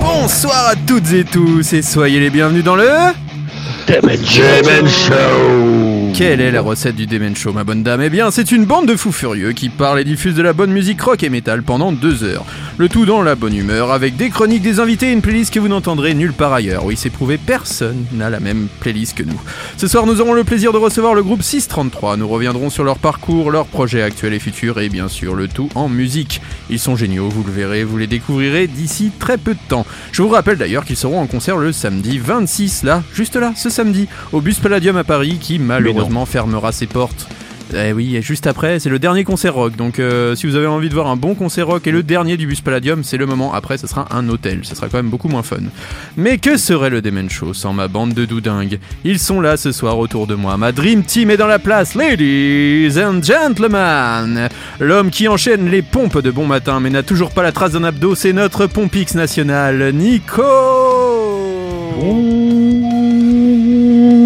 [0.00, 2.84] Bonsoir à toutes et tous et soyez les bienvenus dans le...
[3.88, 5.87] Demen Show
[6.18, 8.02] Quelle est la recette du Demen Show, ma bonne dame?
[8.02, 10.72] Eh bien, c'est une bande de fous furieux qui parle et diffuse de la bonne
[10.72, 12.44] musique rock et métal pendant deux heures.
[12.76, 15.60] Le tout dans la bonne humeur, avec des chroniques, des invités et une playlist que
[15.60, 16.84] vous n'entendrez nulle part ailleurs.
[16.84, 19.40] Oui, c'est prouvé, personne n'a la même playlist que nous.
[19.76, 22.16] Ce soir, nous aurons le plaisir de recevoir le groupe 633.
[22.16, 25.68] Nous reviendrons sur leur parcours, leurs projets actuels et futurs, et bien sûr, le tout
[25.76, 26.40] en musique.
[26.68, 29.86] Ils sont géniaux, vous le verrez, vous les découvrirez d'ici très peu de temps.
[30.10, 33.70] Je vous rappelle d'ailleurs qu'ils seront en concert le samedi 26, là, juste là, ce
[33.70, 37.28] samedi, au Bus Palladium à Paris, qui malheureusement fermera ses portes.
[37.74, 39.76] Eh oui, juste après, c'est le dernier concert rock.
[39.76, 42.38] Donc, euh, si vous avez envie de voir un bon concert rock et le dernier
[42.38, 43.52] du Bus Palladium, c'est le moment.
[43.52, 44.60] Après, ce sera un hôtel.
[44.62, 45.58] Ce sera quand même beaucoup moins fun.
[46.16, 48.78] Mais que serait le Demen Show sans ma bande de doudingues?
[49.04, 50.56] Ils sont là ce soir autour de moi.
[50.56, 54.48] Ma Dream Team est dans la place, ladies and gentlemen.
[54.80, 57.84] L'homme qui enchaîne les pompes de bon matin mais n'a toujours pas la trace d'un
[57.84, 60.42] abdo, c'est notre Pompix national, Nico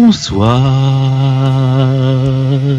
[0.05, 1.22] Bonsoir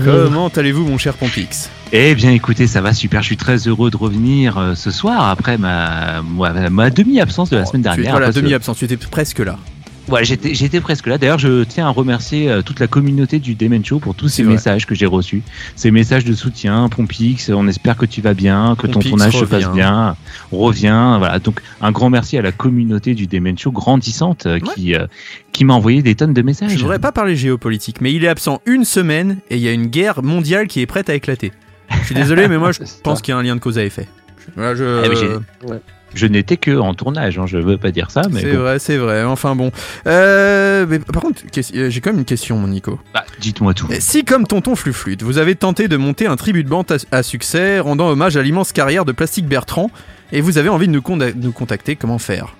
[0.04, 1.68] Comment allez-vous, mon cher Pompix?
[1.92, 5.28] Eh bien écoutez, ça va super, je suis très heureux de revenir euh, ce soir
[5.28, 8.12] après ma, ma, ma demi-absence de la semaine Tu es- dernière.
[8.12, 9.58] voilà, que- demi-absence, tu étais presque là.
[10.08, 11.16] Ouais, j'étais, j'étais presque là.
[11.16, 14.42] D'ailleurs, je tiens à remercier euh, toute la communauté du Demen Show pour tous ces
[14.42, 14.54] vrai.
[14.54, 15.42] messages que j'ai reçus.
[15.76, 19.44] Ces messages de soutien, Pompix, on espère que tu vas bien, que ton tournage se
[19.44, 20.16] passe bien,
[20.52, 21.16] revient.
[21.18, 21.38] Voilà.
[21.38, 25.06] Donc, un grand merci à la communauté du Demen Show grandissante euh, qui, euh,
[25.52, 26.72] qui m'a envoyé des tonnes de messages.
[26.72, 29.72] Je voudrais pas parler géopolitique, mais il est absent une semaine et il y a
[29.72, 31.52] une guerre mondiale qui est prête à éclater.
[32.00, 33.84] Je suis désolé, mais moi je pense qu'il y a un lien de cause à
[33.84, 34.06] effet.
[34.54, 34.84] Voilà, je...
[34.84, 35.68] Ah, j'ai-
[36.14, 38.58] Je n'étais que en tournage, hein, je veux pas dire ça, mais C'est bon.
[38.60, 39.24] vrai, c'est vrai.
[39.24, 39.70] Enfin bon.
[40.06, 41.42] Euh, mais par contre,
[41.74, 42.98] euh, j'ai quand même une question, mon Nico.
[43.12, 43.88] Bah, dites-moi tout.
[43.98, 47.22] Si, comme Tonton Fluflute, vous avez tenté de monter un tribut de bande à, à
[47.22, 49.90] succès, rendant hommage à l'immense carrière de Plastique Bertrand,
[50.32, 51.02] et vous avez envie de nous,
[51.36, 52.54] nous contacter, comment faire?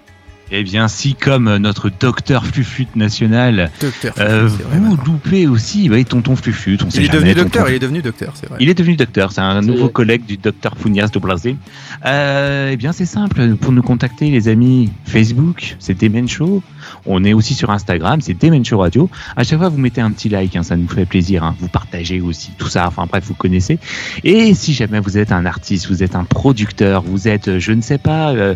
[0.51, 6.37] Eh bien, si comme notre docteur Fluflute national, Docteur euh, vous loupez aussi, bah, tonton
[6.37, 8.59] Fluflute, on sait Il est jamais, devenu tonton docteur, il est devenu docteur, c'est vrai.
[8.61, 11.57] Il est devenu docteur, c'est un nouveau collègue du docteur Funias de Blasé.
[12.05, 16.63] Euh, eh bien, c'est simple, pour nous contacter, les amis, Facebook, c'est Demen Show.
[17.07, 19.11] On est aussi sur Instagram, c'est Demen Show Radio.
[19.37, 21.43] À chaque fois, vous mettez un petit like, hein, ça nous fait plaisir.
[21.43, 21.57] hein.
[21.59, 23.79] Vous partagez aussi tout ça, enfin bref, vous connaissez.
[24.23, 27.81] Et si jamais vous êtes un artiste, vous êtes un producteur, vous êtes, je ne
[27.81, 28.55] sais pas, euh,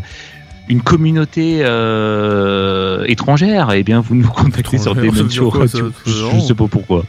[0.69, 5.45] une communauté euh, étrangère, eh bien, vous nous contactez sur Étrangère, ça Demen veut Show
[5.45, 5.93] dire quoi, Radio.
[6.07, 7.05] Je, je sais pas pourquoi.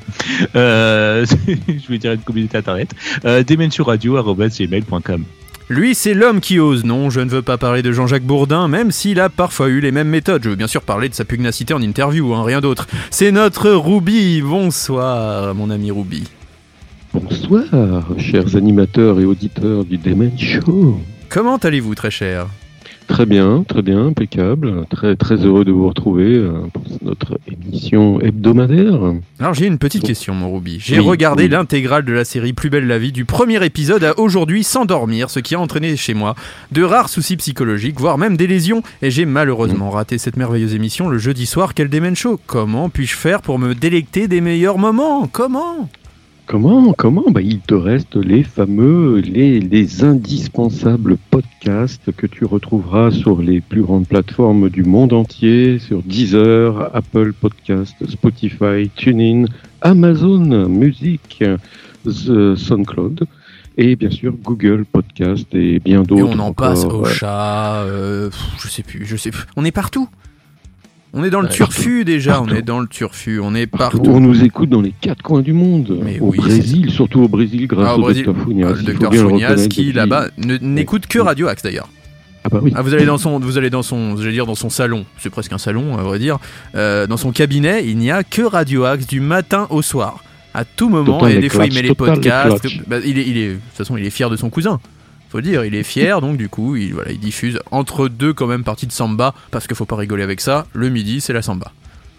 [0.56, 2.92] Euh, je vais dire une communauté internet.
[3.26, 5.24] Euh, demenshowradio.gmail.com
[5.70, 6.86] Lui, c'est l'homme qui ose.
[6.86, 9.92] Non, je ne veux pas parler de Jean-Jacques Bourdin, même s'il a parfois eu les
[9.92, 10.44] mêmes méthodes.
[10.44, 12.88] Je veux bien sûr parler de sa pugnacité en interview, hein, rien d'autre.
[13.12, 14.42] C'est notre Ruby.
[14.42, 16.24] Bonsoir, mon ami Ruby.
[17.14, 21.02] Bonsoir, chers animateurs et auditeurs du Demen Show.
[21.28, 22.48] Comment allez-vous, très cher?
[23.10, 24.86] Très bien, très bien, impeccable.
[24.90, 29.00] Très, très heureux de vous retrouver euh, pour notre émission hebdomadaire.
[29.40, 30.78] Alors j'ai une petite question, mon Ruby.
[30.80, 31.50] J'ai Oui, regardé oui.
[31.50, 35.32] l'intégrale de la série Plus belle la vie du premier épisode à aujourd'hui sans dormir,
[35.32, 36.36] ce qui a entraîné chez moi
[36.72, 41.10] de rares soucis psychologiques, voire même des lésions, et j'ai malheureusement raté cette merveilleuse émission
[41.10, 41.74] le jeudi soir.
[41.74, 45.28] Quel démène show Comment puis-je faire pour me délecter des meilleurs moments?
[45.28, 45.90] Comment?
[46.50, 53.12] Comment Comment bah, Il te reste les fameux, les, les indispensables podcasts que tu retrouveras
[53.12, 59.46] sur les plus grandes plateformes du monde entier, sur Deezer, Apple Podcast, Spotify, TuneIn,
[59.82, 61.44] Amazon Music,
[62.06, 63.28] The SoundCloud
[63.78, 66.36] et bien sûr Google Podcast et bien Et d'autres.
[66.36, 69.44] on en passe au chat, euh, je sais plus, je sais plus.
[69.56, 70.10] On est partout.
[71.14, 72.50] On est dans le Ouais, turfu déjà, Partout.
[72.52, 74.02] on est dans le turfu, on est Partout.
[74.06, 76.00] On nous écoute dans les quatre coins du monde.
[76.04, 78.26] Mais au oui, Brésil, surtout au Brésil, grâce Ah, au au Brésil.
[78.26, 78.68] docteur Funias.
[78.68, 79.10] Euh, le Funias
[79.50, 81.90] reconnaître qui depuis- là-bas ne- n'écoute que Radio Axe d'ailleurs.
[82.44, 82.72] Ah bah oui.
[82.76, 85.06] Ah, vous allez dans son, vous allez dans son, j'allais dire dans son salon.
[85.18, 86.38] C'est presque un salon, à vrai dire.
[86.76, 90.24] Euh, dans son cabinet, il n'y a que Radio Axe du matin au soir,
[90.54, 91.18] à tout moment.
[91.20, 92.66] Total et des fois, il met les podcasts.
[92.88, 94.80] Bah, il est, il est, de toute façon, il est fier de son cousin.
[95.30, 98.48] Faut dire, il est fier, donc du coup, il, voilà, il diffuse entre deux quand
[98.48, 100.66] même parties de samba, parce qu'il faut pas rigoler avec ça.
[100.74, 101.72] Le midi, c'est la samba.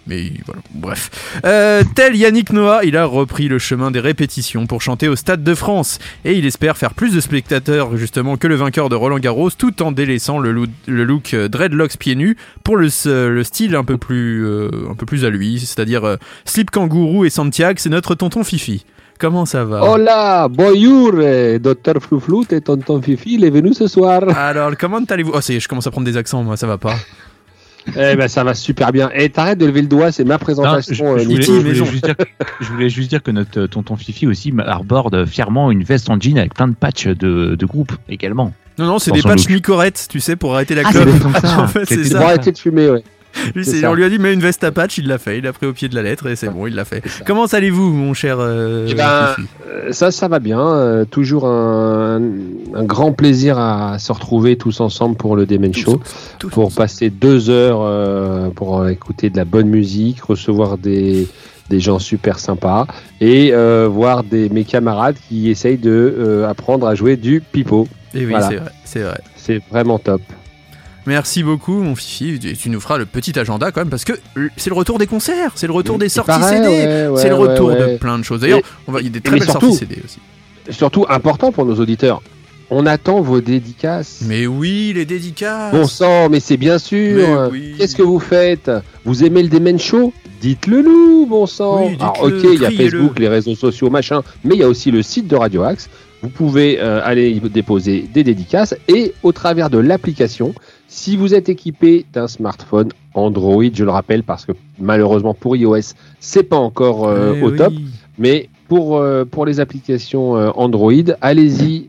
[0.07, 1.11] Mais voilà, bref.
[1.45, 5.45] Euh, tel Yannick Noah, il a repris le chemin des répétitions pour chanter au Stade
[5.45, 5.99] de France.
[6.25, 9.83] Et il espère faire plus de spectateurs justement que le vainqueur de Roland Garros, tout
[9.83, 13.85] en délaissant le, loo- le look euh, dreadlocks pieds nus pour le, le style un
[13.85, 17.91] peu plus, euh, un peu plus à lui, c'est-à-dire euh, slip kangourou et Santiago, c'est
[17.91, 18.87] notre tonton Fifi.
[19.21, 23.87] Comment ça va Hola, bonjour, euh, docteur Flouflout et tonton Fifi, il est venu ce
[23.87, 24.23] soir.
[24.35, 25.33] Alors, comment allez-vous?
[25.35, 26.95] Oh, c'est- je commence à prendre des accents, moi, ça va pas.
[27.89, 29.11] eh ben, ça va super bien.
[29.15, 31.19] Et t'arrêtes de lever le doigt, c'est ma Non, présentation.
[31.19, 32.15] je, euh, je voulais, je voulais juste dire,
[32.61, 36.19] je voulais juste dire que notre euh, tonton Fifi aussi arborde fièrement une veste en
[36.19, 38.55] jean avec plein de patchs de, de groupe également.
[38.79, 39.49] Non, non, c'est des patchs.
[39.51, 41.09] Nicorette, tu sais, pour arrêter la Ah, clope.
[41.43, 41.59] ça.
[41.63, 42.19] En fait, c'est ça.
[42.21, 43.03] Pour arrêter de fumer, ouais.
[43.55, 43.91] Lui, C'est c'est- ça.
[43.91, 45.39] on lui a dit, mets une veste à patch, il l'a fait.
[45.39, 47.03] Il a pris au pied de la lettre et c'est bon, il l'a fait.
[47.27, 49.35] Comment allez-vous, mon cher euh, Eh ben,
[49.69, 50.61] Euh, Ça, ça va bien.
[50.61, 52.21] euh, toujours un,
[52.75, 56.01] un grand plaisir à se retrouver tous ensemble pour le Demen Show.
[56.39, 61.27] Tous pour passer deux heures euh, pour écouter de la bonne musique, recevoir des,
[61.71, 62.87] des gens super sympas
[63.21, 67.87] et euh, voir des, mes camarades qui essayent de euh, apprendre à jouer du pipeau.
[68.15, 68.49] Eh oui, voilà.
[68.49, 69.21] c'est vrai, c'est vrai.
[69.37, 70.21] C'est vraiment top.
[71.11, 72.39] Merci beaucoup, mon Fifi.
[72.39, 74.13] Tu- Tu nous feras le petit agenda quand même, parce que
[74.57, 77.29] c'est le retour des concerts, c'est le retour des sorties Pareil, CD, ouais, ouais, c'est
[77.31, 78.41] le ouais, retour de plein de choses.
[78.43, 78.61] D'ailleurs,
[79.01, 80.19] il y a des très belles surtout- sorties CD aussi.
[80.71, 82.23] Surtout important pour nos auditeurs.
[82.71, 84.21] On attend vos dédicaces.
[84.25, 85.73] Mais oui, les dédicaces.
[85.75, 87.49] Bon sang, mais c'est bien sûr.
[87.51, 87.75] Oui.
[87.77, 88.71] Qu'est-ce que vous faites?
[89.05, 90.13] Vous aimez le Demen Show?
[90.41, 91.89] Dites-le nous, bon sang.
[91.89, 92.71] Oui, Alors, dites-le, ok, il y a.
[92.71, 95.91] Facebook, les réseaux sociaux, machin, mais il y a aussi le site de Radio Axe.
[96.23, 100.55] Vous pouvez euh, aller y déposer des dédicaces et au travers de l'application,
[100.91, 105.95] si vous êtes équipé d'un smartphone Android, je le rappelle parce que malheureusement pour iOS,
[106.19, 107.57] c'est pas encore euh, Eh au oui.
[107.57, 107.73] top,
[108.19, 111.89] mais pour, euh, pour les applications euh, Android, allez-y,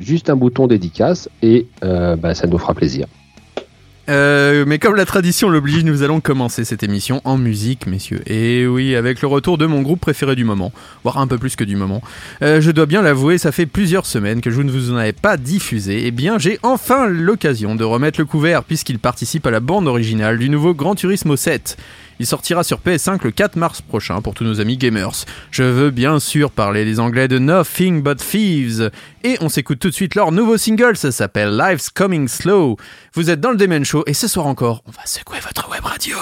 [0.00, 3.06] juste un bouton dédicace et bah, ça nous fera plaisir.
[4.10, 8.20] Euh, mais comme la tradition l'oblige, nous allons commencer cette émission en musique, messieurs.
[8.26, 10.72] Et oui, avec le retour de mon groupe préféré du moment,
[11.04, 12.02] voire un peu plus que du moment.
[12.42, 15.12] Euh, je dois bien l'avouer, ça fait plusieurs semaines que je ne vous en avais
[15.12, 16.06] pas diffusé.
[16.06, 20.38] Et bien, j'ai enfin l'occasion de remettre le couvert, puisqu'il participe à la bande originale
[20.38, 21.76] du nouveau Gran Turismo 7.
[22.20, 25.24] Il sortira sur PS5 le 4 mars prochain pour tous nos amis gamers.
[25.50, 28.90] Je veux bien sûr parler des anglais de Nothing But Thieves.
[29.24, 32.76] Et on s'écoute tout de suite leur nouveau single, ça s'appelle Life's Coming Slow.
[33.14, 35.82] Vous êtes dans le Demen Show et ce soir encore, on va secouer votre web
[35.82, 36.18] radio.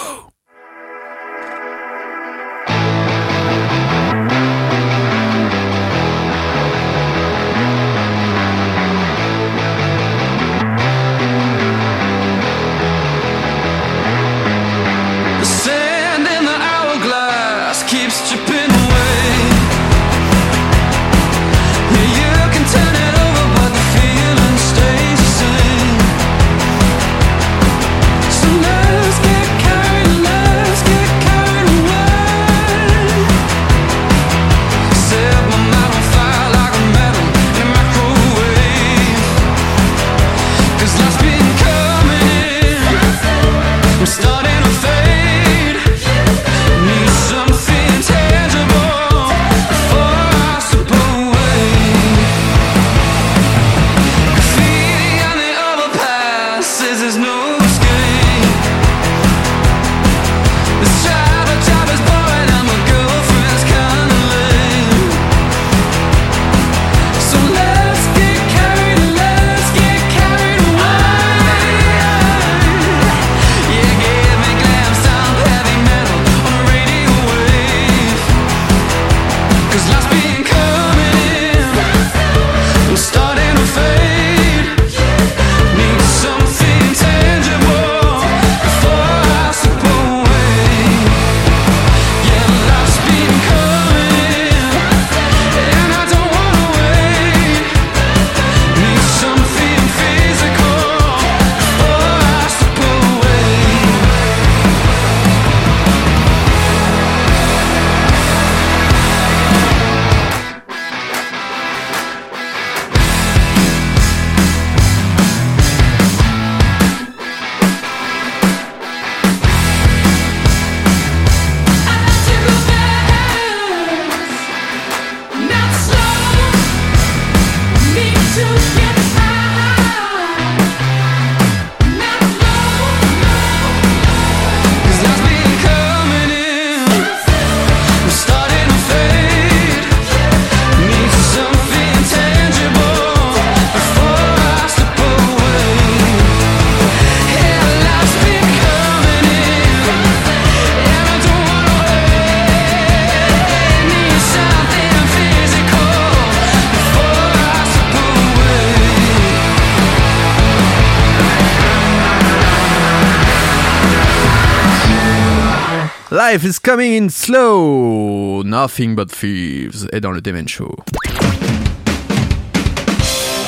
[166.39, 168.45] Life is coming in slow.
[168.45, 170.73] Nothing but thieves est dans le Demen Show.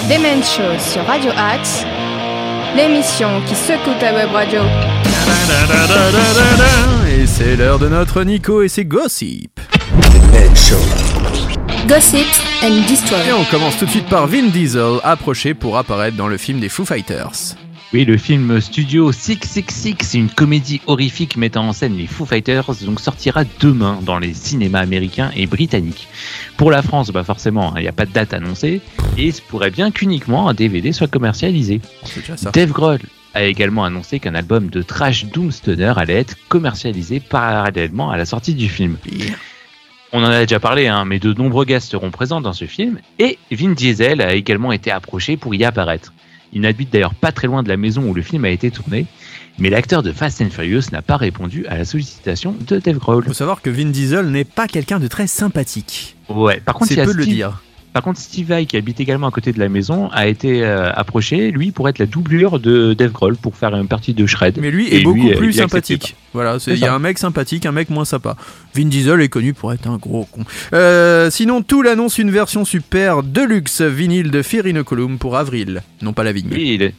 [0.08, 1.84] Demen Show sur Radio Axe,
[2.74, 4.62] l'émission qui secoue ta web radio.
[7.08, 9.60] Et c'est l'heure de notre Nico et ses gossip.
[11.86, 12.26] Gossip
[12.64, 13.20] and Destroy.
[13.28, 16.58] Et on commence tout de suite par Vin Diesel, approché pour apparaître dans le film
[16.58, 17.54] des Foo Fighters.
[17.92, 23.00] Oui, le film Studio 666, une comédie horrifique mettant en scène les Foo Fighters, donc
[23.00, 26.06] sortira demain dans les cinémas américains et britanniques.
[26.56, 28.80] Pour la France, bah forcément, il n'y a pas de date annoncée,
[29.18, 31.80] et il se pourrait bien qu'uniquement un DVD soit commercialisé.
[32.36, 32.52] Ça.
[32.52, 33.00] Dave Grohl
[33.34, 38.54] a également annoncé qu'un album de trash Doomstoner allait être commercialisé parallèlement à la sortie
[38.54, 38.98] du film.
[40.12, 43.00] On en a déjà parlé, hein, mais de nombreux gars seront présents dans ce film,
[43.18, 46.12] et Vin Diesel a également été approché pour y apparaître.
[46.52, 49.06] Il n'habite d'ailleurs pas très loin de la maison où le film a été tourné,
[49.58, 53.24] mais l'acteur de Fast and Furious n'a pas répondu à la sollicitation de Dave Grohl.
[53.24, 56.16] faut savoir que Vin Diesel n'est pas quelqu'un de très sympathique.
[56.28, 57.62] Ouais, par contre, il C'est peu de le Steve- dire.
[57.92, 60.92] Par contre, Steve Vai, qui habite également à côté de la maison, a été euh,
[60.94, 64.58] approché, lui, pour être la doublure de Dave Grohl, pour faire une partie de Shred.
[64.60, 66.14] Mais lui Et est beaucoup lui, plus sympathique.
[66.32, 68.36] Voilà, il y a un mec sympathique, un mec moins sympa.
[68.76, 70.44] Vin Diesel est connu pour être un gros con.
[70.72, 75.82] Euh, sinon, tout l'annonce une version super deluxe vinyle de Fear Inoculum pour avril.
[76.00, 76.48] Non pas la vigne.
[76.52, 76.94] Oui, il est-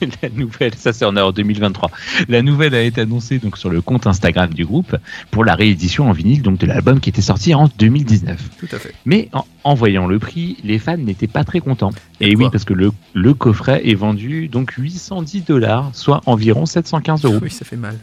[0.22, 1.90] la nouvelle, ça c'est en en 2023.
[2.28, 4.96] La nouvelle a été annoncée donc sur le compte Instagram du groupe
[5.30, 8.50] pour la réédition en vinyle donc de l'album qui était sorti en 2019.
[8.58, 8.94] Tout à fait.
[9.04, 11.92] Mais en, en voyant le prix, les fans n'étaient pas très contents.
[12.20, 17.24] Et oui, parce que le, le coffret est vendu donc 810 dollars, soit environ 715
[17.24, 17.38] euros.
[17.42, 17.96] Oui, ça fait mal.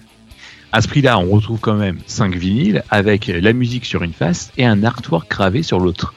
[0.71, 4.51] À ce prix-là, on retrouve quand même 5 vinyles avec la musique sur une face
[4.57, 6.13] et un artwork gravé sur l'autre.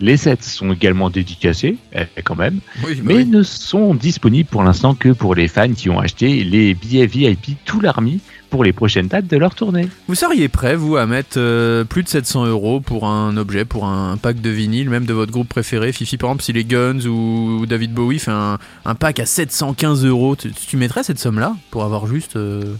[0.00, 3.26] Les sets sont également dédicacés, eh, quand même, Oui, bah mais oui.
[3.26, 7.56] ne sont disponibles pour l'instant que pour les fans qui ont acheté les billets VIP
[7.64, 9.88] tout l'army pour les prochaines dates de leur tournée.
[10.08, 13.86] Vous seriez prêt, vous, à mettre euh, plus de 700 euros pour un objet, pour
[13.86, 15.90] un pack de vinyle, même de votre groupe préféré?
[15.92, 20.04] Fifi, par exemple, si les Guns ou David Bowie fait un, un pack à 715
[20.04, 22.36] euros, tu, tu mettrais cette somme-là pour avoir juste.
[22.36, 22.74] euh,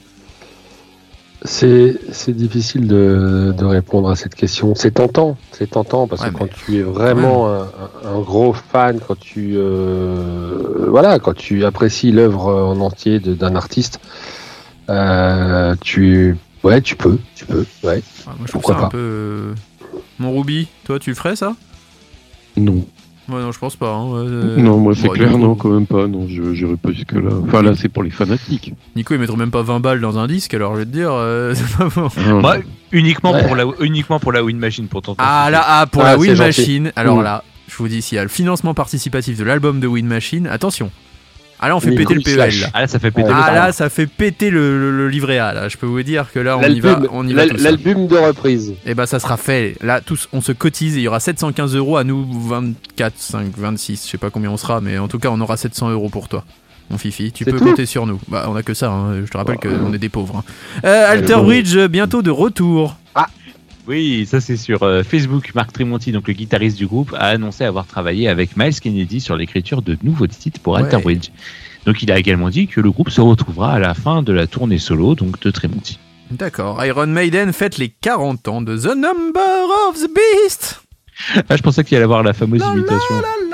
[1.44, 4.75] C'est c'est difficile de, de répondre à cette question.
[4.76, 8.52] C'est tentant, c'est tentant parce Ouais, que quand tu es vraiment un, un- un gros
[8.52, 13.99] fan, quand tu euh, voilà, quand tu apprécies l'œuvre en entier de- d'un artiste,
[14.88, 18.02] euh, tu ouais, tu peux, tu peux, ouais.
[18.26, 18.88] moi, je Pourquoi ça un pas.
[18.90, 18.99] peu.
[18.99, 19.54] euh,
[20.20, 21.56] Mon Ruby, toi, tu le ferais ça?
[22.56, 22.84] Non.
[23.29, 23.93] Ouais, non, je pense pas.
[23.95, 26.07] hein, ouais, euh, non, moi c'est bon, clair, non, quand même pas.
[26.09, 27.31] Non, je j'irai pas jusque là.
[27.47, 28.75] Enfin là, c'est pour les fanatiques.
[28.97, 31.11] Nico, il mettrait même pas 20 balles dans un disque, alors je vais te dire,
[31.12, 32.09] euh, c'est pas bon.
[32.41, 32.57] Moi,
[32.91, 33.47] uniquement, Ouais.
[33.47, 35.23] pour la, uniquement pour la Win Machine pour tenter.
[35.25, 36.37] Ah là, ah, pour Ah, la Win.
[36.37, 37.23] Machine, alors Mm.
[37.23, 40.47] là, je vous dis, s'il y a le financement participatif de l'album de Win Machine,
[40.49, 40.91] attention.
[41.64, 42.35] Ah là, on fait Oui, péter le PEL.
[42.35, 42.61] slash.
[42.62, 42.66] là.
[42.75, 45.09] Ah là, ça fait péter Ah, le Ah là, ça fait péter le, le- le
[45.09, 45.52] livret A.
[45.54, 48.09] Là, je peux vous dire que là, on y va, L'album on y va l'album
[48.09, 48.75] de reprise.
[48.85, 49.76] Et bah, ça sera fait.
[49.81, 53.52] Là, tous, on se cotise et il y aura 715 euros à nous, 24, 5,
[53.57, 54.04] 26.
[54.07, 56.28] Je sais pas combien on sera, mais en tout cas, on aura 700 euros pour
[56.28, 56.45] toi.
[56.90, 58.19] Mon Fifi, tu peux compter sur nous.
[58.28, 58.90] Bah, on a que ça.
[58.90, 59.25] hein.
[59.25, 59.78] Je te rappelle Ouais.
[59.78, 60.38] qu'on est des pauvres.
[60.38, 60.81] hein.
[60.85, 61.37] Euh, Alter.
[61.42, 62.97] Bridge, bientôt de retour.
[63.89, 65.51] Oui, ça c'est sur euh, Facebook.
[65.55, 69.37] Marc Tremonti, donc le guitariste du groupe, a annoncé avoir travaillé avec Miles Kennedy sur
[69.37, 70.83] l'écriture de nouveaux titres pour Ouais.
[70.83, 71.29] Alter Bridge.
[71.85, 74.47] Donc il a également dit que le groupe se retrouvera à la fin de la
[74.47, 75.99] tournée solo donc de Tremonti.
[76.31, 76.83] D'accord.
[76.85, 80.81] Iron Maiden fête les 40 ans de The Number of the Beast.
[81.49, 83.17] Ah, je pensais qu'il allait avoir la fameuse La, imitation.
[83.17, 83.51] la, la.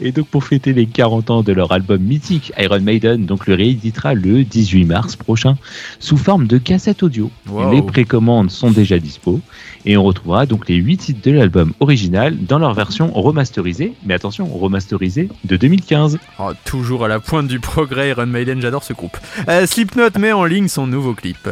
[0.00, 3.54] Et donc pour fêter les 40 ans de leur album mythique, Iron Maiden donc le
[3.54, 5.56] rééditera le 18 mars prochain
[5.98, 7.30] sous forme de cassette audio.
[7.48, 7.72] Wow.
[7.72, 9.40] Les précommandes sont déjà dispo
[9.86, 14.14] et on retrouvera donc les 8 titres de l'album original dans leur version remasterisée, mais
[14.14, 16.18] attention, remasterisée de 2015.
[16.38, 19.16] Oh, toujours à la pointe du progrès, Iron Maiden, j'adore ce groupe.
[19.48, 21.48] Euh, Slipknot met en ligne son nouveau clip.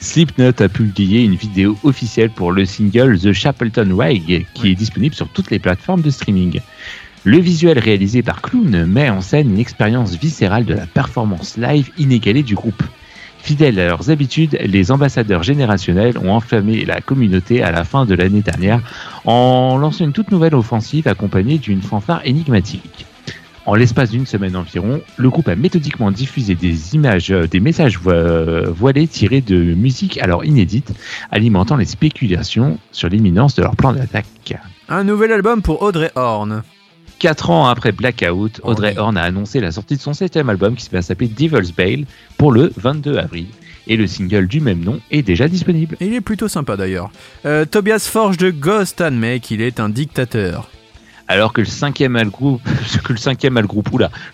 [0.00, 5.14] Slipknot a publié une vidéo officielle pour le single The Chapelton Rag qui est disponible
[5.14, 6.60] sur toutes les plateformes de streaming.
[7.28, 11.90] Le visuel réalisé par Clown met en scène une expérience viscérale de la performance live
[11.98, 12.80] inégalée du groupe.
[13.38, 18.14] Fidèles à leurs habitudes, les ambassadeurs générationnels ont enflammé la communauté à la fin de
[18.14, 18.80] l'année dernière
[19.24, 23.06] en lançant une toute nouvelle offensive accompagnée d'une fanfare énigmatique.
[23.66, 27.98] En l'espace d'une semaine environ, le groupe a méthodiquement diffusé des images, euh, des messages
[27.98, 30.92] vo- voilés tirés de musique alors inédite,
[31.32, 34.54] alimentant les spéculations sur l'imminence de leur plan d'attaque.
[34.88, 36.62] Un nouvel album pour Audrey Horn.
[37.18, 38.98] Quatre ans après Blackout, Oh Audrey oui.
[38.98, 42.04] Horn a annoncé la sortie de son septième album qui va s'appeler Devil's Bale
[42.36, 43.46] pour le 22 avril.
[43.88, 45.96] Et le single du même nom est déjà disponible.
[46.00, 47.10] Et il est plutôt sympa d'ailleurs.
[47.46, 50.68] Euh, Tobias Forge de Ghost admet qu'il est un dictateur.
[51.28, 52.16] Alors que le cinquième
[53.04, 53.60] que le cinquième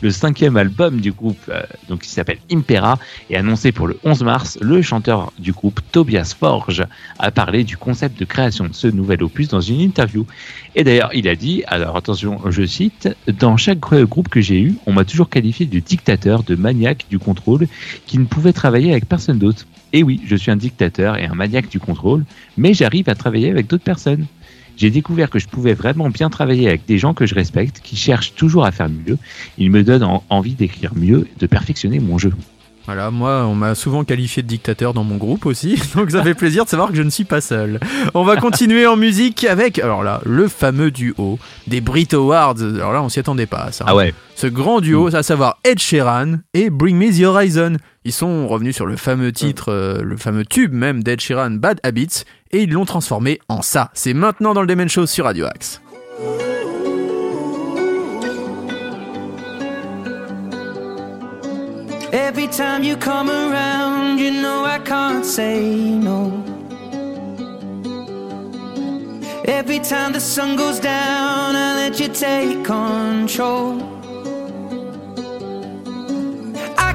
[0.01, 2.99] le cinquième album du groupe, euh, donc qui s'appelle Impera,
[3.31, 4.59] est annoncé pour le 11 mars.
[4.61, 6.85] Le chanteur du groupe Tobias Forge
[7.19, 10.27] a parlé du concept de création de ce nouvel opus dans une interview.
[10.75, 14.61] Et d'ailleurs, il a dit, alors attention, je cite, dans chaque gr- groupe que j'ai
[14.61, 17.67] eu, on m'a toujours qualifié de dictateur, de maniaque du contrôle,
[18.07, 19.67] qui ne pouvait travailler avec personne d'autre.
[19.93, 22.25] Et oui, je suis un dictateur et un maniaque du contrôle,
[22.57, 24.27] mais j'arrive à travailler avec d'autres personnes.
[24.77, 27.97] J'ai découvert que je pouvais vraiment bien travailler avec des gens que je respecte, qui
[27.97, 29.19] cherchent toujours à faire mieux.
[29.59, 32.33] Ils me donnent en- envie d'écrire mieux, de perfectionner mon jeu.
[32.87, 36.35] Voilà, moi, on m'a souvent qualifié de dictateur dans mon groupe aussi, donc ça fait
[36.35, 37.79] plaisir de savoir que je ne suis pas seul.
[38.13, 41.39] On va continuer en musique avec, alors là, le fameux duo
[41.69, 42.61] des Brit Awards.
[42.61, 43.85] Alors là, on s'y attendait pas à ça.
[43.87, 47.77] Ah ouais, Ce grand duo, à savoir Ed Sheeran et Bring Me the Horizon.
[48.05, 51.79] Ils sont revenus sur le fameux titre, euh, le fameux tube même d'Ed Sheeran, Bad
[51.85, 53.91] Habits, et ils l'ont transformé en ça.
[53.95, 55.81] C'est maintenant dans le Demen Show sur Radio Axe.
[62.13, 66.43] Every time you come around, you know I can't say no.
[69.47, 73.92] Every time the sun goes down, I let you take control.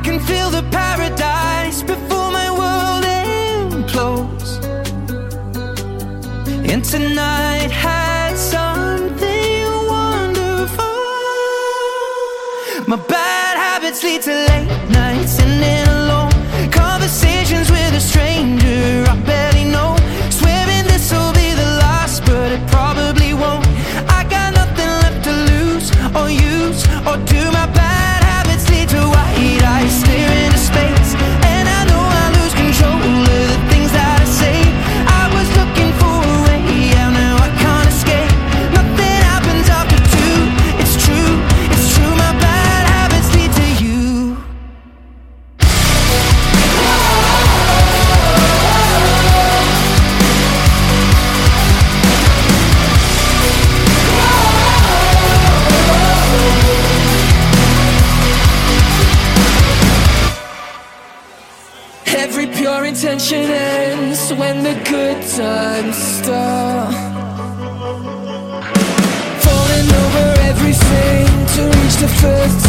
[0.07, 3.03] Can feel the paradise before my world
[3.75, 4.49] implodes.
[6.71, 10.85] And tonight has something wonderful.
[12.87, 16.31] My bad habits lead to late nights and then alone
[16.71, 19.91] conversations with a stranger I barely know.
[20.39, 23.67] Swearing this will be the last, but it probably won't.
[24.17, 27.37] I got nothing left to lose or use or do.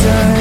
[0.09, 0.38] Time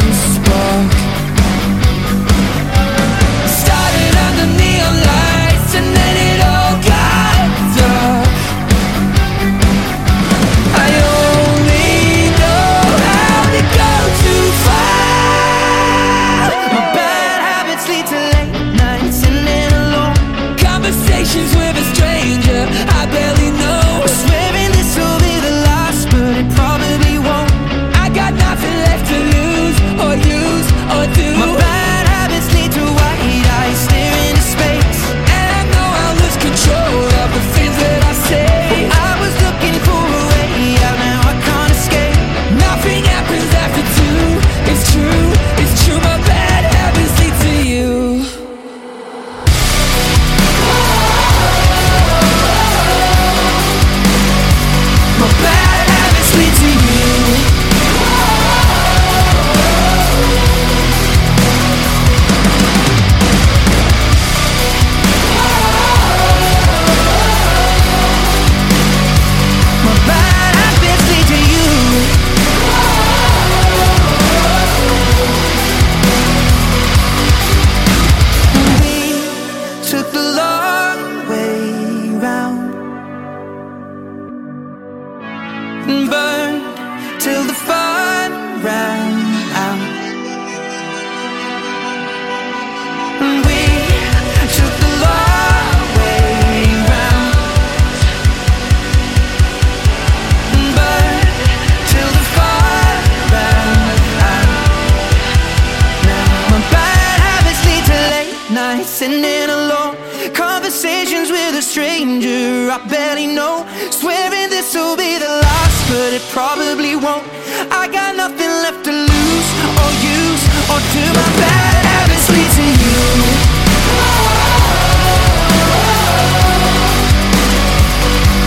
[111.78, 113.64] stranger I barely know.
[113.92, 117.24] Swearing this will be the last, but it probably won't.
[117.70, 119.50] I got nothing left to lose
[119.82, 121.06] or use or do.
[121.22, 122.98] My bad habits lead to you.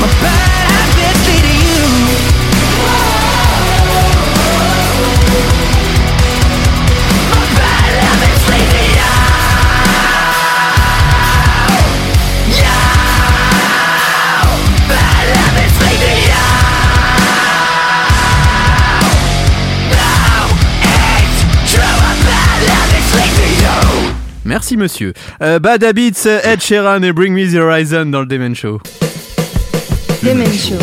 [0.02, 0.59] My bad
[24.50, 25.12] Merci monsieur.
[25.42, 28.80] Euh, Bad Habits, Ed Sheeran et Bring Me the Horizon dans le Demen Show.
[30.24, 30.74] Demen Show.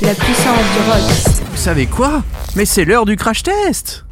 [0.00, 1.44] La puissance du rock.
[1.50, 2.22] Vous savez quoi?
[2.54, 4.04] Mais c'est l'heure du crash test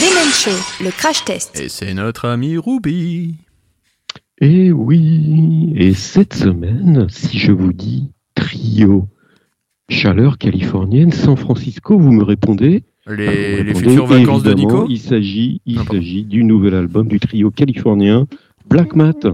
[0.00, 1.60] Demen Show, le crash test.
[1.60, 3.36] Et c'est notre ami Ruby.
[4.40, 9.06] Et oui, et cette semaine, si je vous dis trio,
[9.88, 15.00] chaleur californienne, San Francisco, vous me répondez Les, répondez, futures vacances de Nico Il
[15.78, 18.26] Ah, s'agit du nouvel album du trio californien
[18.68, 19.28] Black Mat.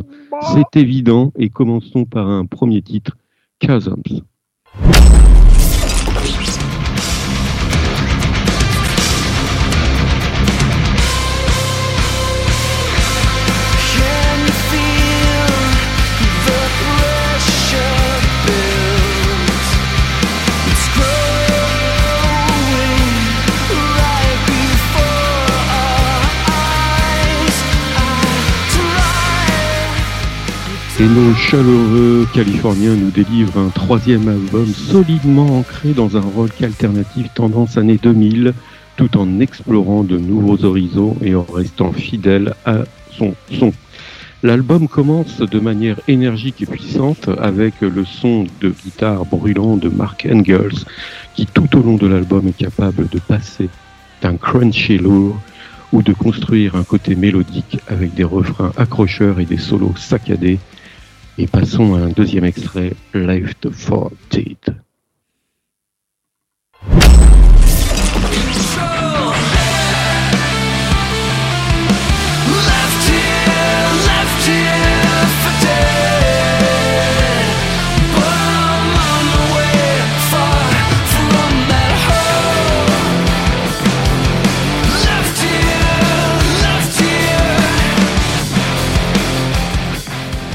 [0.53, 3.17] C'est évident, et commençons par un premier titre,
[3.65, 4.23] Chasms.
[31.03, 37.27] Et nos chaleureux Californiens nous délivrent un troisième album solidement ancré dans un rock alternatif
[37.35, 38.55] tendance années 2000,
[38.95, 43.73] tout en explorant de nouveaux horizons et en restant fidèle à son son.
[44.45, 50.29] L'album commence de manière énergique et puissante avec le son de guitare brûlant de Mark
[50.33, 50.85] Engels,
[51.35, 53.69] qui tout au long de l'album est capable de passer
[54.21, 55.37] d'un crunchy lourd
[55.93, 60.61] ou de construire un côté mélodique avec des refrains accrocheurs et des solos saccadés.
[61.39, 64.59] Et passons à un deuxième extrait, Left for Dead.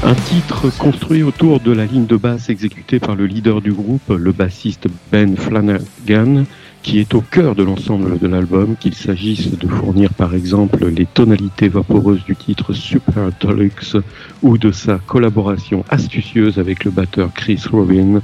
[0.08, 4.08] Un titre construit autour de la ligne de basse exécutée par le leader du groupe,
[4.08, 6.44] le bassiste Ben Flanagan,
[6.82, 11.04] qui est au cœur de l'ensemble de l'album, qu'il s'agisse de fournir par exemple les
[11.04, 13.98] tonalités vaporeuses du titre Super Deluxe
[14.40, 18.22] ou de sa collaboration astucieuse avec le batteur Chris Robin,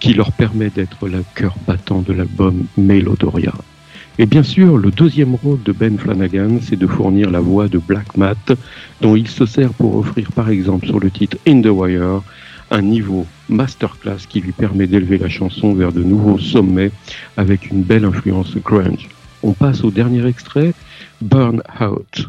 [0.00, 3.52] qui leur permet d'être le cœur battant de l'album Melodoria.
[4.18, 7.78] Et bien sûr, le deuxième rôle de Ben Flanagan, c'est de fournir la voix de
[7.78, 8.52] Black Matt,
[9.00, 12.22] dont il se sert pour offrir par exemple sur le titre In the Wire
[12.70, 16.92] un niveau masterclass qui lui permet d'élever la chanson vers de nouveaux sommets
[17.36, 19.08] avec une belle influence grunge.
[19.42, 20.72] On passe au dernier extrait,
[21.20, 22.28] Burn Out.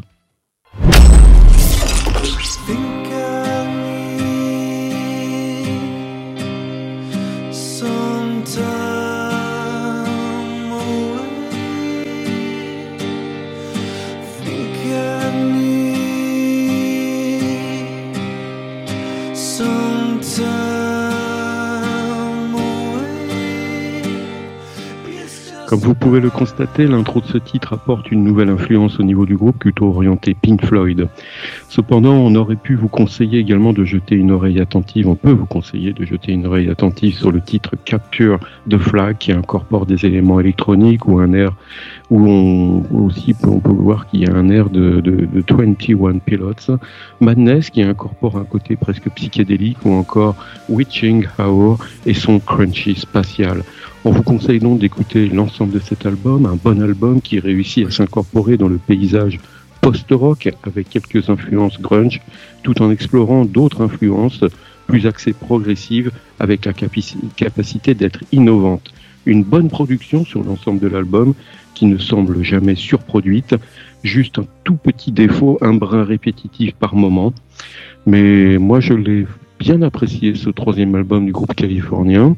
[25.72, 29.24] Comme vous pouvez le constater, l'intro de ce titre apporte une nouvelle influence au niveau
[29.24, 31.08] du groupe, plutôt orienté Pink Floyd.
[31.74, 35.46] Cependant, on aurait pu vous conseiller également de jeter une oreille attentive, on peut vous
[35.46, 40.04] conseiller de jeter une oreille attentive sur le titre Capture the Flag, qui incorpore des
[40.04, 41.54] éléments électroniques ou un air
[42.10, 46.18] où on aussi on peut voir qu'il y a un air de, de, de 21
[46.18, 46.76] Pilots,
[47.20, 50.36] Madness qui incorpore un côté presque psychédélique ou encore
[50.68, 53.62] Witching Hour et son crunchy spatial.
[54.04, 57.90] On vous conseille donc d'écouter l'ensemble de cet album, un bon album qui réussit à
[57.90, 59.38] s'incorporer dans le paysage
[59.82, 62.20] post-rock avec quelques influences grunge,
[62.62, 64.40] tout en explorant d'autres influences
[64.86, 68.92] plus axées progressives avec la capaci- capacité d'être innovante.
[69.26, 71.34] Une bonne production sur l'ensemble de l'album
[71.74, 73.54] qui ne semble jamais surproduite,
[74.04, 77.32] juste un tout petit défaut, un brin répétitif par moment.
[78.06, 79.26] Mais moi je l'ai
[79.58, 82.36] bien apprécié ce troisième album du groupe californien.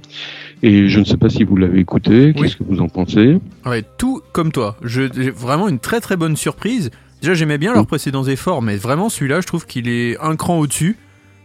[0.62, 3.38] Et je ne sais pas si vous l'avez écouté, qu'est-ce que vous en pensez?
[3.66, 4.76] Ouais, tout comme toi.
[4.82, 6.90] Je- J'ai vraiment une très très bonne surprise.
[7.24, 7.86] Déjà, j'aimais bien leurs Mm.
[7.86, 10.98] précédents efforts, mais vraiment celui-là, je trouve qu'il est un cran au-dessus.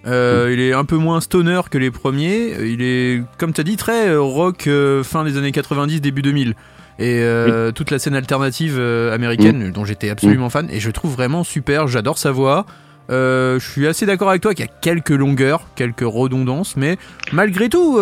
[0.05, 2.51] Euh, Il est un peu moins stoner que les premiers.
[2.65, 6.21] Il est, comme tu as dit, très euh, rock euh, fin des années 90, début
[6.21, 6.49] 2000.
[6.99, 10.67] Et euh, toute la scène alternative américaine, dont j'étais absolument fan.
[10.69, 11.87] Et je trouve vraiment super.
[11.87, 12.65] J'adore sa voix.
[13.09, 16.97] Je suis assez d'accord avec toi qu'il y a quelques longueurs, quelques redondances, mais
[17.31, 17.97] malgré tout,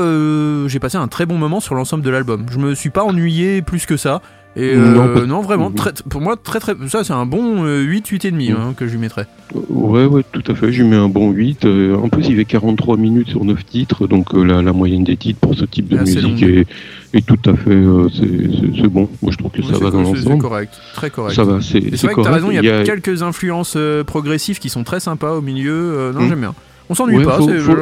[0.67, 2.47] j'ai passé un très bon moment sur l'ensemble de l'album.
[2.51, 4.23] Je me suis pas ennuyé plus que ça.
[4.59, 6.73] Et Non, euh, non, vraiment, très, pour moi, très très.
[6.87, 8.55] Ça, c'est un bon euh, 8, 8,5 Mhm.
[8.59, 9.27] hein, que je lui mettrais.
[9.69, 10.71] Ouais, ouais, tout à fait.
[10.71, 11.65] Je lui mets un bon 8.
[11.65, 15.03] Euh, en plus, il fait 43 minutes sur 9 titres, donc euh, la, la moyenne
[15.03, 16.65] des titres pour ce type de musique est,
[17.13, 17.69] est tout à fait.
[17.69, 19.07] euh, c'est- bon.
[19.21, 20.41] Moi, je trouve que ça va dans c'est- C'est l'ensemble.
[20.41, 21.35] correct, très correct.
[21.35, 22.33] Ça va, c'est Et c'est vrai que t'as correct.
[22.33, 25.71] raison, il y a, quelques influences euh, progressives qui sont très sympas au milieu.
[25.73, 26.29] euh, non, Mhm.
[26.29, 26.55] j'aime bien.
[26.89, 27.37] On s'ennuie Ouais, pas,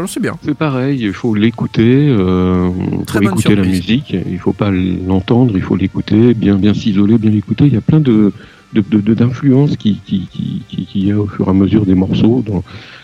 [0.07, 0.35] c'est bien.
[0.43, 2.69] C'est pareil, il faut l'écouter, euh,
[3.07, 7.29] faut écouter la musique, il faut pas l'entendre, il faut l'écouter, bien bien s'isoler, bien
[7.31, 7.65] l'écouter.
[7.67, 8.31] Il y a plein de
[8.73, 11.53] de- de- de- d'influences qui qui, qui, qui, qui y a au fur et à
[11.53, 12.43] mesure des morceaux,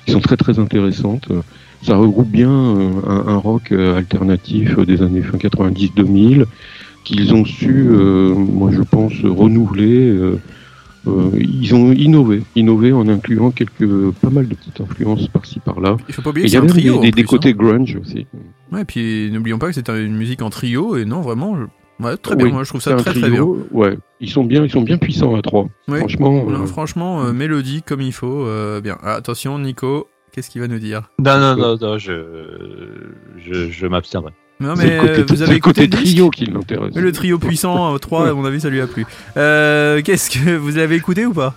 [0.06, 1.28] qui sont très très intéressantes.
[1.84, 6.46] Ça regroupe bien euh, un, un rock euh, alternatif des années fin 90-2000
[7.04, 10.10] qu'ils ont su, euh, moi je pense, renouveler.
[10.10, 10.40] euh,
[11.08, 15.98] euh, ils ont innové, innové en incluant quelques pas mal de petites influences par-ci par-là.
[16.08, 16.94] Il faut pas oublier il que y a un trio.
[16.96, 17.26] des, des- des plus, hein.
[17.28, 18.28] côtés grunge aussi.
[18.72, 22.04] Ouais, et puis n'oublions pas que c'est une musique en trio, et non, vraiment, je-
[22.06, 23.44] ouais, très bien, moi je trouve ça très très bien.
[23.72, 25.68] Ouais, ils sont bien, ils sont bien puissants à trois.
[25.88, 28.98] Franchement, Non, euh, franchement, euh, mélodie comme il faut, euh, bien.
[29.04, 31.10] Ah, attention, Nico, qu'est-ce qu'il va nous dire?
[31.20, 32.14] Non, non, non, non, je,
[33.38, 34.32] je, je m'abstiendrai.
[34.62, 36.96] Non, mais côté, euh, vous c'est avez le côté écouté le trio qui l'intéresse.
[36.96, 39.06] Le trio puissant, 3, à mon avis, ça lui a plu.
[39.38, 41.54] Euh, qu'est-ce que vous l'avez écouté ou pas?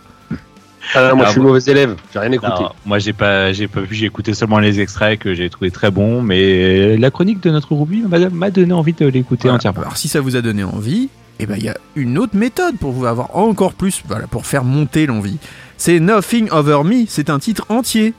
[0.95, 1.47] Ah, moi, Ah, je suis bon.
[1.49, 2.53] mauvais élève, j'ai rien écouté.
[2.61, 5.71] Non, moi, j'ai pas, j'ai pas vu, j'ai écouté seulement les extraits que j'ai trouvé
[5.71, 9.57] très bons, mais la chronique de notre Ruby m'a m'a donné envie de l'écouter Voilà.
[9.57, 9.81] entièrement.
[9.81, 11.09] Alors si ça vous a donné envie,
[11.41, 14.45] eh ben il y a une autre méthode pour vous avoir encore plus, voilà, pour
[14.47, 15.39] faire monter l'envie.
[15.79, 18.13] C'est Nothing Over Me, c'est un titre entier.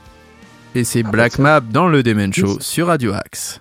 [0.74, 2.56] Et c'est Ah, Black bah, Map dans le Demen Show Oui.
[2.60, 3.60] sur Radio Axe.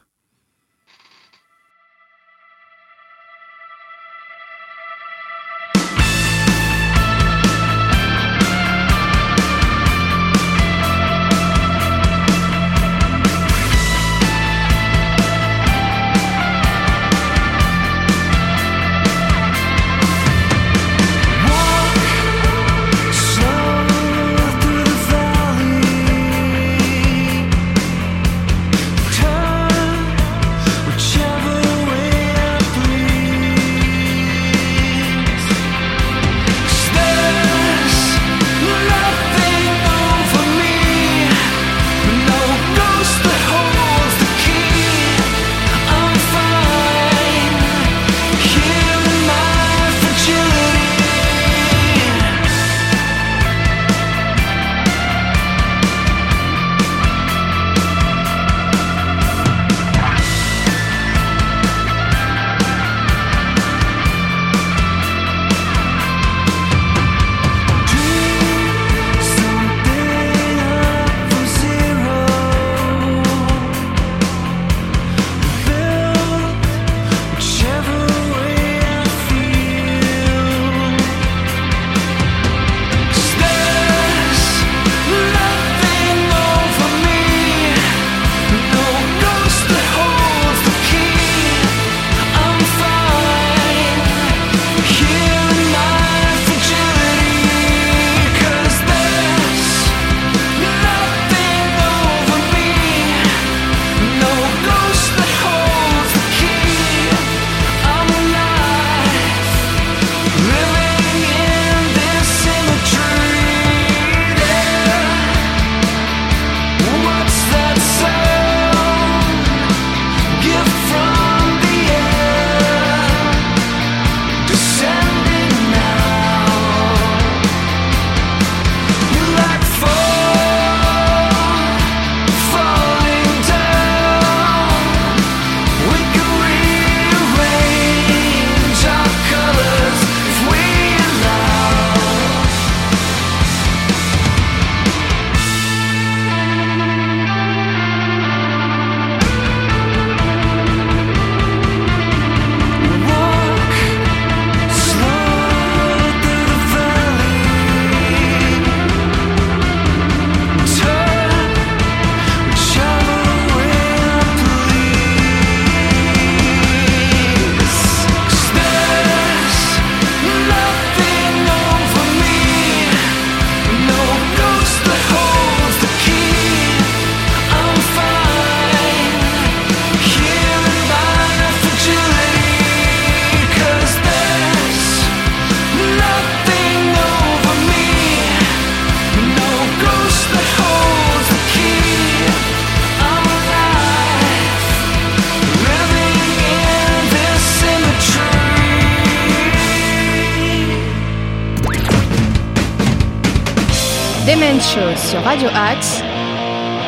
[205.15, 206.01] Sur Radio Axe,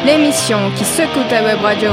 [0.05, 1.91] l'émission qui secoue ta web radio.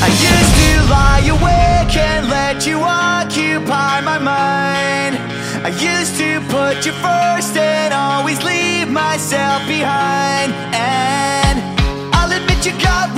[0.00, 5.18] I used to lie awake and let you occupy my mind.
[5.62, 10.54] I used to put you first and always leave myself behind.
[10.72, 11.60] And
[12.14, 13.17] I'll admit you got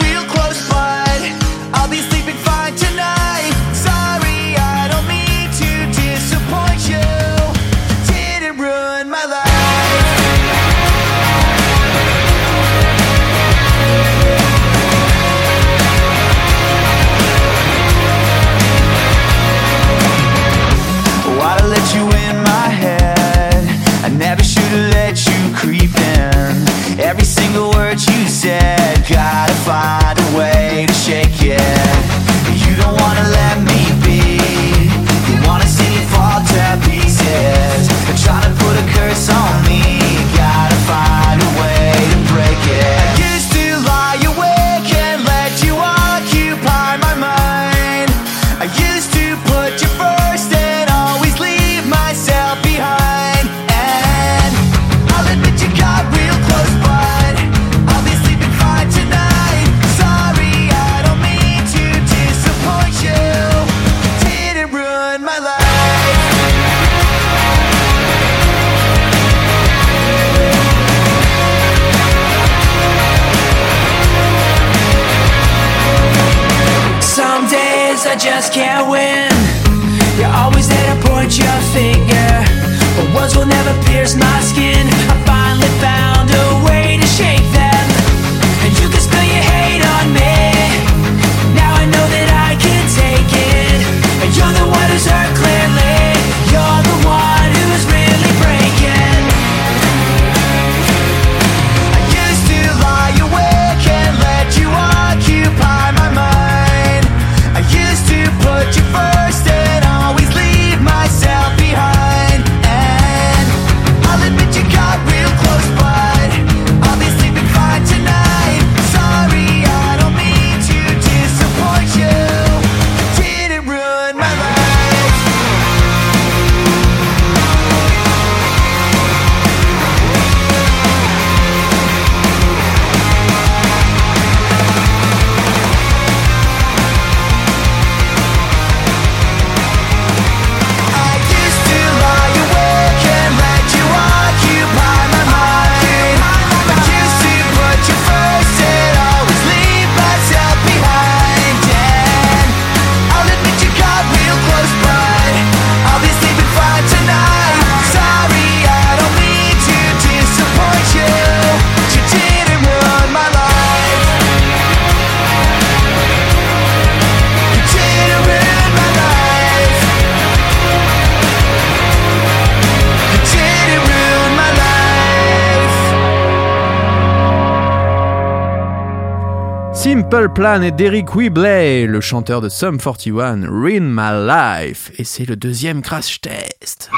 [180.11, 184.91] Simple Plan et Derek Webley, le chanteur de Sum 41, Ruin My Life.
[184.99, 186.91] Et c'est le deuxième crash test.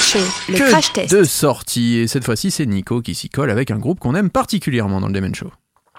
[0.00, 1.14] Show, le que crash test.
[1.14, 1.96] de sorties.
[1.96, 5.08] Et cette fois-ci, c'est Nico qui s'y colle avec un groupe qu'on aime particulièrement dans
[5.08, 5.50] le Demen Show.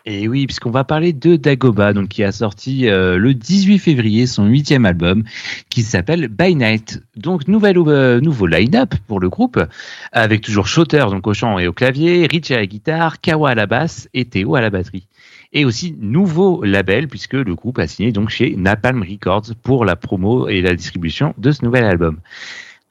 [0.09, 4.25] Et oui, puisqu'on va parler de Dagoba, donc qui a sorti euh, le 18 février
[4.25, 5.23] son huitième album,
[5.77, 7.03] qui s'appelle By Night.
[7.15, 9.63] Donc nouvelle, euh, nouveau line-up pour le groupe,
[10.11, 13.53] avec toujours Shooter donc au chant et au clavier, Rich à la guitare, Kawa à
[13.53, 15.05] la basse et Théo à la batterie.
[15.53, 19.95] Et aussi nouveau label puisque le groupe a signé donc chez Napalm Records pour la
[19.95, 22.17] promo et la distribution de ce nouvel album.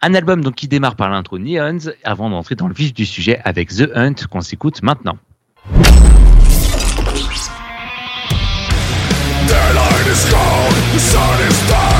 [0.00, 3.40] Un album donc qui démarre par l'intro Neons avant d'entrer dans le vif du sujet
[3.42, 5.18] avec The Hunt qu'on s'écoute maintenant.
[9.48, 11.95] The light is the sun is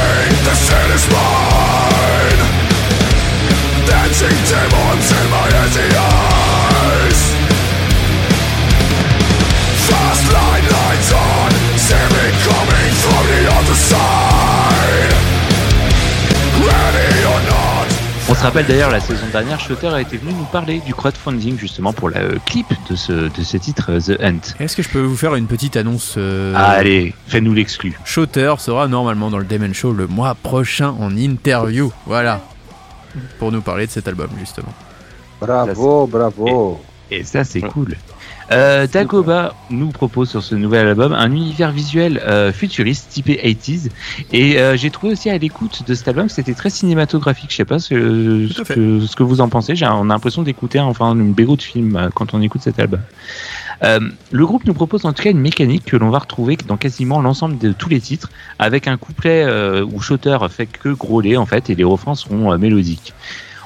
[0.47, 2.41] the mine.
[3.87, 7.21] Dancing demons in my empty eyes.
[9.89, 14.16] Fast line lights on, see me coming from the other side.
[18.29, 21.59] On se rappelle d'ailleurs la saison dernière, Shutter a été venu nous parler du crowdfunding
[21.59, 24.41] justement pour le euh, clip de ce, de ce titre euh, The Hunt.
[24.59, 27.97] Est-ce que je peux vous faire une petite annonce euh, Ah, allez, fais-nous l'exclu.
[28.05, 31.93] Shooter sera normalement dans le Demon Show le mois prochain en interview.
[32.07, 32.41] Voilà.
[33.39, 34.73] Pour nous parler de cet album, justement.
[35.41, 36.81] Bravo, bravo.
[37.13, 37.69] Et ça, c'est Ouais.
[37.71, 37.95] cool.
[38.53, 43.91] Euh, Dagoba nous propose sur ce nouvel album un univers visuel euh, futuriste typé 80s
[44.33, 47.51] et euh, j'ai trouvé aussi à l'écoute de cet album que c'était très cinématographique.
[47.51, 47.95] Je sais pas ce,
[48.63, 49.75] que, ce que vous en pensez.
[49.75, 52.79] J'ai on a l'impression d'écouter enfin une BO de film euh, quand on écoute cet
[52.79, 53.01] album.
[53.83, 56.77] Euh, le groupe nous propose en tout cas une mécanique que l'on va retrouver dans
[56.77, 61.37] quasiment l'ensemble de tous les titres, avec un couplet euh, où Shooter fait que grôler
[61.37, 63.13] en fait et les refrains seront mélodiques.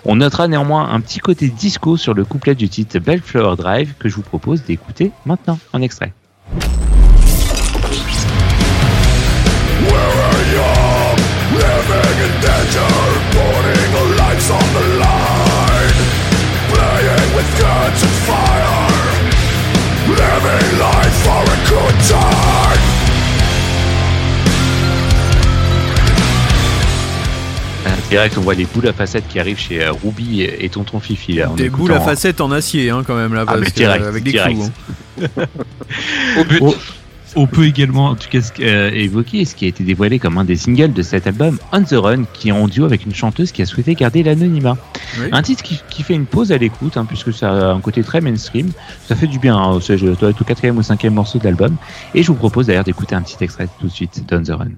[0.05, 4.09] On notera néanmoins un petit côté disco sur le couplet du titre Bellflower Drive que
[4.09, 6.12] je vous propose d'écouter maintenant en extrait.
[28.11, 30.99] Direct, on voit les boules à facettes qui arrivent chez euh, Ruby et et Tonton
[31.01, 31.51] Fifi là.
[31.57, 34.05] Des boules à facettes en acier hein, quand même là, Ah, parce mais que, direct,
[34.05, 34.57] avec des direct.
[34.59, 34.71] clous.
[35.23, 35.45] hein.
[36.41, 36.59] Au but.
[36.61, 36.75] Oh.
[37.37, 40.37] On peut également, en tout cas, ce- euh, évoquer ce qui a été dévoilé comme
[40.39, 43.15] un des singles de cet album, On the Run, qui est en duo avec une
[43.15, 44.77] chanteuse qui a souhaité garder l'anonymat.
[45.21, 45.29] Oui.
[45.31, 48.03] Un titre qui, qui fait une pause à l'écoute, hein, puisque ça a un côté
[48.03, 48.73] très mainstream.
[49.07, 51.77] Ça fait du bien, hein, je dois être au quatrième ou cinquième morceau de l'album.
[52.17, 54.71] Et je vous propose d'ailleurs d'écouter un petit extrait tout de suite d'On the Run.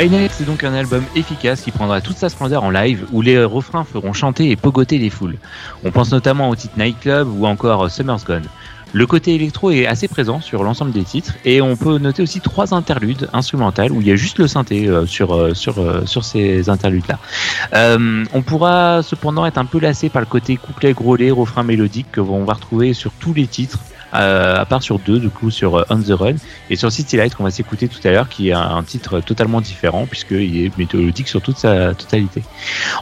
[0.00, 3.44] Baynex c'est donc un album efficace qui prendra toute sa splendeur en live où les
[3.44, 5.36] refrains feront chanter et pogoter les foules.
[5.84, 8.46] On pense notamment au titre Nightclub ou encore Summer's Gone.
[8.94, 12.40] Le côté électro est assez présent sur l'ensemble des titres et on peut noter aussi
[12.40, 16.24] trois interludes instrumentales où il y a juste le synthé euh, sur euh, euh, sur
[16.24, 17.98] ces interludes là.
[18.32, 22.22] on pourra cependant être un peu lassé par le côté couplet grôlé, refrain mélodique que
[22.22, 23.78] on va retrouver sur tous les titres.
[24.14, 26.34] Euh, à part sur deux, du coup sur euh, On the Run
[26.68, 29.60] et sur City Light qu'on va s'écouter tout à l'heure, qui est un, titre totalement
[29.60, 32.42] différent puisqu'il est météorologique sur toute sa totalité.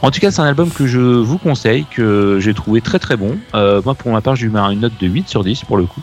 [0.01, 3.17] En tout cas, c'est un album que je vous conseille, que j'ai trouvé très très
[3.17, 3.37] bon.
[3.55, 5.77] Euh, moi, pour ma part, je lui mets une note de 8 sur 10 pour
[5.77, 6.01] le coup.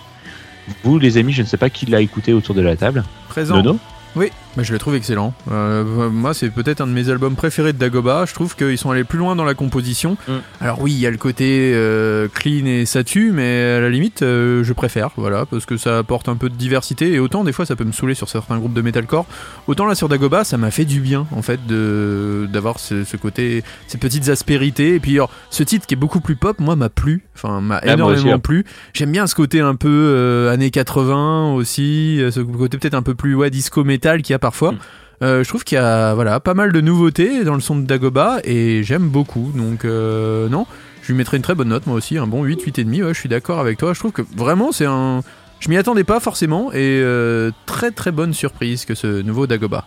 [0.83, 3.05] Vous, les amis, je ne sais pas qui l'a écouté autour de la table.
[3.29, 3.57] Présent.
[3.57, 3.79] Nono?
[4.17, 5.35] Oui, bah, je le trouve excellent.
[5.51, 8.25] Euh, moi, c'est peut-être un de mes albums préférés de Dagoba.
[8.27, 10.17] Je trouve qu'ils sont allés plus loin dans la composition.
[10.27, 10.33] Mm.
[10.61, 13.91] Alors oui, il y a le côté euh, clean et ça tue, mais à la
[13.91, 17.13] limite, euh, je préfère, voilà, parce que ça apporte un peu de diversité.
[17.13, 19.27] Et autant des fois, ça peut me saouler sur certains groupes de metalcore.
[19.67, 23.17] Autant là sur Dagoba, ça m'a fait du bien, en fait, de d'avoir ce, ce
[23.17, 24.95] côté, ces petites aspérités.
[24.95, 27.25] Et puis, alors, ce titre qui est beaucoup plus pop, moi, m'a plu.
[27.35, 28.39] Enfin, m'a Ah, énormément aussi, hein.
[28.39, 28.65] plu.
[28.95, 33.03] J'aime bien ce côté un peu euh, années 80 aussi, euh, ce côté peut-être un
[33.03, 34.73] peu plus ouais, disco metal qu'il y a parfois.
[34.73, 34.79] Mm.
[35.23, 37.85] Euh, je trouve qu'il y a voilà, pas mal de nouveautés dans le son de
[37.85, 39.51] Dagoba et j'aime beaucoup.
[39.57, 40.67] Donc euh, non,
[41.03, 43.03] je lui mettrai une très bonne note moi aussi, un bon 8, 8,5.
[43.03, 43.93] Ouais, je suis d'accord avec toi.
[43.93, 45.23] Je trouve que vraiment c'est un...
[45.59, 49.85] Je m'y attendais pas forcément et euh, très très bonne surprise que ce nouveau Dagoba.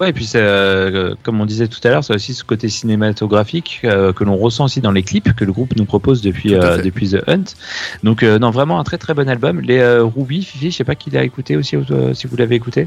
[0.00, 3.80] Ouais, et puis euh, comme on disait tout à l'heure, c'est aussi ce côté cinématographique
[3.84, 6.80] euh, que l'on ressent aussi dans les clips que le groupe nous propose depuis euh,
[6.82, 7.44] depuis The Hunt.
[8.04, 9.60] Donc non, vraiment un très très bon album.
[9.60, 11.76] Les Ruby, Fifi, je sais pas qui l'a écouté aussi,
[12.14, 12.86] si vous l'avez écouté.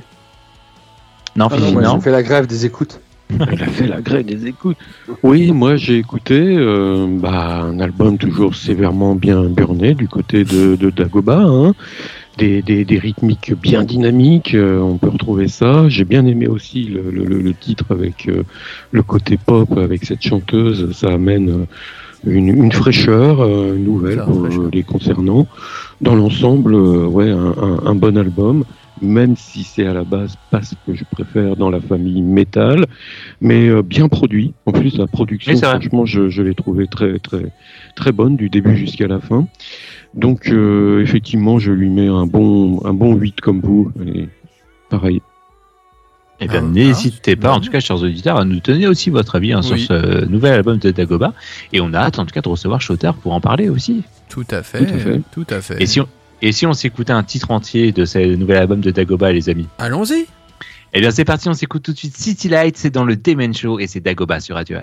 [1.36, 1.95] Non, Ah non, moi, non.
[1.95, 2.99] j'ai fait la grève des écoutes.
[3.39, 4.75] Elle a fait la grève des écoutes.
[5.23, 10.75] Oui, moi j'ai écouté euh, bah, un album toujours sévèrement bien burné du côté de,
[10.75, 11.39] de Dagoba.
[11.39, 11.73] Hein.
[12.38, 15.88] Des, des, des rythmiques bien dynamiques, euh, on peut retrouver ça.
[15.88, 18.43] J'ai bien aimé aussi le, le, le- le titre avec euh,
[18.91, 20.91] le côté pop, avec cette chanteuse.
[20.93, 21.67] Ça amène
[22.25, 24.69] une, une fraîcheur euh, nouvelle Ça, pour fraîcheur.
[24.73, 25.47] les concernant.
[26.01, 28.63] Dans l'ensemble, euh, ouais, un, un, un bon album
[29.02, 32.86] même si c'est à la base pas ce que je préfère dans la famille métal,
[33.41, 34.54] mais euh, bien produit.
[34.66, 37.52] En plus, la production, franchement, je, je l'ai trouvé très, très,
[37.95, 39.47] très bonne du début jusqu'à la fin.
[40.14, 43.91] Donc, euh, effectivement, je lui mets un bon, un bon 8 comme vous.
[44.06, 44.28] Et
[44.89, 45.22] pareil.
[46.43, 49.10] Eh bien, Ah, n'hésitez ah, pas, en tout cas, chers auditeurs, à nous donner aussi
[49.10, 51.34] votre avis hein, sur ce nouvel album de Dagoba.
[51.72, 54.04] Et on a hâte, en tout cas, de recevoir Shotter pour en parler aussi.
[54.28, 54.86] Tout à fait.
[54.86, 55.22] Tout à fait.
[55.32, 55.82] Tout à fait.
[55.82, 56.08] Et si on,
[56.41, 59.67] et si on s'écoutait un titre entier de ce nouvel album de Dagoba, les amis
[59.77, 60.25] Allons-y.
[60.93, 63.53] Eh bien, c'est parti, on s'écoute tout de suite City Light, c'est dans le Demen
[63.53, 64.77] Show et c'est Dagoba sur Radio.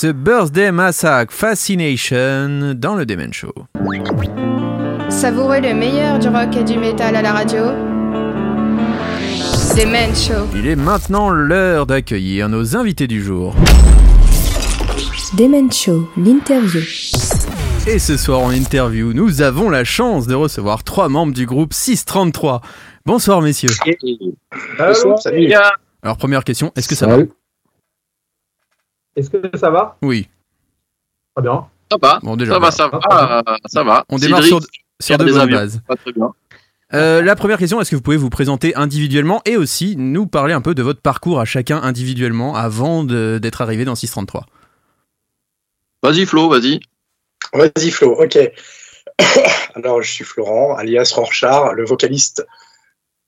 [0.00, 3.52] The Birthday Massacre Fascination dans le Demen Show.
[5.08, 7.64] Savourez le meilleur du rock et du métal à la radio.
[9.76, 10.46] Demen Show.
[10.54, 13.56] Il est maintenant l'heure d'accueillir nos invités du jour.
[15.36, 16.82] Demen Show, l'interview.
[17.88, 21.74] Et ce soir en interview, nous avons la chance de recevoir trois membres du groupe
[21.74, 22.60] 633.
[23.04, 23.70] Bonsoir messieurs.
[24.78, 25.52] Allô, salut.
[26.04, 27.14] Alors première question, est-ce que ça va?
[27.14, 27.30] Salut.
[29.18, 29.96] Est-ce que ça va?
[30.02, 30.28] Oui.
[31.34, 31.66] Très bien.
[31.90, 32.52] Ça va, Bon déjà.
[32.52, 34.04] ça va, ça va, euh, ça va.
[34.10, 35.80] On démarre Cédric, sur, sur de bonnes bases.
[35.88, 36.32] Pas très bien.
[36.94, 40.54] Euh, la première question, est-ce que vous pouvez vous présenter individuellement et aussi nous parler
[40.54, 44.46] un peu de votre parcours à chacun individuellement avant d'être arrivé dans 633
[46.02, 46.78] Vas-y Flo, vas-y.
[47.52, 48.38] Vas-y Flo, ok.
[49.74, 52.46] Alors je suis Florent, alias Rorschach, le vocaliste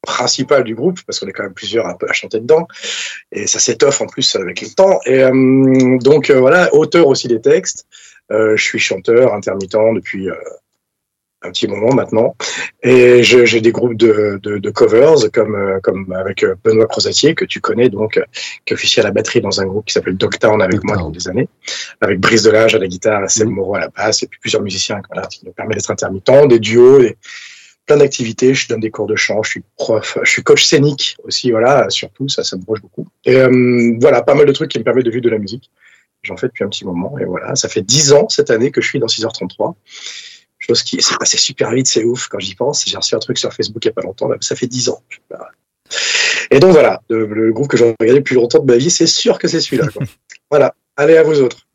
[0.02, 2.66] principal du groupe, parce qu'on est quand même plusieurs un peu à chanter dedans,
[3.32, 4.98] et ça s'étoffe en plus avec le temps.
[5.06, 7.86] Et euh, donc euh, voilà, auteur aussi des textes.
[8.32, 10.28] Euh, je suis chanteur intermittent depuis
[11.42, 12.36] un petit moment maintenant,
[12.82, 17.60] et j'ai des groupes de, de, de covers comme comme avec Benoît Crozatier que tu
[17.60, 18.20] connais donc,
[18.66, 21.28] qui officie à la batterie dans un groupe qui s'appelle Dogtown avec moi depuis des
[21.28, 21.48] années.
[22.02, 25.00] Avec Brice Delage à la guitare, Seb Moreau à la basse, et puis plusieurs musiciens
[25.10, 27.16] voilà, qui nous permet d'être intermittent, des duos, des,
[27.90, 28.54] plein d'activités.
[28.54, 31.90] Je donne des cours de chant, je suis prof, je suis coach scénique aussi, voilà,
[31.90, 33.04] surtout, ça, ça me broche beaucoup.
[33.24, 35.72] Et euh, voilà, pas mal de trucs qui me permettent de vivre de la musique.
[36.22, 38.80] J'en fais depuis un petit moment, et voilà, ça fait 10 ans cette année que
[38.80, 39.74] je suis dans 6h33.
[40.60, 42.84] Chose qui s'est passée super vite, c'est ouf quand j'y pense.
[42.86, 44.90] J'ai reçu un truc sur Facebook il n'y a pas longtemps, là, ça fait 10
[44.90, 45.02] ans.
[46.52, 48.90] Et donc voilà, le, le groupe que j'ai regardé le plus longtemps de ma vie,
[48.90, 49.88] c'est sûr que c'est celui-là.
[50.50, 51.66] voilà, allez à vous autres.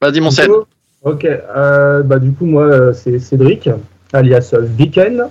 [0.00, 0.30] Vas-y mon.
[1.02, 3.68] Ok, euh, bah, du coup, moi, euh, c'est Cédric,
[4.12, 5.30] alias Viken.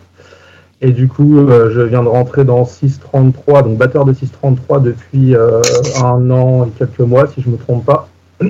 [0.82, 5.36] Et du coup, euh, je viens de rentrer dans 633, donc batteur de 633 depuis
[5.36, 5.62] euh,
[6.04, 8.10] un an et quelques mois, si je me trompe pas.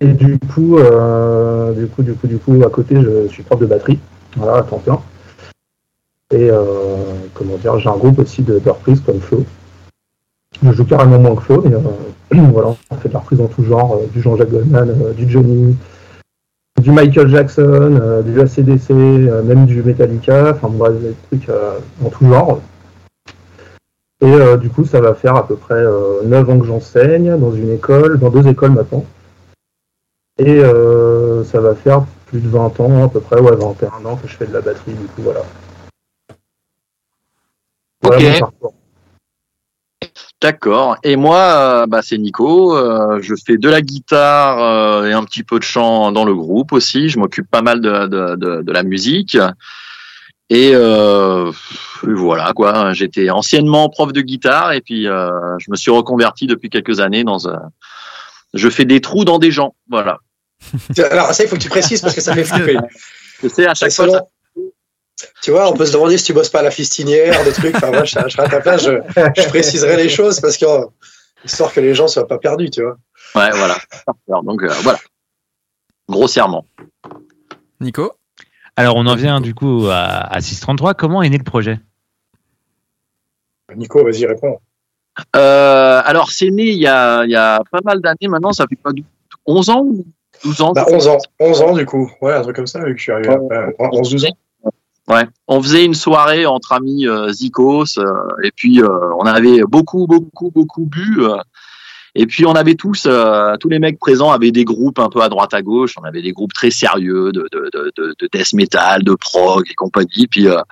[0.00, 3.60] Et du coup, euh, du coup, du coup, du coup, à côté, je suis prof
[3.60, 3.98] de batterie,
[4.34, 5.02] voilà, à temps.
[6.32, 6.48] Et
[7.34, 9.44] comment dire, j'ai un groupe aussi de, de reprises comme Flo.
[10.62, 13.62] Je joue carrément moins que Flo, mais voilà, on fait de la reprise en tout
[13.62, 15.76] genre, du Jean-Jacques Goldman, du Johnny,
[16.80, 21.78] du Michael Jackson, euh, du ACDC, euh, même du Metallica, enfin bref, des trucs euh,
[22.04, 22.60] en tout genre.
[24.20, 27.52] Et du coup, ça va faire à peu près euh, 9 ans que j'enseigne dans
[27.52, 29.04] une école, dans deux écoles maintenant.
[30.38, 30.62] Et
[31.44, 34.34] ça va faire plus de 20 ans, à peu près, ouais, 21 ans que je
[34.34, 35.42] fais de la batterie, du coup, voilà.
[38.02, 38.74] Voilà Ok.
[40.44, 40.98] D'accord.
[41.02, 42.76] Et moi, euh, bah, c'est Nico.
[42.76, 46.34] euh, je fais de la guitare euh, et un petit peu de chant dans le
[46.34, 47.08] groupe aussi.
[47.08, 49.38] Je m'occupe pas mal de, de, de, de la musique.
[50.50, 51.50] Et euh,
[52.02, 52.92] voilà quoi.
[52.92, 55.30] J'étais anciennement prof de guitare et puis euh,
[55.60, 57.62] je me suis reconverti depuis quelques années dans un.
[58.52, 59.74] Je fais des trous dans des gens.
[59.88, 60.18] Voilà.
[61.10, 62.76] Alors ça, il faut que tu précises parce que ça fait flipper.
[63.42, 64.04] Je sais à chaque fois.
[64.04, 64.24] Selon- ça-
[65.42, 67.76] Tu vois, on peut se demander si tu bosses pas à la fistinière, des trucs.
[67.76, 68.92] Enfin, moi, je, je serai à ta place, je,
[69.36, 70.86] je préciserai les choses parce que euh,
[71.44, 72.96] histoire que les gens soient pas perdus, tu vois.
[73.34, 73.76] Ouais, voilà.
[74.28, 74.98] Alors, donc euh, voilà.
[76.08, 76.66] Grossièrement.
[77.80, 78.12] Nico?
[78.76, 80.94] Alors on en vient du coup à, à 633.
[80.94, 81.78] Comment est né le projet?
[83.74, 84.58] Nico, vas-y, réponds.
[85.36, 88.66] Euh, alors, c'est né il y a, il y a pas mal d'années maintenant, ça
[88.68, 89.04] fait pas du
[89.46, 90.04] 11 ans ou
[90.44, 92.10] 12 ans Bah, 11 ans, 11 ans du coup.
[92.20, 93.74] Ouais, un truc comme ça, vu que je suis arrivé après.
[93.78, 94.36] 11-12 ans.
[95.08, 95.26] Ouais.
[95.48, 98.04] On faisait une soirée entre amis euh, Zikos, euh,
[98.42, 98.88] et puis euh,
[99.18, 101.18] on avait beaucoup, beaucoup, beaucoup bu.
[101.20, 101.36] euh,
[102.14, 105.20] et puis on avait tous, euh, tous les mecs présents avaient des groupes un peu
[105.20, 105.94] à droite à gauche.
[106.00, 109.68] On avait des groupes très sérieux de, de, de, de, de death metal, de prog
[109.68, 110.26] et compagnie.
[110.30, 110.62] Puis euh,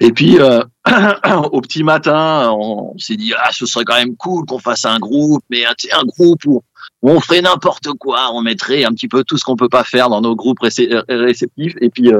[0.00, 0.38] et puis
[1.52, 4.98] au petit matin, on, s'est dit ah ce serait quand même cool qu'on fasse un
[4.98, 6.62] groupe, mais un, sais, un groupe où,
[7.02, 10.08] on ferait n'importe quoi, on mettrait un petit peu tout ce qu'on peut pas faire
[10.08, 11.74] dans nos groupes réceptifs.
[11.80, 12.12] Et puis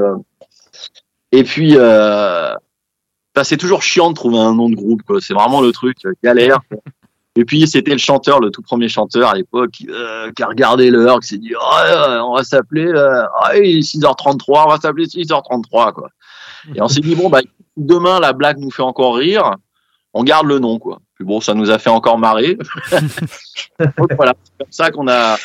[1.31, 2.53] et puis euh,
[3.35, 5.01] bah, c'est toujours chiant de trouver un nom de groupe.
[5.19, 6.59] C'est vraiment le truc euh, galère.
[6.69, 6.79] quoi.
[7.37, 10.47] Et puis c'était le chanteur, le tout premier chanteur à l'époque, qui, euh, qui a
[10.47, 14.63] regardé l'heure, qui s'est dit oh, euh, on va s'appeler euh, ah, il est 6h33,
[14.65, 16.09] on va s'appeler 6h33 quoi.
[16.73, 17.41] Et on s'est dit bon bah
[17.75, 19.51] demain la blague nous fait encore rire,
[20.15, 20.99] on garde le nom quoi.
[21.13, 22.57] Puis bon ça nous a fait encore marrer.
[23.79, 25.37] Donc voilà, c'est comme ça qu'on a.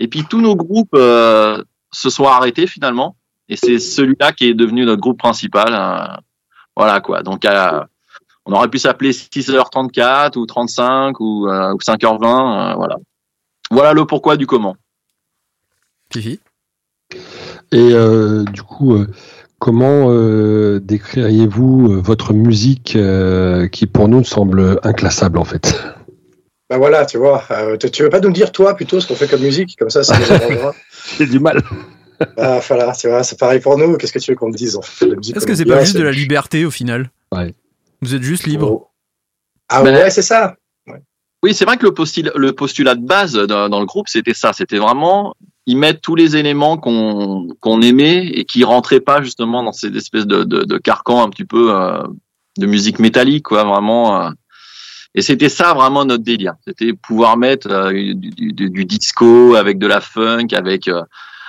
[0.00, 1.62] Et puis tous nos groupes euh,
[1.92, 3.16] se sont arrêtés finalement,
[3.48, 5.72] et c'est celui-là qui est devenu notre groupe principal.
[5.72, 6.16] euh,
[6.76, 7.22] voilà quoi.
[7.22, 7.82] Donc euh,
[8.46, 12.24] on aurait pu s'appeler 6h34 ou 35 ou, euh, ou 5h20.
[12.24, 12.96] euh, voilà.
[13.70, 14.76] Voilà le pourquoi du comment.
[16.12, 16.40] Fifi
[17.72, 19.06] Et euh, du coup, euh,
[19.58, 25.82] comment euh, décririez-vous votre musique euh, qui pour nous semble inclassable en fait?
[26.70, 27.42] Bah voilà, tu vois.
[27.50, 29.90] euh, tu tu veux pas nous dire, toi, plutôt, ce qu'on fait comme musique Comme
[29.90, 30.74] ça, ça nous arrangera.
[31.18, 31.62] J'ai du mal.
[32.36, 33.96] Ah, voilà, tu vois, c'est pareil pour nous.
[33.96, 36.02] Qu'est-ce que tu veux qu'on te dise On fait Est-ce que c'est pas juste de
[36.02, 37.54] la liberté au final Ouais.
[38.02, 38.90] Vous êtes juste libre.
[39.68, 40.56] Ah Mais- ouais, c'est ça.
[41.44, 44.34] Oui, c'est vrai que le postulat, le postulat de base dans, dans le groupe, c'était
[44.34, 44.52] ça.
[44.52, 45.34] C'était vraiment
[45.66, 49.94] ils mettent tous les éléments qu'on qu'on aimait et qui rentraient pas justement dans ces
[49.96, 52.02] espèces de, de, de carcans un petit peu euh,
[52.56, 54.20] de musique métallique, quoi, vraiment.
[54.20, 54.30] euh.
[55.14, 56.54] Et c'était ça vraiment notre délire.
[56.66, 61.02] C'était pouvoir mettre euh, du, du- du- disco avec de la funk, avec euh,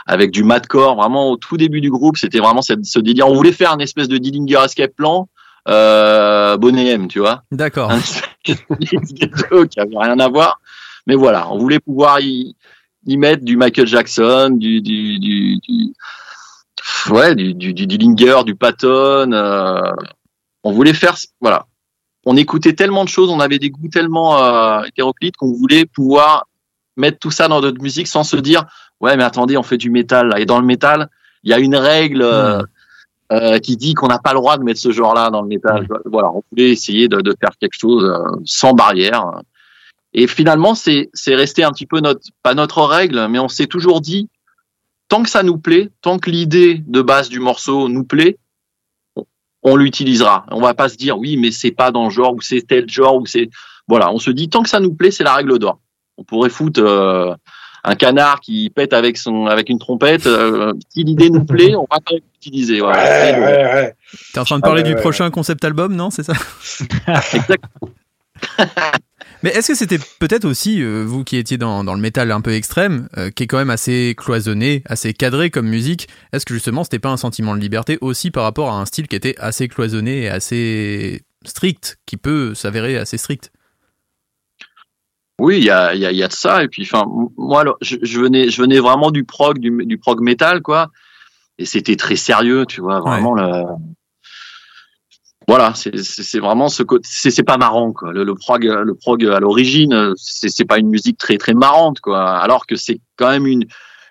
[0.08, 0.96] avec du madcore.
[0.96, 3.28] Vraiment au tout début du groupe, c'était vraiment cette- ce délire.
[3.28, 5.28] On voulait faire une espèce de Dillinger Escape Plan.
[5.68, 7.92] Euh, Bonnet M, tu vois D'accord.
[8.44, 10.60] qui avait rien à voir.
[11.06, 12.56] Mais voilà, on voulait pouvoir y,
[13.06, 15.94] y mettre du Michael Jackson, du, du, du, du-
[17.10, 19.32] ouais, du, du, du Dillinger, du Patton.
[19.32, 19.92] euh,
[20.64, 21.66] on voulait faire, voilà.
[22.26, 26.48] On écoutait tellement de choses, on avait des goûts tellement euh, hétéroclites qu'on voulait pouvoir
[26.98, 28.66] mettre tout ça dans notre musique sans se dire,
[29.00, 30.28] ouais, mais attendez, on fait du métal.
[30.28, 30.40] Là.
[30.40, 31.10] Et dans le métal,
[31.44, 32.62] il y a une règle euh,
[33.32, 35.88] euh, qui dit qu'on n'a pas le droit de mettre ce genre-là dans le métal.
[36.06, 39.26] Voilà, on voulait essayer de, de faire quelque chose euh, sans barrière.
[40.14, 43.68] Et finalement, c'est c'est resté un petit peu notre pas notre règle, mais on s'est
[43.68, 44.28] toujours dit
[45.08, 48.38] tant que ça nous plaît, tant que l'idée de base du morceau nous plaît,
[49.64, 50.46] on, l'utilisera.
[50.52, 52.90] On va pas se dire oui, mais c'est pas dans le genre ou c'est tel
[52.90, 53.50] genre ou c'est
[53.88, 54.12] voilà.
[54.12, 55.80] On se dit tant que ça nous plaît, c'est la règle d'or.
[56.18, 57.34] On pourrait foutre euh,
[57.84, 60.28] un canard qui pète avec son avec une trompette.
[60.28, 62.80] euh, si l'idée nous plaît, on va quand même l'utiliser.
[62.80, 63.04] Voilà.
[63.04, 63.94] Ouais, ouais, ouais.
[64.34, 66.34] T'es en train de parler Ah, du ouais, prochain concept album, non C'est ça?
[67.34, 67.90] Exactement.
[69.42, 72.42] Mais est-ce que c'était peut-être aussi, euh, vous qui étiez dans, dans le métal un
[72.42, 76.54] peu extrême, euh, qui est quand même assez cloisonné, assez cadré comme musique, est-ce que
[76.54, 79.36] justement c'était pas un sentiment de liberté aussi par rapport à un style qui était
[79.40, 83.52] assez cloisonné et assez strict, qui peut s'avérer assez strict?
[85.40, 86.64] Oui, il y a, y, a, y a de ça.
[86.64, 87.06] Et puis, enfin,
[87.38, 90.90] moi, alors, je, je venais, je venais vraiment du prog, du, du prog metal, quoi.
[91.58, 93.64] Et c'était très sérieux, tu vois, vraiment le.
[95.50, 97.10] Voilà, c'est vraiment ce côté.
[97.12, 98.14] C'est pas marrant, quoi.
[98.14, 102.38] Le, le prog, le prog à l'origine, c'est pas une musique très très marrante, quoi.
[102.38, 103.66] Alors que c'est quand même une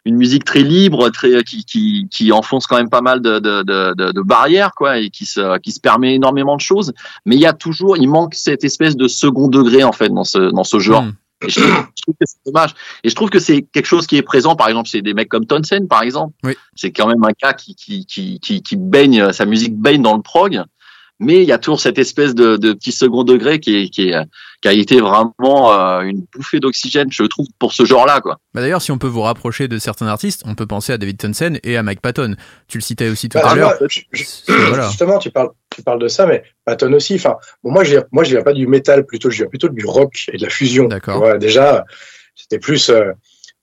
[0.04, 3.62] une musique très libre, très qui qui qui enfonce quand même pas mal de de
[3.62, 6.92] de, barrières, quoi, et qui se qui se permet énormément de choses.
[7.24, 10.24] Mais il y a toujours, il manque cette espèce de second degré en fait dans
[10.24, 11.04] ce dans ce genre.
[11.04, 11.12] Hmm.
[11.46, 12.74] Et je, trouve, je trouve que c'est dommage.
[13.04, 15.28] Et je trouve que c'est quelque chose qui est présent, par exemple, chez des mecs
[15.28, 16.34] comme Townsend, par exemple.
[16.42, 16.56] Oui.
[16.74, 20.22] C'est quand même un qui, qui, qui, qui, qui baigne, sa musique baigne dans le
[20.22, 20.64] prog.
[21.20, 24.10] Mais il y a toujours cette espèce de, de petit second degré qui, est, qui,
[24.10, 24.16] est,
[24.62, 28.38] qui a été vraiment euh, une bouffée d'oxygène, je trouve, pour ce genre-là, quoi.
[28.54, 31.18] Bah D'ailleurs, si on peut vous rapprocher de certains artistes, on peut penser à David
[31.18, 32.36] Townsend et à Mike Patton.
[32.68, 33.74] Tu le citais aussi tout Bah, à l'heure.
[34.46, 34.88] voilà.
[34.88, 37.16] Justement, tu parles, tu parles de ça, mais Patton aussi.
[37.16, 39.68] Enfin, bon, moi, je viens, moi, je viens pas du métal, plutôt, je viens plutôt
[39.68, 40.84] du rock et de la fusion.
[40.86, 41.36] D'accord.
[41.38, 41.84] Déjà,
[42.36, 43.10] c'était plus, euh,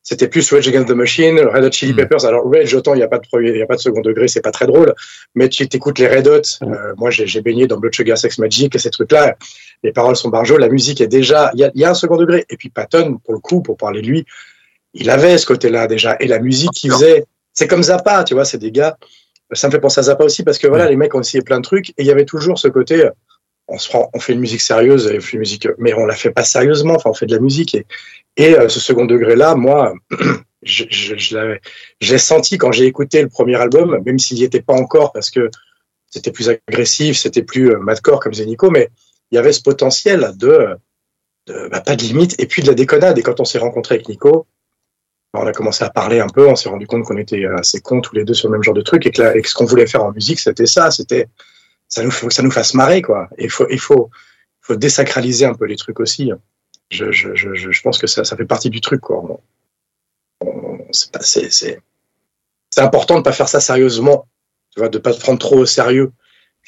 [0.06, 1.96] c'était plus Rage Against the Machine, Red Hot Chili Mm.
[1.98, 2.26] Peppers.
[2.26, 4.02] Alors, Rage, autant il y a pas de premier, il y a pas de second
[4.02, 4.94] degré, c'est pas très drôle,
[5.34, 6.42] mais tu t'écoutes les Red Hot.
[6.62, 9.36] euh, moi, j'ai baigné dans Blood Sugar Sex Magic et ces trucs-là.
[9.84, 11.96] Les paroles sont barjots, la musique est déjà, il y a, il y a un
[11.96, 12.46] second degré.
[12.50, 14.26] Et puis Patton, pour le coup, pour parler de lui,
[14.94, 16.16] il avait ce côté-là déjà.
[16.20, 18.98] Et la musique qu'il faisait, c'est comme Zappa, tu vois, c'est des gars.
[19.54, 21.58] Ça me fait penser à Zappa aussi parce que voilà, les mecs ont essayé plein
[21.58, 23.10] de trucs et il y avait toujours ce côté,
[23.68, 26.06] on se prend, on fait une musique sérieuse, et on fait une musique, mais on
[26.06, 26.94] la fait pas sérieusement.
[26.96, 27.86] Enfin, on fait de la musique et,
[28.38, 29.94] et euh, ce second degré-là, moi,
[30.64, 31.58] je, je,
[32.02, 35.30] je senti quand j'ai écouté le premier album, même s'il n'y était pas encore parce
[35.30, 35.50] que
[36.10, 38.90] c'était plus agressif, c'était plus euh, madcore comme disait mais
[39.32, 40.78] il y avait ce potentiel de,
[41.48, 43.18] bah, pas de limite et puis de la déconnade.
[43.18, 44.48] Et quand on s'est rencontré avec Nico,
[45.34, 47.82] bah, on a commencé à parler un peu, on s'est rendu compte qu'on était assez
[47.82, 49.50] cons tous les deux sur le même genre de truc et que, la- et que
[49.50, 51.28] ce qu'on voulait faire en musique, c'était ça, c'était
[51.88, 53.30] ça nous faut que ça nous fasse marrer quoi.
[53.38, 54.10] Et il faut il faut
[54.62, 56.32] faut désacraliser un peu les trucs aussi.
[56.92, 59.40] Je, je, je, je pense que ça, ça fait partie du truc quoi.
[62.70, 64.28] C'est important de pas faire ça sérieusement,
[64.74, 66.12] tu vois, de pas se prendre trop au sérieux.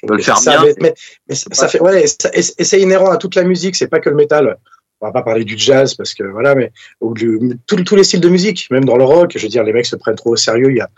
[0.04, 0.66] De le faire Ça, bien.
[0.66, 0.94] mais, mais-
[1.28, 3.76] mais ça, ça fait ouais, et ça- et et c'est inhérent à toute la musique,
[3.76, 4.58] c'est pas que le métal.
[5.02, 7.14] On va pas parler du jazz parce que voilà, mais ou
[7.68, 9.96] tous les styles de musique, même dans le rock, je veux dire, les mecs se
[9.96, 10.72] prennent trop au sérieux.
[10.72, 10.90] Il y a-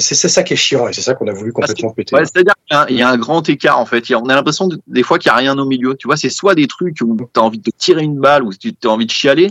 [0.00, 2.14] c'est ça qui est chiant et c'est ça qu'on a voulu complètement péter.
[2.16, 4.10] Ouais, C'est-à-dire qu'il y a un- il y, a un grand écart en fait.
[4.10, 5.94] A- On a l'impression de- des fois qu'il n'y a rien au milieu.
[5.96, 8.42] Tu vois, c'est soit des trucs où tu as envie de te tirer une balle
[8.42, 9.50] ou tu as envie de chialer,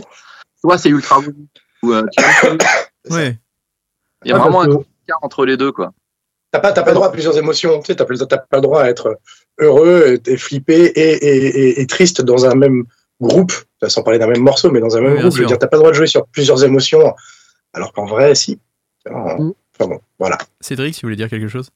[0.60, 1.36] soit c'est ultra voulu.
[1.82, 2.24] Ou, euh, tu
[3.10, 3.38] Ouais.
[4.24, 5.92] Il y a Ouais, vraiment un que- grand écart entre les deux, quoi.
[6.50, 7.80] T'as pas, t'as pas le droit à plusieurs émotions.
[7.80, 9.18] Tu sais, t'as, pas- t'as pas le droit à être
[9.58, 12.84] heureux, et, et flippé et, et, et, et triste dans un même
[13.20, 13.52] groupe.
[13.86, 15.34] Sans parler d'un même morceau, mais dans un même bien groupe.
[15.36, 17.14] Je veux dire, t'as pas le droit de jouer sur plusieurs émotions.
[17.74, 18.58] Alors qu'en vrai, si.
[19.06, 19.50] Mm.
[19.78, 20.38] Enfin bon, voilà.
[20.60, 21.70] Cédric, si vous voulez dire quelque chose?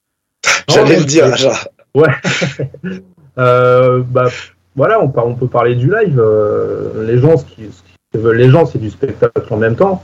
[0.68, 1.68] J'allais le dire, genre.
[1.94, 2.08] Ouais.
[3.38, 4.24] Euh, bah,
[4.74, 6.18] voilà, on, par- on peut parler du live.
[6.18, 7.68] euh, les gens, ce qui,
[8.12, 10.02] ce veulent les gens, c'est du spectacle en même temps.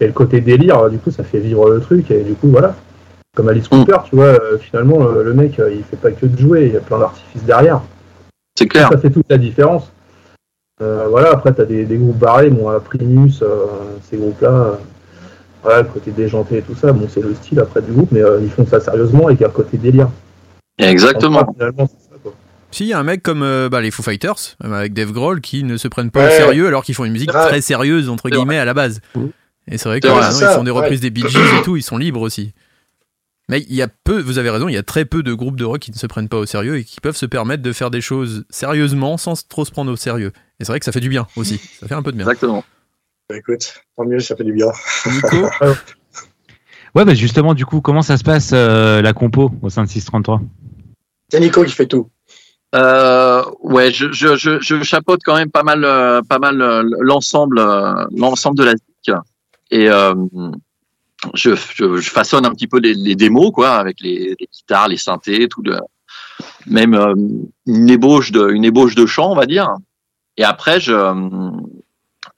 [0.00, 2.12] Et le côté délire, du coup, ça fait vivre le truc.
[2.12, 2.76] Et du coup, voilà.
[3.34, 6.26] Comme Alice Cooper, tu vois, euh, finalement, le, le mec, euh, il fait pas que
[6.26, 7.80] de jouer, il y a plein d'artifices derrière.
[8.56, 8.88] C'est clair.
[8.90, 9.90] Ça fait toute la différence.
[10.80, 13.66] Euh, voilà, après, tu as des, des groupes barrés, bon, à Primus, euh,
[14.08, 14.78] ces groupes-là,
[15.82, 18.40] le côté déjanté et tout ça, bon, c'est le style après du groupe, mais euh,
[18.42, 20.08] ils font ça sérieusement et il y a le côté délire.
[20.78, 21.40] Exactement.
[21.40, 22.32] Enfin, finalement, c'est ça, quoi.
[22.70, 25.12] Si, il y a un mec comme euh, bah, les Foo Fighters, euh, avec Dave
[25.12, 27.46] Grohl, qui ne se prennent pas au sérieux alors qu'ils font une musique Ouais.
[27.48, 29.00] très sérieuse, entre C'est guillemets, à la base.
[29.14, 29.30] Mhm.
[29.68, 30.80] Et c'est vrai que C'est vrai, voilà, c'est non, ils ça, font des ouais.
[30.80, 32.52] reprises des Bee Gees et tout, ils sont libres aussi.
[33.48, 35.56] Mais il y a peu, vous avez raison, il y a très peu de groupes
[35.56, 37.72] de rock qui ne se prennent pas au sérieux et qui peuvent se permettre de
[37.72, 40.32] faire des choses sérieusement sans trop se prendre au sérieux.
[40.58, 42.26] Et c'est vrai que ça fait du bien aussi, ça fait un peu de bien.
[42.26, 42.64] Exactement.
[43.28, 44.70] Bah, écoute, tant mieux, ça fait du bien.
[45.06, 45.48] Nico,
[46.94, 49.88] Ouais, bah justement, du coup, comment ça se passe euh, la compo au sein de
[49.88, 50.40] 633
[51.30, 52.08] C'est Nico qui fait tout.
[52.74, 56.82] Euh, ouais, je, je, je, je chapeaute quand même pas mal, euh, pas mal euh,
[57.00, 59.10] l'ensemble, euh, l'ensemble de la zik.
[59.70, 60.14] Et euh,
[61.34, 64.88] je, je, je façonne un petit peu les, les démos, quoi, avec les, les guitares,
[64.88, 65.76] les synthés, tout le,
[66.66, 67.14] même euh,
[67.66, 69.70] une ébauche de, une ébauche de chant, on va dire.
[70.36, 70.92] Et après, je,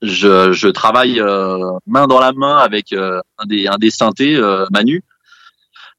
[0.03, 4.37] je, je travaille euh, main dans la main avec euh, un des, un des synthés,
[4.37, 5.03] euh, Manu,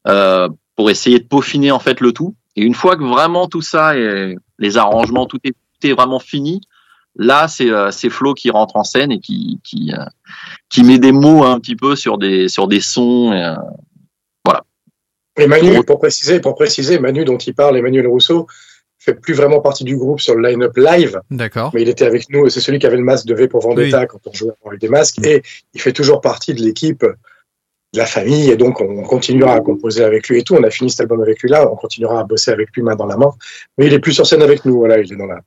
[0.06, 2.34] euh, pour essayer de peaufiner en fait le tout.
[2.56, 6.18] Et une fois que vraiment tout ça et les arrangements, tout est, tout est vraiment
[6.18, 6.60] fini,
[7.16, 10.04] là c'est euh, c'est Flo qui rentre en scène et qui qui euh,
[10.68, 13.32] qui met des mots un petit peu sur des sur des sons.
[13.32, 13.54] Et, euh,
[15.36, 18.46] Et Manu, pour préciser, pour préciser, Manu dont il parle, Emmanuel Rousseau,
[19.00, 21.70] fait plus vraiment partie du groupe sur le line-up live, d'accord.
[21.74, 22.48] mais il était avec nous.
[22.50, 24.88] C'est celui qui avait le masque de V pour Vendetta quand on jouait avec des
[24.88, 25.42] masques, et
[25.74, 30.04] il fait toujours partie de l'équipe, de la famille, et donc on continuera à composer
[30.04, 30.54] avec lui et tout.
[30.54, 32.94] On a fini cet album avec lui là, on continuera à bosser avec lui main
[32.94, 33.32] dans la main,
[33.78, 34.76] mais il est plus sur scène avec nous.
[34.78, 35.40] Voilà, il est dans la.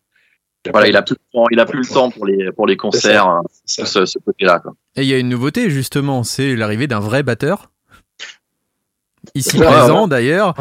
[0.71, 2.75] voilà, il a plus le temps, il a plus le temps pour les pour les
[2.75, 3.85] concerts, euh, ça.
[3.85, 4.63] ce, ce côté-là.
[4.95, 7.69] Et il y a une nouveauté justement, c'est l'arrivée d'un vrai batteur.
[9.35, 10.55] Ici Ouais, présent d'ailleurs.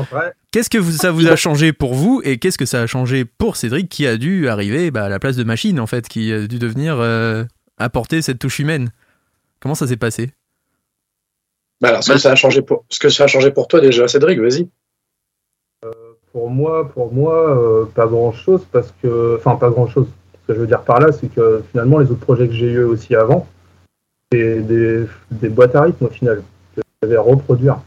[0.52, 3.24] Qu'est-ce que vous- ça vous a changé pour vous et qu'est-ce que ça a changé
[3.24, 6.30] pour Cédric qui a dû arriver bah, à la place de machine en fait, qui
[6.32, 7.44] a dû devenir euh,
[7.78, 8.92] apporter cette touche humaine?
[9.60, 10.32] Comment ça s'est passé?
[11.80, 13.66] Bah alors, ce que Bah, ça a changé pour, ce que ça a changé pour
[13.66, 14.68] toi déjà, Cédric, vas-y.
[16.32, 20.06] pour moi, pour moi, euh, pas grand chose parce que, enfin, pas grand chose.
[20.42, 22.70] Ce que je veux dire par là, c'est que finalement, les autres projets que j'ai
[22.72, 23.46] eu aussi avant,
[24.30, 26.42] c'est des, des boîtes à rythme au final
[26.76, 27.78] que je devais reproduire.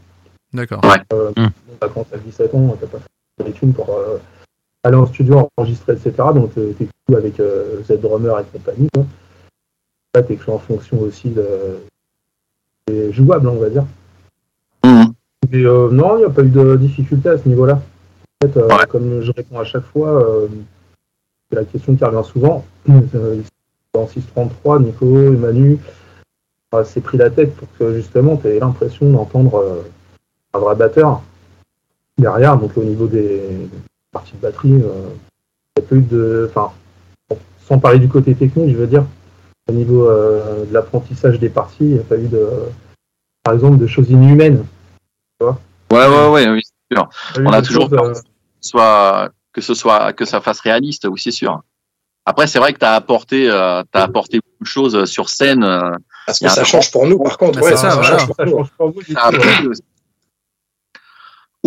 [0.56, 0.82] D'accord.
[0.82, 1.34] Bon,
[1.82, 4.18] bah, quand t'as 17 ans, t'as pas fait les thunes pour euh,
[4.84, 6.14] aller en studio, enregistrer, etc.
[6.34, 8.88] Donc euh, t'es tout avec euh, Z Drummer et compagnie.
[8.94, 9.06] Quoi.
[10.16, 11.46] Là, t'écris en fonction aussi de.
[12.88, 13.86] C'est jouable, on va dire.
[14.86, 15.14] Mhm.
[15.52, 17.82] Mais euh, non, il n'y a pas eu de difficulté à ce niveau-là.
[18.44, 18.86] En fait, euh, Ouais.
[18.88, 20.48] comme je réponds à chaque fois, euh,
[21.50, 22.66] c'est la question qui revient souvent.
[23.98, 25.78] En 633, Nico et Manu
[26.84, 29.82] s'est pris la tête pour que justement tu aies l'impression d'entendre euh,
[30.56, 31.22] un vrai batteur
[32.18, 32.58] derrière.
[32.58, 33.42] Donc au niveau des
[34.12, 35.10] parties de batterie, euh,
[35.78, 36.50] il n'y a pas eu de.
[36.50, 36.72] Enfin,
[37.68, 39.06] sans parler du côté technique, je veux dire,
[39.70, 42.48] au niveau euh, de l'apprentissage des parties, il n'y a pas eu de.
[43.44, 44.66] Par exemple, de choses inhumaines.
[45.42, 45.50] Ouais,
[45.92, 47.10] ouais, ouais, oui, c'est sûr.
[47.46, 48.20] On a toujours peur euh, que
[48.62, 51.62] ce soit que ce soit que ça fasse réaliste, oui, c'est sûr.
[52.26, 55.64] Après, c'est vrai que tu as apporté euh, t'as apporté beaucoup de choses sur scène.
[55.64, 55.92] euh,
[56.26, 57.62] Parce que ça change pour nous, par contre.
[57.62, 58.66] Ouais, ça, ça, change pour ça nous.
[59.14, 59.32] ça a.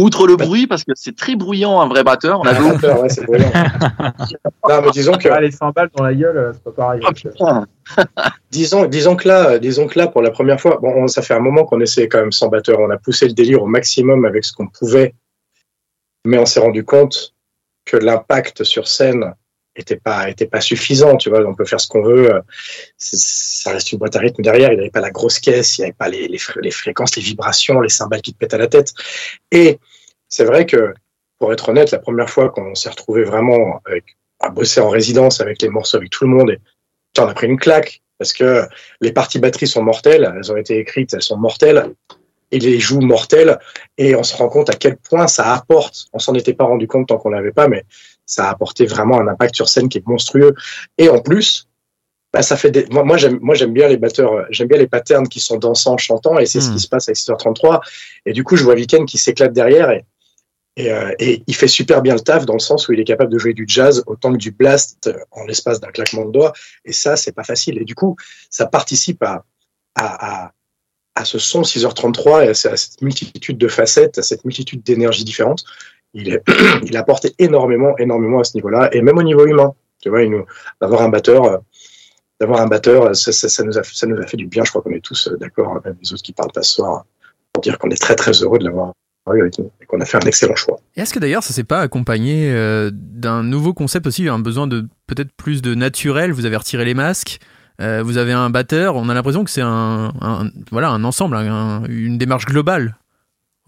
[0.01, 2.39] Outre le bruit, parce que c'est très bruyant un vrai batteur.
[2.41, 3.51] On Un avait batteur, ouais, c'est brillant.
[4.69, 7.01] non, mais disons que, Ah, les 100 balles dans la gueule, euh, c'est pas pareil.
[7.05, 7.67] Oh, putain.
[8.53, 11.35] disons, disons que là, disons que là, pour la première fois, bon, on- ça fait
[11.35, 12.79] un moment qu'on essaie quand même sans batteur.
[12.79, 15.15] On a poussé le délire au maximum avec ce qu'on pouvait,
[16.25, 17.35] mais on s'est rendu compte
[17.85, 19.35] que l'impact sur scène
[19.75, 21.17] était pas, était pas suffisant.
[21.17, 22.35] Tu vois, on peut faire ce qu'on veut.
[22.35, 22.41] euh,
[22.99, 24.71] Ça reste une boîte à rythme derrière.
[24.73, 26.71] Il n'y avait pas la grosse caisse, il n'y avait pas les, les, fr- les
[26.73, 28.93] fréquences, les vibrations, les cymbales qui te pètent à la tête.
[29.53, 29.79] Et
[30.29, 30.95] c'est vrai que,
[31.39, 35.41] pour être honnête, la première fois qu'on s'est retrouvé vraiment avec, à bosser en résidence
[35.41, 36.61] avec les morceaux, avec tout le monde, et
[37.19, 38.65] on a pris une claque parce que
[39.01, 41.95] les parties batterie sont mortelles, elles ont été écrites, elles sont mortelles,
[42.51, 43.59] et les joues mortelles,
[43.97, 46.07] et on se rend compte à quel point ça apporte.
[46.13, 47.85] On s'en était pas rendu compte tant qu'on l'avait pas, mais
[48.27, 50.55] ça a apporté vraiment un impact sur scène qui est monstrueux.
[50.97, 51.69] Et en plus,
[52.33, 52.87] bah, ça fait des...
[52.91, 55.97] moi, moi j'aime moi j'aime bien les batteurs, j'aime bien les patterns qui sont dansants,
[55.97, 56.75] chantants, et c'est ce Hmm.
[56.75, 57.81] qui se passe avec 6h33.
[58.27, 60.05] Et du coup, je vois Weekend qui s'éclate derrière et
[60.79, 63.05] et, euh, et il fait super bien le taf dans le sens où il est
[63.05, 66.31] capable de jouer du jazz autant que du blast euh, en l'espace d'un claquement de
[66.33, 66.53] doigts.
[66.85, 67.79] Et ça, c'est pas facile.
[67.83, 68.17] Et du coup,
[68.49, 69.45] ça participe à,
[69.97, 70.53] à, à,
[71.17, 74.83] à ce son 6h33 et à, ce- à cette multitude de facettes, à cette multitude
[74.85, 75.65] d'énergies différentes.
[76.15, 76.43] Il, est,
[76.87, 79.75] il a apporté énormément, énormément à ce niveau-là, et même au niveau humain.
[80.01, 80.45] Tu vois, il nous,
[80.81, 81.59] d'avoir un batteur, euh,
[82.41, 84.63] d'avoir un batteur, ça, ça, ça nous a, ça nous a fait du bien.
[84.65, 87.05] Je crois qu'on est tous euh, d'accord, même les autres qui parlent pas ce soir,
[87.53, 88.93] pour dire qu'on est très très heureux de l'avoir
[89.37, 90.79] et qu'on a fait un excellent choix.
[90.97, 94.87] Est-ce que d'ailleurs ça s'est pas accompagné euh, d'un nouveau concept aussi, un besoin de
[95.07, 96.33] peut-être plus de naturel?
[96.33, 97.39] Vous avez retiré les masques,
[97.81, 101.37] euh, vous avez un batteur, on a l'impression que c'est un, un- voilà, un ensemble,
[101.37, 102.97] un- une démarche globale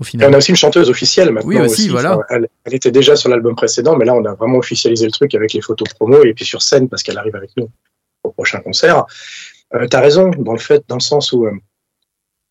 [0.00, 0.30] au Et final.
[0.30, 1.48] on a aussi une chanteuse officielle maintenant.
[1.48, 2.14] Oui, aussi, voilà.
[2.16, 5.12] Enfin, elle, elle était déjà sur l'album précédent, mais là, on a vraiment officialisé le
[5.12, 7.68] truc avec les photos promo et puis sur scène parce qu'elle arrive avec nous
[8.24, 9.04] au prochain concert.
[9.74, 11.52] Euh, T'as raison dans le fait, dans le sens où euh,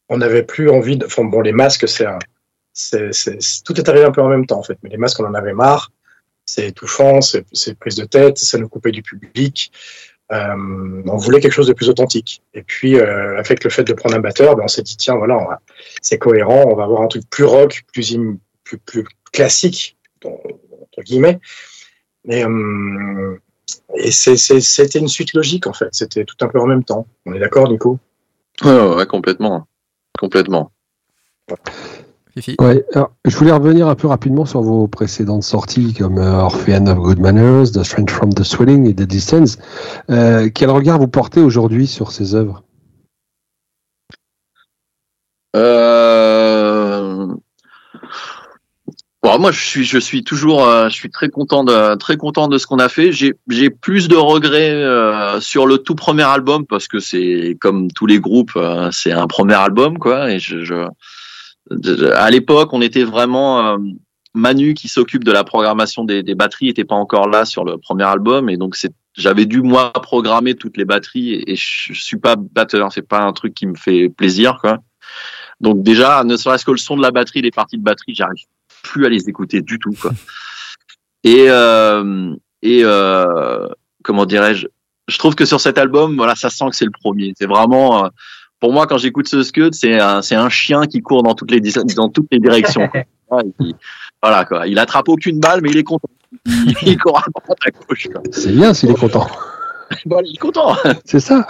[0.09, 1.05] on n'avait plus envie de.
[1.05, 2.17] Enfin, bon, les masques, c'est un.
[2.79, 4.77] C'est- tout est arrivé un peu en même temps, en fait.
[4.83, 5.91] Mais les masques, on en avait marre.
[6.45, 9.71] C'est étouffant, c'est c'est prise de tête, ça nous coupait du public.
[10.31, 12.41] Euh, on voulait quelque chose de plus authentique.
[12.53, 15.15] Et puis, euh, avec le fait de prendre un batteur, ben, on s'est dit, tiens,
[15.15, 15.59] voilà, on va-
[16.01, 21.01] c'est cohérent, on va avoir un truc plus rock, plus, im- plus, plus classique, entre
[21.03, 21.39] guillemets.
[22.27, 23.37] Et, euh,
[23.95, 25.89] et c'est- c'est- c'était une suite logique, en fait.
[25.91, 27.07] C'était tout un peu en même temps.
[27.25, 27.97] On est d'accord, Nico?
[28.63, 29.67] Ouais, ouais, complètement.
[30.19, 30.71] Complètement.
[32.41, 32.55] Fifi.
[32.59, 36.87] Ouais, alors, je voulais revenir un peu rapidement sur vos précédentes sorties comme euh, Orphean
[36.87, 39.57] of Good Manners, The Strength from the Swelling et The Distance.
[40.09, 42.63] Euh, quel regard vous portez aujourd'hui sur ces œuvres?
[45.55, 47.27] Euh...
[49.21, 52.47] Bon, moi, je suis, je suis toujours, euh, je suis très content de, très content
[52.47, 53.11] de ce qu'on a fait.
[53.11, 53.33] J'ai,
[53.69, 58.21] plus de regrets euh, sur le tout premier album parce que c'est comme tous les
[58.21, 60.31] groupes, euh, c'est un premier album, quoi.
[60.31, 60.87] Et je,
[62.15, 63.77] à l'époque, on était vraiment euh,
[64.33, 67.77] Manu qui s'occupe de la programmation des, des batteries était pas encore là sur le
[67.77, 71.93] premier album et donc c'est, j'avais dû moi programmer toutes les batteries et, et je,
[71.93, 74.79] je suis pas batteur, c'est pas un truc qui me fait plaisir, quoi.
[75.61, 78.45] Donc déjà, ne serait-ce que le son de la batterie, les parties de batterie, j'arrive
[78.83, 79.93] plus à les écouter du tout.
[79.99, 80.11] Quoi.
[81.25, 83.67] Et euh, et euh,
[84.03, 84.67] comment dirais-je?
[85.09, 87.33] Je trouve que sur cet album, voilà, ça sent que c'est le premier.
[87.37, 88.09] C'est vraiment, euh,
[88.59, 91.51] pour moi, quand j'écoute ce Scud, c'est un c'est un chien qui court dans toutes
[91.51, 91.61] les
[91.95, 92.87] dans toutes les directions.
[92.89, 93.01] quoi.
[93.31, 93.75] Ouais, il-
[94.23, 94.65] voilà quoi.
[94.65, 96.09] Il attrape aucune balle, mais il est content.
[96.83, 98.07] Il, court à droite, à gauche.
[98.11, 98.21] quoi.
[98.31, 99.27] C'est bien s'il est content.
[100.05, 100.75] Voilà, il est content.
[101.05, 101.47] C'est ça.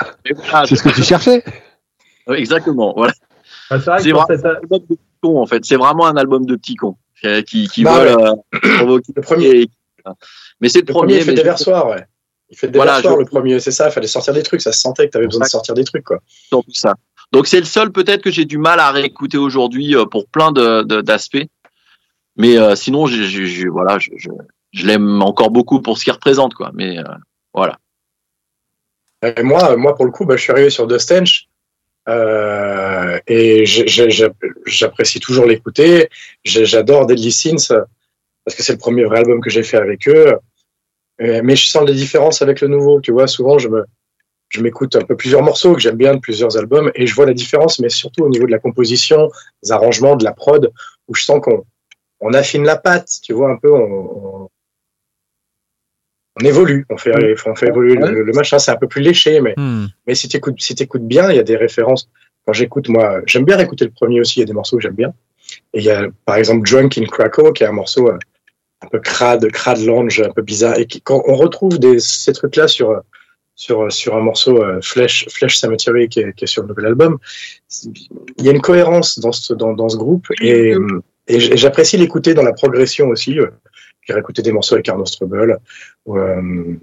[0.49, 1.41] Voilà, C'est ce que tu cherchais.
[2.27, 2.93] Exactement.
[2.95, 3.13] Voilà.
[3.69, 5.63] Ah, c'est vrai vraiment cette- un album de petits cons, en fait.
[5.65, 6.95] C'est vraiment un album de petits cons
[7.47, 8.29] qui, qui Bah veulent ouais.
[8.63, 9.13] euh, provoquer.
[9.15, 9.69] Le premier, et-
[10.61, 11.15] Mais c'est le, le premier, premier.
[11.17, 12.05] il fait mais des versoirs, ouais.
[12.51, 14.71] Il fait des Voilà, je- le premier, c'est ça, il fallait sortir des trucs, ça
[14.71, 16.19] se sentait que tu avais besoin de sortir des trucs, quoi.
[16.51, 16.95] tout ça.
[17.31, 20.51] Donc c'est le seul peut-être que j'ai du mal à réécouter aujourd'hui euh, pour plein
[20.51, 21.45] de de- d'aspects.
[22.37, 24.29] Mais euh, sinon, j'ai- voilà, je, je,
[24.71, 26.71] je l'aime encore beaucoup pour ce qu'il représente, quoi.
[26.73, 27.03] Mais euh,
[27.53, 27.77] voilà.
[29.21, 31.47] Et moi, moi, pour le coup, bah, je suis arrivé sur The Stench
[32.07, 36.09] euh, et j'apprécie toujours l'écouter.
[36.45, 37.75] J'adore Deadly Sins
[38.45, 40.33] parce que c'est le premier vrai album que j'ai fait avec eux.
[41.21, 43.01] Euh, Mais je sens des différences avec le nouveau.
[43.01, 43.85] Tu vois, souvent, je me,
[44.49, 47.25] je m'écoute un peu plusieurs morceaux que j'aime bien de plusieurs albums et je vois
[47.25, 49.29] la différence, mais surtout au niveau de la composition,
[49.63, 50.71] des arrangements, de la prod,
[51.07, 51.63] où je sens qu'on
[52.21, 53.09] on affine la patte.
[53.21, 53.77] Tu vois, un peu, on,
[54.43, 54.49] on,
[56.41, 57.11] on évolue, on fait,
[57.45, 58.59] on fait évoluer le, le machin.
[58.59, 59.87] C'est un peu plus léché, mais Hmm.
[60.07, 62.09] mais si tu écoutes, si t'écoutes bien, il y a des références.
[62.45, 64.83] Quand j'écoute, moi, j'aime bien écouter le premier aussi, il y a des morceaux que
[64.83, 65.13] j'aime bien.
[65.73, 68.17] Et il y a, par exemple, Drunk in Krakow, qui est un morceau euh,
[68.81, 70.77] un peu crade, crade lounge, un peu bizarre.
[70.79, 72.99] Et quand on retrouve des, ces trucs-là sur, euh,
[73.55, 76.85] sur, sur un morceau euh, Flesh, Flesh Cemetery, qui est, qui est sur le nouvel
[76.85, 77.17] album,
[78.37, 80.27] il y a une cohérence dans ce, dans, dans ce groupe.
[80.41, 83.37] Et, euh, j'apprécie l'écouter dans la progression aussi.
[83.39, 83.47] euh,
[84.07, 85.57] J'ai réécouté des morceaux avec Arno Strubel.
[86.05, 86.75] où, euh,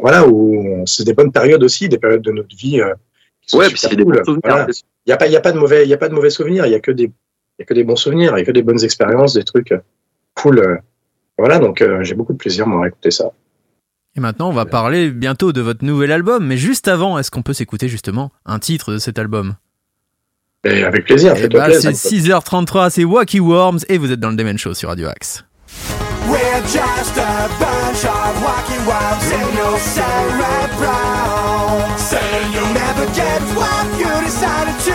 [0.00, 2.80] voilà, où c'est des bonnes périodes aussi, des périodes de notre vie.
[2.80, 2.94] euh,
[3.46, 4.22] qui Ouais, puis c'est des bons.
[4.42, 4.66] Voilà.
[4.70, 6.14] Il n'y a pas, il y a pas de mauvais, il y a pas de
[6.14, 6.64] mauvais souvenirs.
[6.66, 8.32] Il y a que des, il y a que des bons souvenirs.
[8.36, 9.78] Il y a que des bonnes expériences, des trucs euh,
[10.34, 10.80] cool.
[11.38, 13.30] Voilà, donc euh, j'ai beaucoup de plaisir moi à écouter ça.
[14.14, 16.46] Et maintenant, on va parler bientôt de votre nouvel album.
[16.46, 19.54] Mais juste avant, est-ce qu'on peut s'écouter justement un titre de cet album?
[20.64, 21.90] Et avec plaisir, Eh fais-toi bah, plaisir.
[21.94, 25.44] c'est 6h33, c'est Wacky Worms et vous êtes dans le Demen Show sur Radio Axe.
[26.28, 31.80] We're just a bunch of wacky wobs in your cerebral.
[31.98, 34.92] Saying you'll never get what you decided to.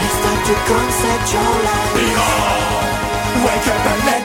[0.00, 1.97] It's time to concept your life.
[3.66, 4.17] like a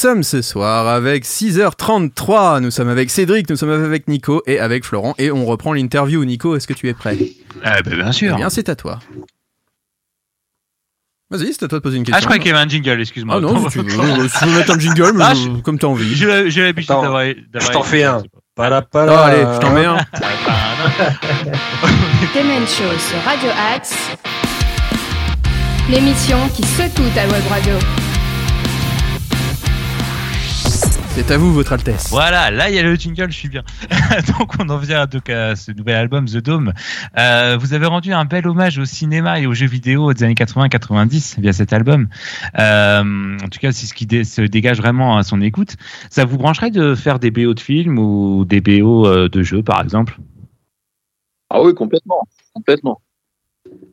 [0.00, 4.82] sommes ce soir avec 6h33, nous sommes avec Cédric, nous sommes avec Nico et avec
[4.84, 6.24] Florent et on reprend l'interview.
[6.24, 7.18] Nico, est-ce que tu es prêt?
[7.62, 8.32] Ah, bah, bien sûr.
[8.32, 8.98] Eh bien, c'est à toi.
[11.30, 12.16] Vas-y, c'est à toi de poser une question.
[12.16, 13.34] Ah, je crois qu'il y avait un jingle, excuse-moi.
[13.36, 15.60] Ah non, si tu veux, euh, si tu veux mettre un jingle, mais Ah, je-
[15.60, 16.14] comme t'as envie.
[16.14, 17.22] J'ai l'habitude d'avoir.
[17.26, 18.22] je t'en fais un.
[18.56, 19.96] Pas la pas Ah, allez, je t'en mets un.
[22.34, 23.94] Demen Show sur Radio Axe.
[25.90, 27.74] L'émission qui secoue ta web radio.
[31.14, 32.08] C'est à vous, votre Altesse.
[32.10, 33.62] Voilà, là il y a le jingle, je suis bien.
[34.38, 36.72] Donc on en vient donc à ce nouvel album The Dome.
[37.18, 40.34] Euh, vous avez rendu un bel hommage au cinéma et aux jeux vidéo des années
[40.34, 42.08] 80-90 via cet album.
[42.58, 45.76] Euh, en tout cas, c'est ce qui dé- se dégage vraiment à son écoute.
[46.10, 49.62] Ça vous brancherait de faire des BO de films ou des BO euh, de jeux
[49.62, 50.16] par exemple?
[51.50, 52.22] Ah oui, complètement,
[52.54, 53.00] complètement.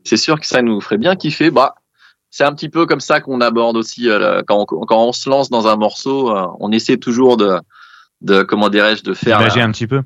[0.04, 1.50] C'est sûr que ça nous ferait bien kiffer.
[1.50, 1.74] Bah,
[2.30, 5.28] c'est un petit peu comme ça qu'on aborde aussi euh, quand, on, quand on se
[5.30, 6.34] lance dans un morceau.
[6.36, 7.58] euh, on essaie toujours de,
[8.20, 10.02] de comment dirais-je, de faire, Imager la- un petit peu.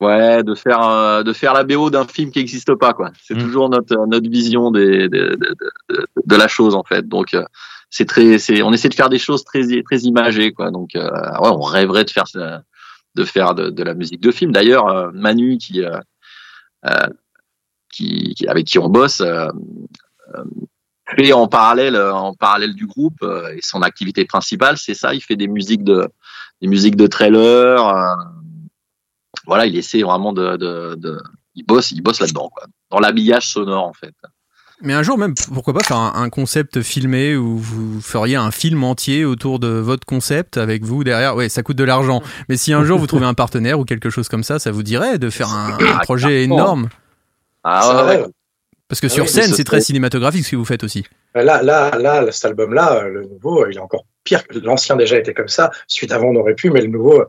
[0.00, 3.10] ouais, de faire, euh, de faire la BO d'un film qui n'existe pas, quoi.
[3.22, 3.38] C'est Mm.
[3.42, 5.56] toujours notre notre vision des, des- de,
[5.90, 7.08] de, de, la chose en fait.
[7.08, 7.44] Donc euh,
[7.90, 10.70] c'est très, c'est, on essaie de faire des choses très très imagées, quoi.
[10.70, 12.62] Donc euh, ouais, on rêverait de faire ça-
[13.16, 14.50] de faire de, de la musique de film.
[14.52, 15.98] D'ailleurs, euh, Manu qui euh,
[16.86, 17.06] euh,
[17.92, 19.48] qui, qui- avec qui on bosse euh,
[20.34, 20.44] euh,
[21.06, 25.20] fait en parallèle en parallèle du groupe euh, et son activité principale c'est ça il
[25.20, 26.08] fait des musiques de
[26.62, 28.14] des musiques de trailer euh,
[29.46, 31.20] voilà il essaie vraiment de, de, de
[31.54, 34.14] il bosse il bosse là dedans quoi dans l'habillage sonore en fait
[34.80, 38.82] Mais un jour même, pourquoi pas faire un, concept filmé où vous feriez un film
[38.82, 41.36] entier autour de votre concept avec vous derrière?
[41.36, 42.22] Ouais, ça coûte de l'argent.
[42.48, 44.82] Mais si un jour vous trouvez un partenaire ou quelque chose comme ça, ça vous
[44.82, 46.88] dirait de faire un, un projet énorme?
[47.62, 48.26] Ah ouais.
[48.88, 51.04] Parce que Ah sur oui, scène, c'est très cinématographique ce que vous faites aussi.
[51.34, 54.46] Là, là, là, cet album-là, euh, le nouveau, il est encore pire.
[54.46, 55.70] que L'ancien déjà était comme ça.
[55.86, 57.24] Suite avant, on aurait pu, mais le nouveau,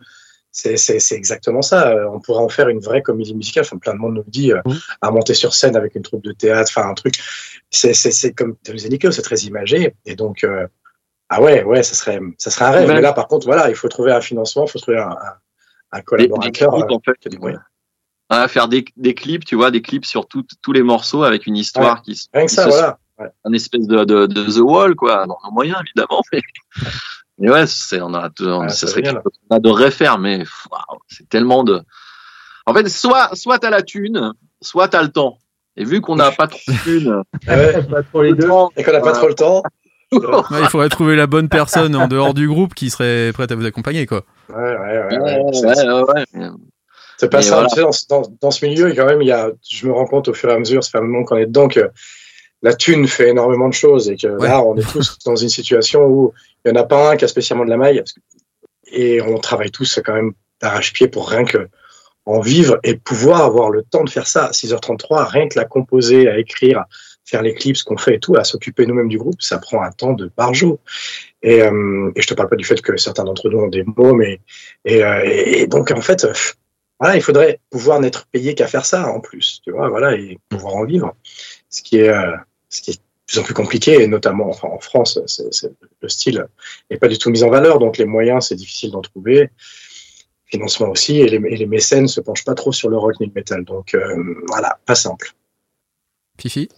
[0.52, 1.90] c'est c'est- c'est exactement ça.
[1.90, 3.64] Euh, On pourrait en faire une vraie comédie musicale.
[3.66, 4.62] Enfin, plein de monde nous le dit, euh,
[5.02, 7.16] à monter sur scène avec une troupe de théâtre, enfin un truc.
[7.72, 8.56] C'est c'est- c'est comme
[8.90, 9.96] Nico, c'est très imagé.
[10.06, 10.68] Et donc, euh,
[11.30, 12.88] ah ouais, ouais, ça serait, ça serait un rêve.
[12.90, 12.96] Ouais.
[12.96, 15.16] Mais là, par contre, voilà, il faut trouver un financement, il faut trouver un, un,
[15.92, 16.74] un Des- des collaborateur.
[16.74, 17.14] en fait.
[18.30, 18.46] Qui moyens.
[18.46, 21.46] Ah, faire des, des clips tu vois des clips sur tout- tous les morceaux avec
[21.48, 22.98] une histoire qui, se- Rien que qui ça, se voilà.
[23.20, 23.28] Ouais.
[23.46, 26.22] un espèce de, de, de The Wall, quoi, dans nos moyens, évidemment.
[26.34, 26.42] Mais,
[27.40, 30.44] mais ouais, c'est, on a, on- Ouais, ça serait quelque chose qu'on adorerait faire, mais
[31.08, 31.82] c'est tellement de.
[32.66, 35.38] En fait, soit, soit t'as la thune, soit t'as le temps.
[35.78, 37.84] Et vu qu'on n'a pas trop de thune, Ah ouais.
[37.90, 38.50] Pas trop les deux.
[38.76, 39.62] Et qu'on n'a pas trop le temps.
[40.12, 40.20] Ouais,
[40.62, 43.66] il faudrait trouver la bonne personne en dehors du groupe qui serait prête à vous
[43.66, 44.24] accompagner, quoi.
[44.50, 45.20] Ouais, ouais, ouais.
[45.20, 45.42] ouais,
[46.34, 46.50] ouais.
[47.18, 47.26] C'est-.
[47.26, 47.54] C'est pas Mais ça.
[47.56, 47.68] voilà.
[47.70, 50.06] Tu sais, dans, dans, dans ce milieu, quand même, il y a, je me rends
[50.06, 51.90] compte au fur et à mesure, ça fait un moment qu'on est dedans, que
[52.62, 54.48] la thune fait énormément de choses et que Ouais.
[54.48, 56.34] là, on est tous dans une situation où
[56.66, 58.04] il n'y en a pas un qui a spécialement de la maille.
[58.92, 61.68] Et on travaille tous quand même d'arrache-pied pour rien que
[62.28, 64.46] en vivre et pouvoir avoir le temps de faire ça.
[64.46, 66.88] À 6h33, rien que la composer, à écrire, à
[67.24, 69.82] faire les clips, ce qu'on fait et tout, à s'occuper nous-mêmes du groupe, ça prend
[69.84, 70.80] un temps de barjot.
[71.44, 73.84] Et, euh, et je te parle pas du fait que certains d'entre nous ont des
[73.84, 74.40] mots, mais
[74.86, 76.26] et, euh, et donc en fait,
[77.00, 80.40] voilà, il faudrait pouvoir n'être payé qu'à faire ça en plus, tu vois, voilà, et
[80.50, 81.16] pouvoir en vivre.
[81.70, 82.36] Ce qui est, euh,
[82.70, 85.20] ce qui est de plus en plus compliqué, et notamment enfin, en France,
[86.02, 86.46] le style
[86.90, 89.50] n'est pas du tout mis en valeur, donc les moyens, c'est difficile d'en trouver.
[90.46, 93.26] Financement aussi, et les, et les mécènes se penchent pas trop sur le rock ni
[93.26, 95.34] le métal, donc euh, voilà, pas simple.
[96.40, 96.70] Fifi?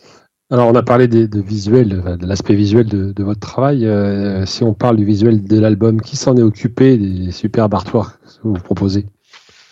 [0.50, 3.86] Alors, on a parlé des, de visuel, de l'aspect visuel de, de votre travail.
[3.86, 8.18] Euh, si on parle du visuel de l'album, qui s'en est occupé des superbes artworks
[8.22, 9.06] que vous proposez?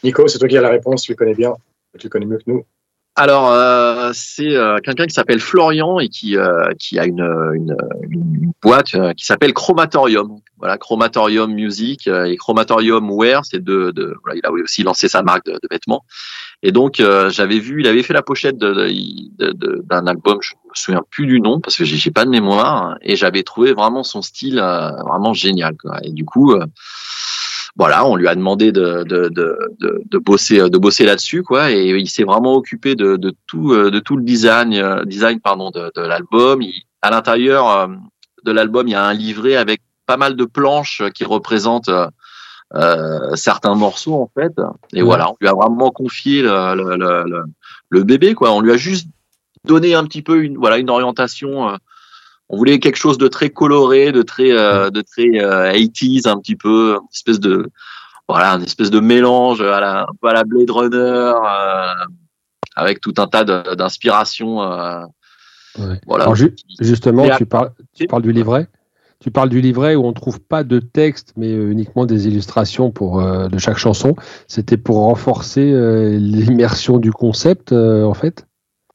[0.06, 1.56] Nico, c'est toi qui as la réponse, tu le connais bien,
[1.98, 2.64] tu le connais mieux que nous.
[3.18, 8.52] Alors, euh, c'est euh, quelqu'un qui s'appelle Florian et qui, euh, qui a une, une,
[8.62, 10.42] boîte qui s'appelle Chromatorium.
[10.58, 15.46] Voilà, Chromatorium Music et Chromatorium Wear, c'est de, de il a aussi lancé sa marque
[15.46, 16.04] de, vêtements.
[16.64, 16.96] Et donc,
[17.30, 21.60] j'avais vu, il avait fait la pochette d'un album, je me souviens plus du nom
[21.60, 25.76] parce que j'ai pas de mémoire, et j'avais trouvé vraiment son style vraiment génial.
[26.04, 26.56] Et du coup,
[27.78, 31.72] voilà, on lui a demandé de, de, de, de, de bosser, de bosser là-dessus, quoi.
[31.72, 35.42] Et il s'est vraiment occupé de, de tout, euh, de tout le design, euh, design
[35.42, 36.62] pardon, de, de l'album.
[37.02, 37.88] À l'intérieur euh,
[38.46, 41.92] de l'album, il y a un livret avec pas mal de planches qui représentent
[42.76, 44.54] euh, certains morceaux, en fait.
[44.94, 47.44] Et voilà, on lui a vraiment confié le, le, le, le,
[47.90, 48.52] le bébé, quoi.
[48.52, 49.08] On lui a juste
[49.66, 51.78] donné un petit peu une, voilà, une orientation.
[52.50, 56.38] On voulait quelque chose de très coloré, de très, euh, de très euh, 80s, un
[56.40, 57.70] petit peu, une espèce de,
[58.28, 62.06] voilà, une espèce de mélange à la, un peu à la Blade Runner, euh,
[62.76, 64.62] avec tout un tas d'inspirations.
[64.62, 65.02] euh,
[65.78, 66.00] Ouais.
[66.06, 66.24] voilà.
[66.24, 68.68] Alors, ju- justement, tu parles, tu parles du livret?
[69.20, 72.92] Tu parles du livret où on trouve pas de texte, mais euh, uniquement des illustrations
[72.92, 74.16] pour euh, de chaque chanson.
[74.48, 78.46] C'était pour renforcer euh, l'immersion du concept, euh, en fait?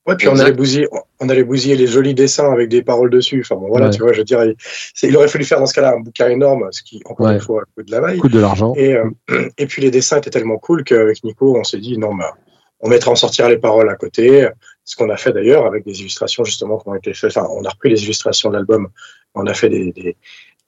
[0.07, 0.89] Ouais, puis on allait, bousiller,
[1.21, 3.41] on allait bousiller les jolis dessins avec des paroles dessus.
[3.45, 3.93] Enfin bon, voilà, Ouais.
[3.93, 4.55] tu vois, je veux dire, il,
[4.95, 7.35] c'est- il aurait fallu faire dans ce cas-là un bouquin énorme, ce qui, encore Ouais.
[7.35, 8.19] une fois, coûte de la maille.
[8.19, 8.73] Coûte de l'argent.
[8.77, 9.11] Et, euh,
[9.59, 12.35] et puis les dessins étaient tellement cool qu'avec Nico, on s'est dit, non, bah,
[12.81, 14.49] on mettra en sortir les paroles à côté.
[14.85, 17.37] Ce qu'on a fait d'ailleurs avec des illustrations justement qui ont été faites.
[17.37, 18.89] Enfin, on a repris les illustrations de l'album.
[19.35, 20.17] On a fait des, des,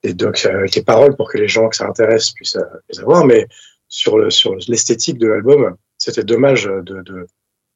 [0.05, 3.01] des docs avec les paroles pour que les gens que ça intéresse puissent euh, les
[3.01, 3.25] avoir.
[3.25, 3.47] Mais
[3.89, 7.27] sur le sur l'esthétique de l'album, c'était dommage de, de,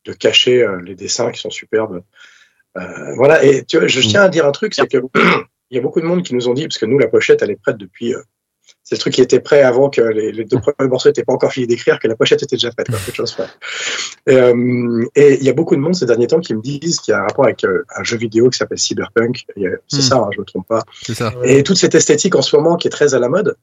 [0.07, 2.03] de cacher euh, les dessins qui sont superbes.
[2.79, 3.45] Euh, voilà.
[3.45, 4.99] Et tu vois, je tiens à dire un truc, c'est que
[5.71, 7.43] il y a beaucoup de monde qui nous ont dit, parce que nous, la pochette,
[7.43, 8.15] elle est prête depuis.
[8.15, 8.23] euh,
[8.83, 11.33] c'est le truc qui était prêt avant que les, les deux premiers morceaux n'étaient pas
[11.33, 12.89] encore finis d'écrire, que la pochette était déjà prête.
[12.89, 13.47] Quoi, de choses près.
[14.29, 16.99] Et, euh, et il y a beaucoup de monde ces derniers temps qui me disent
[17.01, 19.45] qu'il y a un rapport avec euh, un jeu vidéo qui s'appelle Cyberpunk.
[19.89, 20.01] C'est Hmm.
[20.01, 20.83] ça, hein, je me trompe pas.
[21.45, 23.57] Et toute cette esthétique en ce moment qui est très à la mode.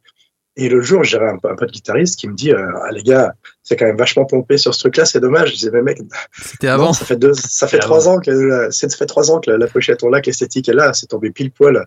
[0.56, 3.34] Et le jour, j'avais un, un pote guitariste qui me dit euh, ah, les gars,
[3.64, 5.50] c'est quand même vachement pompé sur ce truc-là, c'est dommage.
[5.50, 6.00] Je disais mais mec,
[6.40, 6.94] C'était non, avant.
[6.94, 9.58] ça fait deux, ça fait trois ans que la- ça fait trois ans que la,
[9.58, 11.84] la pochette on l'a, que l'esthétique est là, c'est tombé pile poil.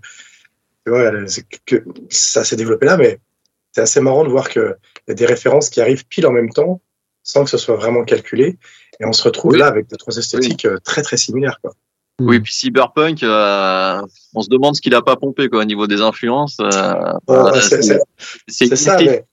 [0.85, 3.21] Tu vois, c'est que ça s'est développé là, mais
[3.73, 4.77] c'est assez marrant de voir que
[5.07, 6.81] il y a des références qui arrivent pile en même temps,
[7.23, 8.59] sans que ce soit vraiment calculé,
[8.99, 9.59] et on se retrouve Oui.
[9.59, 11.59] là avec des trois esthétiques euh, très très similaires.
[11.63, 11.73] Quoi.
[12.21, 14.01] Oui, puis Cyberpunk, euh,
[14.35, 16.57] on se demande ce qu'il a pas pompé quoi au niveau des influences.
[16.61, 17.13] euh,
[17.49, 17.61] euh,
[18.49, 19.25] c'est- ça, mais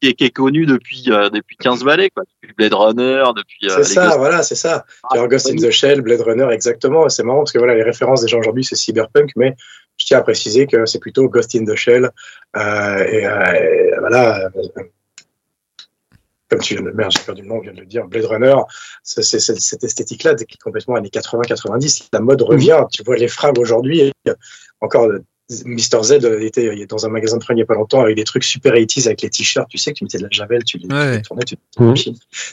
[0.00, 3.70] qui est, qui est connue depuis euh, depuis 15 balais quoi, depuis Blade Runner, depuis.
[3.70, 4.84] euh, c'est ça, Ghost- voilà, c'est ça.
[5.10, 7.08] As Ghost in the Shell, Blade Runner, exactement.
[7.08, 9.54] C'est marrant parce que voilà, les références des gens aujourd'hui, c'est cyberpunk, mais
[9.98, 12.10] je tiens à préciser que c'est plutôt Ghost in the Shell.
[12.56, 14.82] Euh, et, euh, et voilà, euh,
[16.52, 18.26] comme tu viens de merde, j'ai perdu le nom, je viens de le dire, Blade
[18.26, 18.54] Runner,
[19.02, 22.08] c'est c'est- c'est cette esthétique-là qui est complètement années 80-90.
[22.12, 22.84] La mode revient.
[22.92, 24.12] Tu vois les fringues aujourd'hui.
[24.80, 25.08] Encore,
[25.66, 26.02] Mr.
[26.02, 28.44] Z était dans un magasin de fringues il n'y a pas longtemps avec des trucs
[28.44, 29.68] super 80s avec les t-shirts.
[29.68, 31.16] Tu sais que tu mettais de la javel, tu les, tu Ouais.
[31.16, 31.94] les tournais, tu Mhm.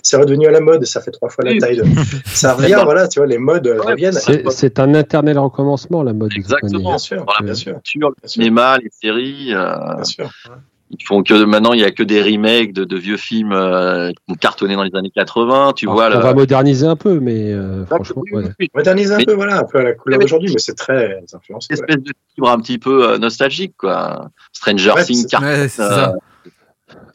[0.04, 1.78] c'est redevenu à la mode, ça fait trois fois la taille.
[1.78, 1.84] De...
[2.26, 4.14] Ça revient, voilà, tu vois, les modes Ouais, reviennent.
[4.14, 6.32] C'est c'est un éternel recommencement, la mode.
[6.36, 6.80] Exactement.
[6.90, 10.30] Bien sûr, Voilà, bien sûr, Sur le bien sûr, cinéma, les séries, euh, bien sûr.
[10.92, 14.10] Ils font que maintenant il y a que des remakes de, de vieux films euh,
[14.10, 15.74] qui ont cartonné dans les années 80.
[15.76, 18.52] Tu Alors, vois, on le- va moderniser un peu, mais euh, franchement, Oui, oui, ouais.
[18.60, 18.70] oui.
[18.74, 21.68] Moderniser un Mais- peu, voilà, un peu à la couleur d'aujourd'hui, mais c'est très influencé.
[21.74, 21.86] Une ouais.
[21.88, 24.30] espèce de fibre un petit peu euh, nostalgique quoi.
[24.52, 26.08] Stranger Ouais, Things, Carton, euh,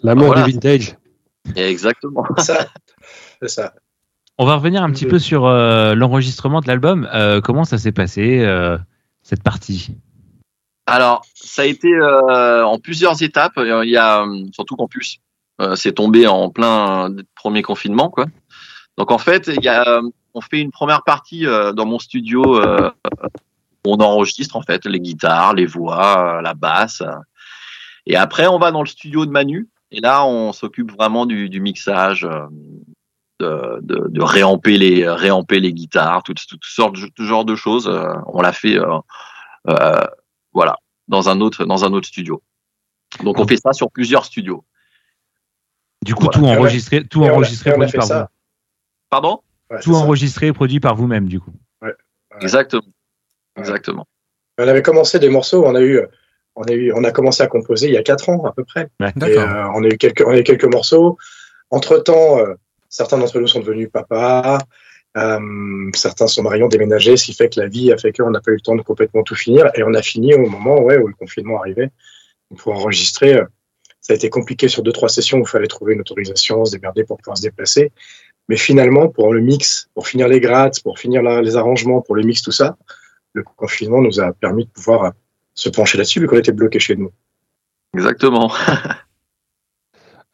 [0.03, 0.43] l'amour Voilà.
[0.45, 0.97] du vintage.
[1.57, 2.25] exactement.
[2.39, 2.67] Ça,
[3.43, 3.75] c'est ça.
[4.39, 7.09] On va revenir un petit peu sur euh, l'enregistrement de l'album.
[7.15, 8.77] Euh, comment ça s'est passé, euh,
[9.23, 9.97] cette partie?
[10.87, 13.55] Alors, ça a été euh, en plusieurs étapes.
[13.57, 15.19] Il y a surtout plus,
[15.61, 18.27] euh, c'est tombé en plein premier confinement, quoi.
[18.99, 20.01] Donc en fait, il y a,
[20.35, 22.61] on fait une première partie euh, dans mon studio.
[22.61, 22.91] euh,
[23.87, 27.03] on enregistre en fait les guitares, les voix, la basse.
[28.07, 29.69] Et après, on va dans le studio de Manu.
[29.91, 32.47] Et là, on s'occupe vraiment du, du mixage, euh,
[33.41, 37.89] de, de, de réamper les réamper les guitares, toutes toutes sortes, tout genre de choses.
[37.89, 38.79] euh, on l'a fait.
[38.79, 40.05] euh,
[40.55, 40.77] voilà,
[41.09, 42.43] dans un autre dans un autre studio.
[43.23, 44.65] Donc on fait ça sur plusieurs studios.
[46.05, 46.39] Du coup, Voilà.
[46.39, 48.21] tout enregistré, tout et enregistré, et on a produit par ça.
[48.23, 48.27] vous.
[49.11, 49.41] Pardon?
[49.71, 49.99] Ouais, Tout ça.
[49.99, 51.53] enregistré et produit par vous-même, du coup.
[52.41, 52.83] Exactement.
[53.57, 54.07] Exactement.
[54.59, 56.01] On avait commencé des morceaux, on a eu,
[56.57, 58.65] on a eu, on a commencé à composer il y a quatre ans à peu
[58.65, 58.89] près.
[59.01, 59.11] Ouais.
[59.11, 59.49] Et, D'accord.
[59.49, 61.17] euh, on a eu quelques, on a eu quelques morceaux.
[61.71, 62.39] Entre temps,
[62.89, 64.59] certains d'entre nous sont devenus papas.
[65.17, 68.31] Euh, certains sont mariés, ont déménagé, ce qui fait que la vie a fait qu'on
[68.31, 69.71] n'a pas eu le temps de complètement tout finir.
[69.75, 71.91] Et on a fini au moment ouais, où le confinement arrivait.
[72.59, 73.45] Pour enregistrer, euh,
[74.01, 76.73] ça a été compliqué sur deux, trois sessions où il fallait trouver une autorisation, se
[76.73, 77.93] démerder pour pouvoir se déplacer.
[78.49, 82.23] Mais finalement, pour le mix, pour finir les grattes, pour finir les arrangements, pour le
[82.23, 82.77] mix, tout ça,
[83.33, 85.11] le confinement nous a permis de pouvoir euh,
[85.55, 87.11] se pencher là-dessus vu qu'on était bloqué chez nous.
[87.95, 88.53] Exactement.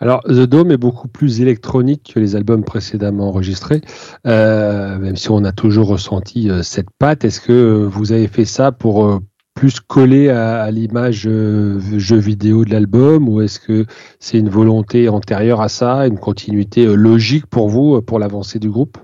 [0.02, 3.82] Alors, The Dome est beaucoup plus électronique que les albums précédemment enregistrés,
[4.26, 7.24] euh, même si on a toujours ressenti euh, cette patte.
[7.24, 9.18] Est-ce que vous avez fait ça pour euh,
[9.54, 13.84] plus coller à, à l'image euh, jeu vidéo de l'album, ou est-ce que
[14.20, 18.70] c'est une volonté antérieure à ça, une continuité euh, logique pour vous, pour l'avancée du
[18.70, 18.96] groupe?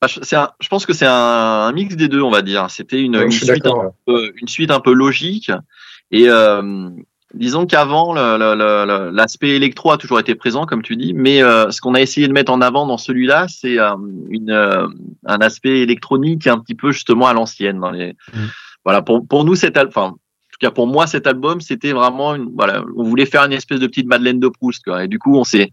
[0.00, 2.42] Bah, je- c'est un- je pense que c'est un, un mix des deux, on va
[2.42, 2.70] dire.
[2.70, 5.50] C'était une, suite un peu, une suite un peu logique.
[6.12, 6.90] Et euh,
[7.34, 11.14] disons qu'avant, l'aspect électro a toujours été présent, comme tu dis.
[11.14, 13.94] Mais euh, ce qu'on a essayé de mettre en avant dans celui-là, c'est euh,
[14.30, 14.86] une, euh,
[15.26, 17.80] un aspect électronique un petit peu justement à l'ancienne.
[17.92, 18.12] Les...
[18.32, 18.46] Mm.
[18.84, 21.92] Voilà, pour, pour nous, cet album, enfin, en tout cas pour moi, cet album, c'était
[21.92, 25.04] vraiment une, voilà, on voulait faire une espèce de petite Madeleine de Proust, quoi.
[25.04, 25.70] Et du coup, on s'est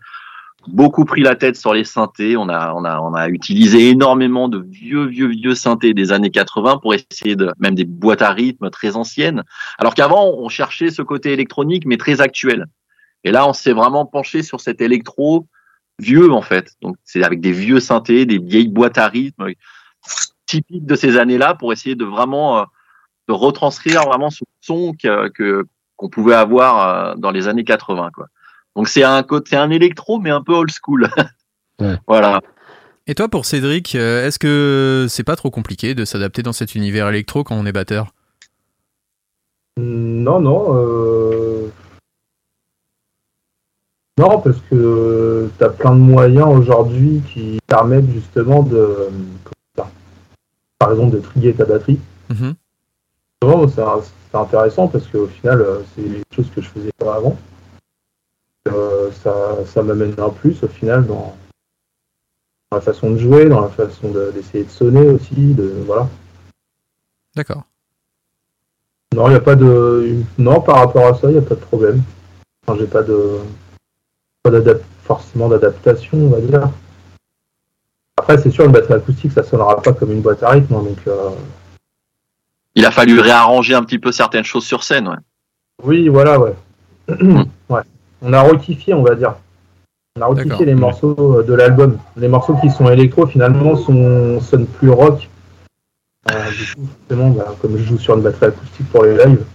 [0.68, 2.38] beaucoup pris la tête sur les synthés.
[2.38, 6.32] On a, on a, on a utilisé énormément de vieux, vieux, vieux synthés des années
[6.32, 9.44] 80 pour essayer de, même des boîtes à rythme très anciennes.
[9.78, 12.66] Alors qu'avant, on cherchait ce côté électronique, mais très actuel.
[13.24, 15.48] Et là, on s'est vraiment penché sur cet électro
[16.00, 16.72] vieux, en fait.
[16.82, 19.48] Donc, c'est avec des vieux synthés, des vieilles boîtes à rythme
[20.46, 22.64] typiques de ces années-là pour essayer de vraiment, euh,
[23.28, 25.66] de retranscrire vraiment ce son que, que-
[25.96, 28.28] qu'on pouvait avoir euh, dans les années 80, quoi.
[28.80, 31.10] Donc, c'est un côté, c'est un électro, mais un peu old school.
[31.82, 31.98] Ouais.
[32.08, 32.42] Voilà.
[33.08, 36.76] Et toi, pour Cédric, euh, est-ce que c'est pas trop compliqué de s'adapter dans cet
[36.76, 38.14] univers électro quand on est batteur?
[39.78, 40.76] Non, non.
[40.76, 41.70] euh,
[44.18, 49.10] Non, parce que tu as plein de moyens aujourd'hui qui permettent justement de.
[50.80, 52.00] Par exemple, de trier ta batterie.
[52.30, 52.56] Mhm.
[53.74, 57.38] C'est intéressant parce qu'au final, euh, c'est des choses que je faisais pas avant.
[58.68, 61.36] Euh, ça ça m'amène un plus au final dans,
[62.72, 65.54] dans la façon de jouer, dans la façon de- d'essayer de sonner aussi.
[65.54, 66.08] De, voilà.
[67.36, 67.64] D'accord.
[69.16, 70.18] Non, il n'y a pas de.
[70.38, 72.02] Non, par rapport à ça, il n'y a pas de problème.
[72.68, 73.38] Enfin, j'ai pas de.
[74.44, 74.52] Pas
[75.04, 76.70] forcément d'adaptation, on va dire.
[78.18, 80.84] Après, c'est sûr, une batterie acoustique, ça sonnera pas comme une boîte à rythme, hein,
[80.84, 80.98] donc.
[81.08, 81.30] euh,
[82.76, 85.16] Il a fallu réarranger un petit peu certaines choses sur scène, ouais.
[85.84, 86.54] Oui, voilà, ouais.
[88.22, 89.36] On a rectifié, on va dire.
[90.18, 91.98] On a rectifié les morceaux euh, de l'album.
[92.18, 95.30] Les morceaux qui sont électro, finalement, sont, sonnent plus rock.
[96.30, 99.46] Euh, du coup, forcément, bah, comme je joue sur une batterie acoustique pour les lives.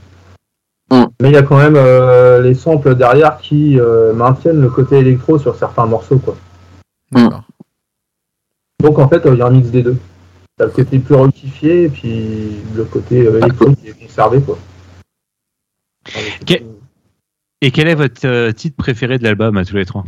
[0.90, 1.04] Mm.
[1.20, 4.98] Mais il y a quand même euh, les samples derrière qui euh, maintiennent le côté
[4.98, 6.36] électro sur certains morceaux, quoi.
[7.12, 7.44] D'accord.
[8.82, 9.96] Donc, en fait, euh, il y a un mix des deux.
[10.56, 14.56] T'as le côté plus rectifié et puis le côté euh, électro qui est conservé, quoi.
[16.08, 16.64] Enfin, le côté- Que-
[17.64, 20.04] Et quel est votre euh, titre préféré de l'album à tous les trois?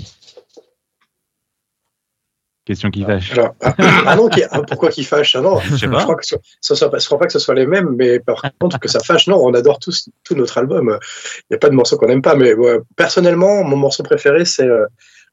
[2.67, 3.33] Question qui fâche.
[3.33, 5.35] Alors, ah, ah non, qui- ah, pourquoi qu'il fâche?
[5.37, 6.03] Ah non, Je sais je pas.
[6.03, 8.43] crois que ce, ce soit je crois pas que ce soit les mêmes, mais par
[8.61, 10.99] contre que ça fâche, non, on adore tous tout notre album.
[11.39, 14.45] Il n'y a pas de morceau qu'on n'aime pas, mais ouais, personnellement, mon morceau préféré
[14.45, 14.85] c'est euh,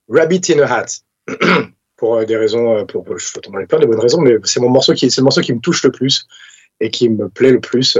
[0.08, 0.86] Rabbit in a Hat.
[1.98, 4.70] pour euh, des raisons, pour, pour- je donner plein de bonnes raisons, mais c'est mon
[4.70, 6.26] morceau qui, c'est le morceau qui me touche le plus
[6.80, 7.98] et qui me plaît le plus.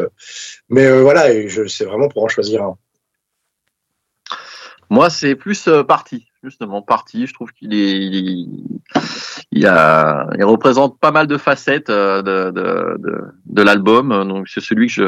[0.70, 2.78] Mais euh, voilà, je, c'est vraiment pour en choisir un.
[4.94, 7.26] Moi, c'est plus euh, parti, justement, parti.
[7.26, 9.00] Je trouve qu'il est, il, est-
[9.52, 14.10] il a, il représente pas mal de facettes euh, de, de, de, de l'album.
[14.28, 15.04] Donc, c'est celui que je,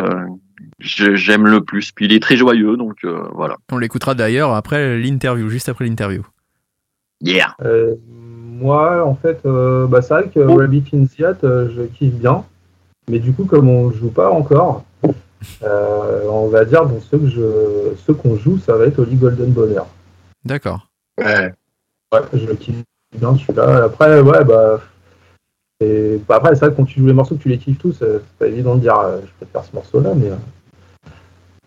[0.79, 1.91] je- j'aime le plus.
[1.91, 3.57] Puis, il est très joyeux, donc euh, voilà.
[3.71, 6.23] On l'écoutera d'ailleurs après l'interview, juste après l'interview.
[7.21, 7.55] Yeah.
[7.63, 11.83] Euh, moi, en fait, euh, bah, c'est vrai que Rabbit in the Hat, euh, je
[11.83, 12.43] kiffe bien.
[13.11, 14.83] Mais du coup, comme on ne joue pas encore,
[15.63, 19.51] on va dire, bon, ceux que je, ceux qu'on joue, ça va être Holly Golden
[19.51, 19.87] Bonheur.
[20.43, 20.87] D'accord.
[21.17, 21.51] Ouais.
[22.13, 22.83] Ouais, je le kiffe
[23.17, 23.85] bien celui-là.
[23.85, 24.79] Après, ouais, bah.
[25.79, 27.77] et- bah, après, c'est vrai que quand tu joues les morceaux, que tu les kiffes
[27.79, 30.29] tous, euh, c'est pas évident de dire euh, je préfère ce morceau-là, mais.
[30.29, 30.35] euh,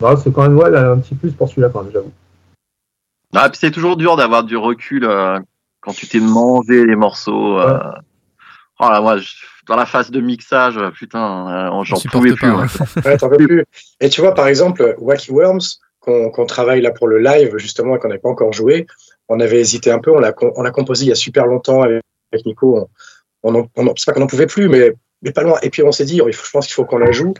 [0.01, 2.11] non, c'est quand même ouais, un petit plus pour celui-là, quand même, j'avoue.
[3.35, 5.37] Ah, puis c'est toujours dur d'avoir du recul euh,
[5.81, 7.59] quand tu t'es mangé les morceaux.
[7.59, 7.77] euh.
[8.79, 9.35] Oh là, moi, je-
[9.69, 12.51] dans la phase de mixage, putain, euh, j'en supporte pouvais plus.
[12.51, 12.65] pas,
[13.05, 13.17] ouais.
[13.17, 13.65] T'en peux plus.
[14.01, 15.61] Et tu vois, par exemple, Wacky Worms,
[16.01, 18.87] qu'on travaille là pour le live, justement, et qu'on n'avait pas encore joué,
[19.29, 21.45] on avait hésité un peu, on l'a com- on l'a composé il y a super
[21.45, 22.01] longtemps avec,
[22.33, 22.89] avec Nico.
[23.43, 24.91] On, on, on c'est pas qu'on n'en pouvait plus, mais,
[25.21, 25.59] mais pas loin.
[25.61, 27.33] Et puis on s'est dit, oh, je pense qu'il faut qu'on la joue.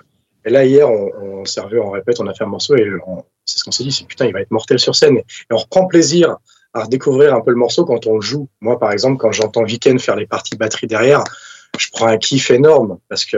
[0.45, 3.23] Et là, hier, on, on servait, on répète, on a fait un morceau et on-
[3.43, 5.17] c'est ce qu'on s'est dit, c'est putain, il va être mortel sur scène.
[5.17, 6.37] Et on reprend plaisir
[6.75, 8.47] à redécouvrir un peu le morceau quand on le joue.
[8.61, 11.23] Moi, par exemple, quand j'entends Weekend faire les parties batterie derrière,
[11.79, 13.37] je prends un kiff énorme parce que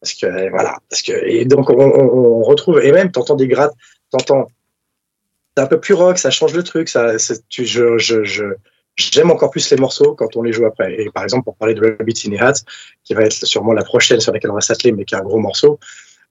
[0.00, 3.74] parce que voilà parce que et donc on, on- retrouve et même t'entends des grattes
[4.10, 4.48] t'entends
[5.56, 7.14] c'est un peu plus rock ça change le truc ça
[7.48, 8.44] tu je je
[8.96, 10.94] j'aime encore plus les morceaux quand on les joue après.
[11.00, 12.54] Et par exemple pour parler de Rabbit in a Hat
[13.04, 15.22] qui va être sûrement la prochaine sur laquelle on va s'atteler mais qui est un
[15.22, 15.78] gros morceau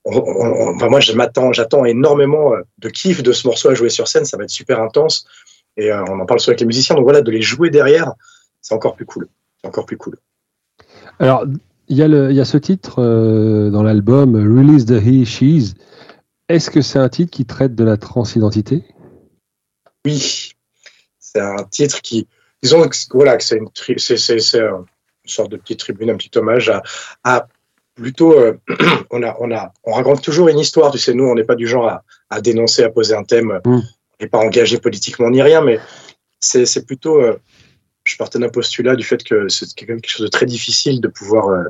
[0.06, 4.08] on- on- enfin, moi j'attends énormément euh, de kiff de ce morceau à jouer sur
[4.08, 5.26] scène ça va être super intense.
[5.78, 8.14] Et euh, on en parle souvent avec les musiciens donc voilà de les jouer derrière
[8.62, 9.28] c'est encore plus cool.
[9.62, 10.18] C'est encore plus cool
[11.20, 11.46] Alors,
[11.88, 15.26] il y, a le- il y a ce titre euh, dans l'album Release the He,
[15.26, 15.74] She's.
[16.48, 18.84] Est-ce que c'est un titre qui traite de la transidentité?
[20.06, 20.52] Oui,
[21.20, 22.28] c'est un titre qui,
[22.64, 24.86] disons que, voilà, que c'est une, une
[25.26, 26.82] sorte de petite tribune, un petit hommage à,
[27.24, 27.48] à
[27.96, 28.58] plutôt, euh,
[29.12, 30.92] on a, on a, on raconte toujours une histoire.
[30.92, 33.60] Tu sais, nous, on n'est pas du genre à, à dénoncer, à poser un thème,
[33.66, 33.76] Mm.
[33.76, 33.82] on
[34.22, 35.80] n'est pas engagé politiquement ni rien, mais
[36.40, 37.38] c'est, c'est plutôt, euh,
[38.10, 41.50] je partais d'un postulat du fait que c'est quelque chose de très difficile de pouvoir
[41.50, 41.64] euh,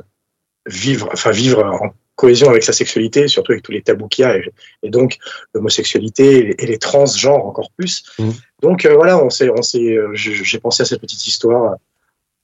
[0.66, 4.26] vivre, enfin vivre en cohésion avec sa sexualité, surtout avec tous les tabous qu'il y
[4.26, 4.50] a, et,
[4.82, 5.18] et donc
[5.54, 8.04] l'homosexualité et, les- et les transgenres encore plus.
[8.18, 8.32] Mhm.
[8.62, 11.76] Donc euh, voilà, on s'est, on s'est, euh, j'ai pensé à cette petite histoire.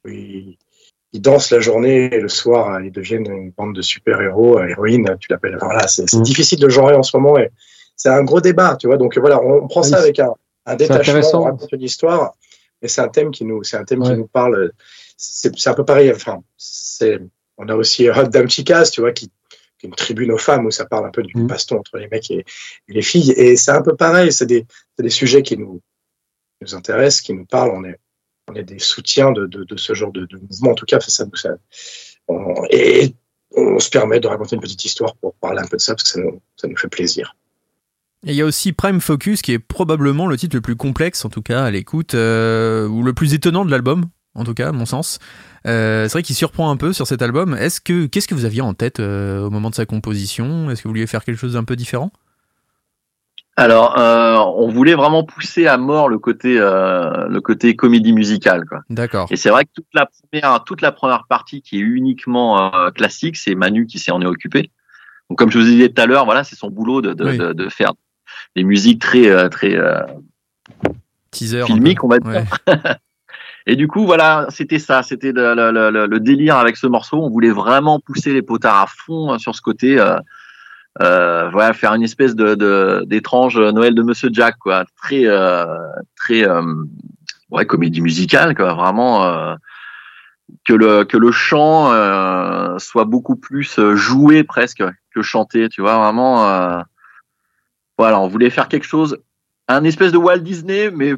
[0.05, 0.57] où Ils,
[1.13, 5.29] ils dansent la journée et le soir, ils deviennent une bande de super-héros, héroïnes, tu
[5.31, 5.57] l'appelles.
[5.61, 6.23] Voilà, c'est, Mhm.
[6.23, 7.51] difficile de genrer en ce moment et
[7.97, 8.97] c'est un gros débat, tu vois.
[8.99, 10.33] Donc voilà, on, on prend Ah, ça avec un,
[10.67, 12.35] un détachement, on raconte une histoire,
[12.87, 14.11] mais c'est un thème qui nous, c'est un thème Ouais.
[14.11, 14.71] qui nous parle.
[15.17, 16.13] C'est, un peu pareil.
[16.13, 17.19] Enfin, c'est,
[17.59, 19.27] on a aussi Hot Dame Chicas, tu vois, qui,
[19.79, 21.49] qui est une tribune aux femmes où ça parle un peu du Mhm.
[21.49, 22.45] baston entre les mecs et,
[22.89, 23.33] et les filles.
[23.33, 24.33] Et c'est un peu pareil.
[24.33, 24.65] C'est des,
[25.11, 25.81] sujets qui nous,
[26.61, 27.73] nous intéressent, qui nous parlent.
[27.75, 27.99] On est,
[28.49, 30.71] on est des soutiens de, de, de ce genre de, de mouvement.
[30.71, 31.51] En tout cas, ça, ça,
[32.29, 33.15] on- et
[33.57, 36.05] on se permet de raconter une petite histoire pour parler un peu de ça parce
[36.05, 37.35] que ça nous, ça nous fait plaisir.
[38.27, 41.25] Et il y a aussi Prime Focus qui est probablement le titre le plus complexe,
[41.25, 44.69] en tout cas à l'écoute, euh, ou le plus étonnant de l'album, en tout cas
[44.69, 45.21] à mon sens.
[45.67, 47.55] Euh, c'est vrai qu'il surprend un peu sur cet album.
[47.55, 50.71] Est-ce que qu'est-ce que vous aviez en tête euh, au moment de sa composition?
[50.71, 52.11] Est-ce que vous vouliez faire quelque chose d'un peu différent?
[53.59, 58.67] Alors, euh, on voulait vraiment pousser à mort le côté, euh, le côté comédie musicale,
[58.69, 58.81] quoi.
[58.91, 59.29] D'accord.
[59.31, 62.91] Et c'est vrai que toute la première, toute la première partie qui est uniquement euh,
[62.91, 64.71] classique, c'est Manu qui s'en est occupé.
[65.31, 67.39] Donc, comme je vous disais tout à l'heure, voilà, c'est son boulot de, de, Oui.
[67.39, 67.93] de, de faire
[68.55, 70.01] des musiques très, euh, très euh,
[71.31, 71.65] Teaser.
[71.67, 72.31] filmiques, on va dire.
[72.67, 72.75] Ouais.
[73.69, 77.21] Et du coup, voilà, c'était ça, c'était le, le, le, le délire avec ce morceau.
[77.21, 80.19] On voulait vraiment pousser les potards à fond euh, sur ce côté, euh,
[81.03, 85.67] euh, voilà, faire une espèce de de- d'étrange Noël de Monsieur Jack, quoi, très euh,
[86.15, 86.47] très
[87.51, 89.55] ouais comédie musicale, quoi, vraiment euh,
[90.65, 95.99] que le que le chant euh, soit beaucoup plus joué presque que chanté, tu vois,
[95.99, 96.83] vraiment.
[97.99, 99.19] Voilà, on voulait faire quelque chose,
[99.69, 101.15] un espèce de Walt Disney, mais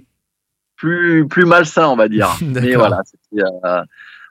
[0.76, 2.30] plus plus malsain, on va dire.
[2.42, 3.02] mais voilà,
[3.34, 3.82] euh,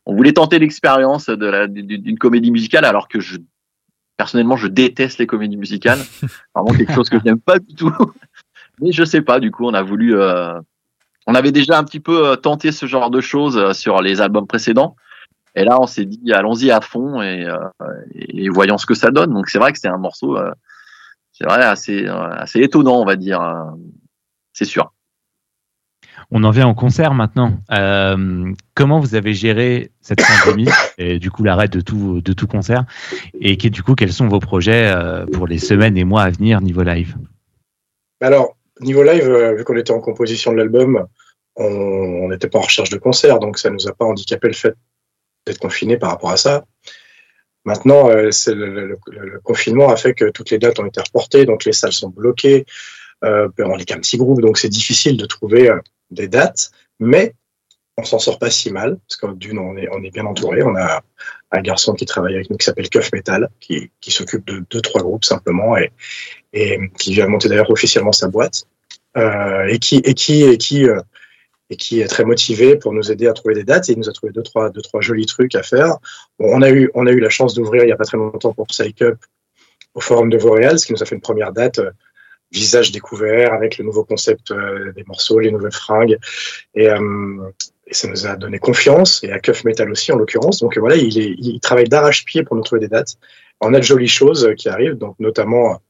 [0.05, 3.37] on voulait tenter l'expérience de la d'une d'une comédie musicale, alors que je
[4.17, 5.99] personnellement je déteste les comédies musicales,
[6.55, 7.91] vraiment quelque chose que je n'aime pas du tout.
[8.81, 10.59] mais je sais pas, du coup, on a voulu, euh,
[11.25, 14.21] on avait déjà un petit peu euh, tenté ce genre de choses euh, sur les
[14.21, 14.95] albums précédents.
[15.55, 17.57] Et là, on s'est dit, allons-y à fond et, euh,
[18.13, 19.33] et voyons ce que ça donne.
[19.33, 20.51] Donc, c'est vrai que c'est un morceau, euh,
[21.37, 23.41] c'est vrai, assez, euh, assez étonnant, on va dire.
[23.41, 23.71] euh,
[24.53, 24.91] C'est sûr.
[26.31, 27.59] On en vient au concert maintenant.
[27.71, 32.47] Euh, comment vous avez géré cette pandémie et du coup l'arrêt de tout de tout
[32.47, 32.85] concert?
[33.39, 34.93] Et qui, du coup quels sont vos projets
[35.31, 37.15] pour les semaines et mois à venir niveau live?
[38.19, 41.05] Alors, niveau live, vu qu'on était en composition de l'album,
[41.55, 44.53] on on n'était pas en recherche de concert, donc ça nous a pas handicapé le
[44.53, 44.75] fait
[45.45, 46.65] d'être confiné par rapport à ça.
[47.67, 51.73] Maintenant, euh, le, confinement a fait que toutes les dates ont été reportées, donc les
[51.73, 52.65] salles sont bloquées.
[53.25, 55.77] Euh, on n'est qu'un petit groupe, donc c'est difficile de trouver euh,
[56.09, 56.71] des dates,
[57.01, 57.33] mais
[57.97, 60.63] on s'en sort pas si mal, parce que d'une, on est, est bien entouré.
[60.63, 61.01] On a
[61.51, 65.01] un garçon qui travaille avec nous qui s'appelle Cuff Metal, qui, s'occupe de deux, trois
[65.01, 65.91] groupes simplement, et,
[66.97, 68.63] qui vient monter d'ailleurs officiellement sa boîte,
[69.17, 70.87] et qui, et qui,
[71.69, 73.89] et qui est très motivé pour nous aider à trouver des dates.
[73.89, 75.97] Et il nous a trouvé deux, trois, deux, trois jolis trucs à faire.
[76.39, 78.53] On a eu, on a eu la chance d'ouvrir il y a pas très longtemps
[78.53, 79.17] pour Psych Up
[79.93, 81.91] au Forum de Vauréal, ce qui nous a fait une première date, euh,
[82.51, 86.17] visage découvert, avec le nouveau concept euh, des morceaux, les nouvelles fringues.
[86.75, 87.51] Et, euh,
[87.87, 90.59] et ça nous a donné confiance, et à Cuff Metal aussi en l'occurrence.
[90.59, 93.17] Donc voilà, il, est, il travaille d'arrache-pied pour nous trouver des dates.
[93.59, 95.81] On a de jolies choses qui arrivent, donc notamment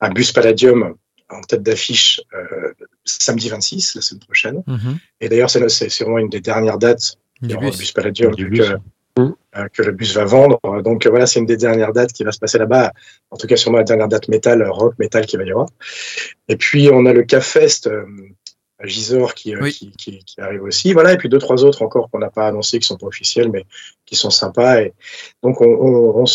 [0.00, 0.96] un bus Palladium
[1.28, 2.72] en tête d'affiche euh,
[3.06, 4.62] samedi 26, la semaine prochaine.
[4.66, 4.98] Mhm.
[5.20, 5.60] Et d'ailleurs, c'est
[6.02, 7.72] vraiment une des dernières dates Du bus.
[7.72, 8.68] le bus Palladium Du vu bus.
[9.16, 9.22] que,
[9.56, 10.58] euh, que le bus va vendre.
[10.82, 12.92] Donc euh, voilà, c'est une des dernières dates qui va se passer là-bas.
[13.30, 15.68] En tout cas, sûrement la dernière date métal, euh, rock, métal qui va y avoir.
[16.48, 18.04] Et puis on a le CAFest euh,
[18.78, 19.72] à Gisors qui, euh, Oui.
[19.72, 20.92] qui, qui, qui arrive aussi.
[20.92, 23.50] Voilà, et puis deux, trois autres encore qu'on n'a pas annoncés, qui sont pas officiels,
[23.50, 23.64] mais
[24.04, 24.82] qui sont sympas.
[24.82, 24.92] Et
[25.42, 26.26] donc on, on, on, on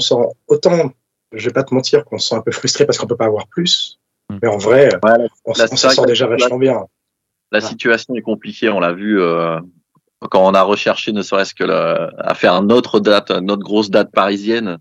[0.00, 0.14] sent
[0.46, 0.92] autant,
[1.32, 3.26] je vais pas te mentir, qu'on se sent un peu frustré parce qu'on peut pas
[3.26, 3.97] avoir plus.
[4.30, 4.38] Mm.
[4.42, 6.84] Mais en vrai, Ouais, on, s'en sort déjà vachement bien.
[7.52, 9.58] la situation est compliquée, on l'a vu euh,
[10.30, 13.62] quand on a recherché ne serait-ce que le- à faire une autre date, une autre
[13.62, 14.78] grosse date parisienne.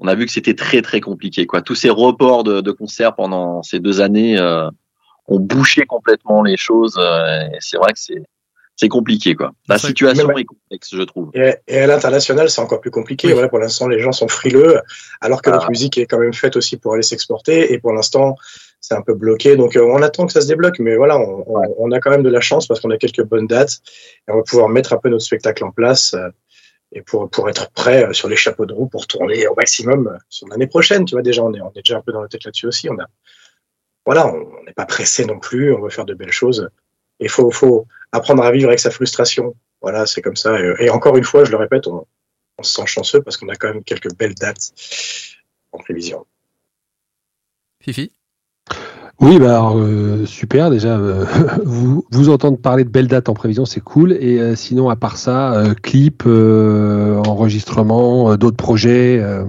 [0.00, 1.46] On a vu que c'était très très compliqué.
[1.46, 1.60] Quoi.
[1.62, 4.68] Tous ces reports de, de concerts pendant ces deux années euh,
[5.26, 6.96] ont bouché complètement les choses.
[6.98, 8.22] euh, et c'est vrai que c'est
[8.80, 9.34] c'est compliqué.
[9.34, 9.52] Quoi.
[9.68, 11.30] La situation est complexe, je trouve.
[11.34, 13.26] Et, et à l'international, c'est encore plus compliqué.
[13.26, 13.32] Oui.
[13.34, 14.80] Voilà, pour l'instant, les gens sont frileux,
[15.20, 15.54] alors que Ah.
[15.54, 17.72] notre musique est quand même faite aussi pour aller s'exporter.
[17.72, 18.36] Et pour l'instant,
[18.80, 19.56] c'est un peu bloqué.
[19.56, 20.78] Donc, euh, on attend que ça se débloque.
[20.78, 23.24] Mais voilà, on, on- on a quand même de la chance parce qu'on a quelques
[23.24, 23.78] bonnes dates.
[24.28, 26.14] Et on va pouvoir mettre un peu notre spectacle en place.
[26.14, 26.28] euh,
[26.92, 30.06] et pour, pour être prêt euh, sur les chapeaux de roue pour tourner au maximum
[30.06, 31.04] euh, sur l'année prochaine.
[31.04, 32.88] Tu vois, déjà, on est, on est déjà un peu dans la tête là-dessus aussi.
[32.88, 33.06] On a,
[34.06, 35.74] voilà, on on n'est pas pressé non plus.
[35.74, 36.70] On veut faire de belles choses.
[37.20, 39.54] Il faut, faut apprendre à vivre avec sa frustration.
[39.82, 40.58] Voilà, c'est comme ça.
[40.60, 42.04] Et, et encore une fois, je le répète, on,
[42.58, 44.72] on se sent chanceux parce qu'on a quand même quelques belles dates
[45.72, 46.26] en prévision.
[47.80, 48.12] Fifi?
[49.20, 50.70] Oui, bah alors, euh, super.
[50.70, 51.24] Déjà, euh,
[51.64, 54.12] vous, vous entendre parler de belles dates en prévision, c'est cool.
[54.12, 59.18] Et euh, sinon, à part ça, euh, clip, euh, enregistrement, euh, d'autres projets.
[59.18, 59.44] euh,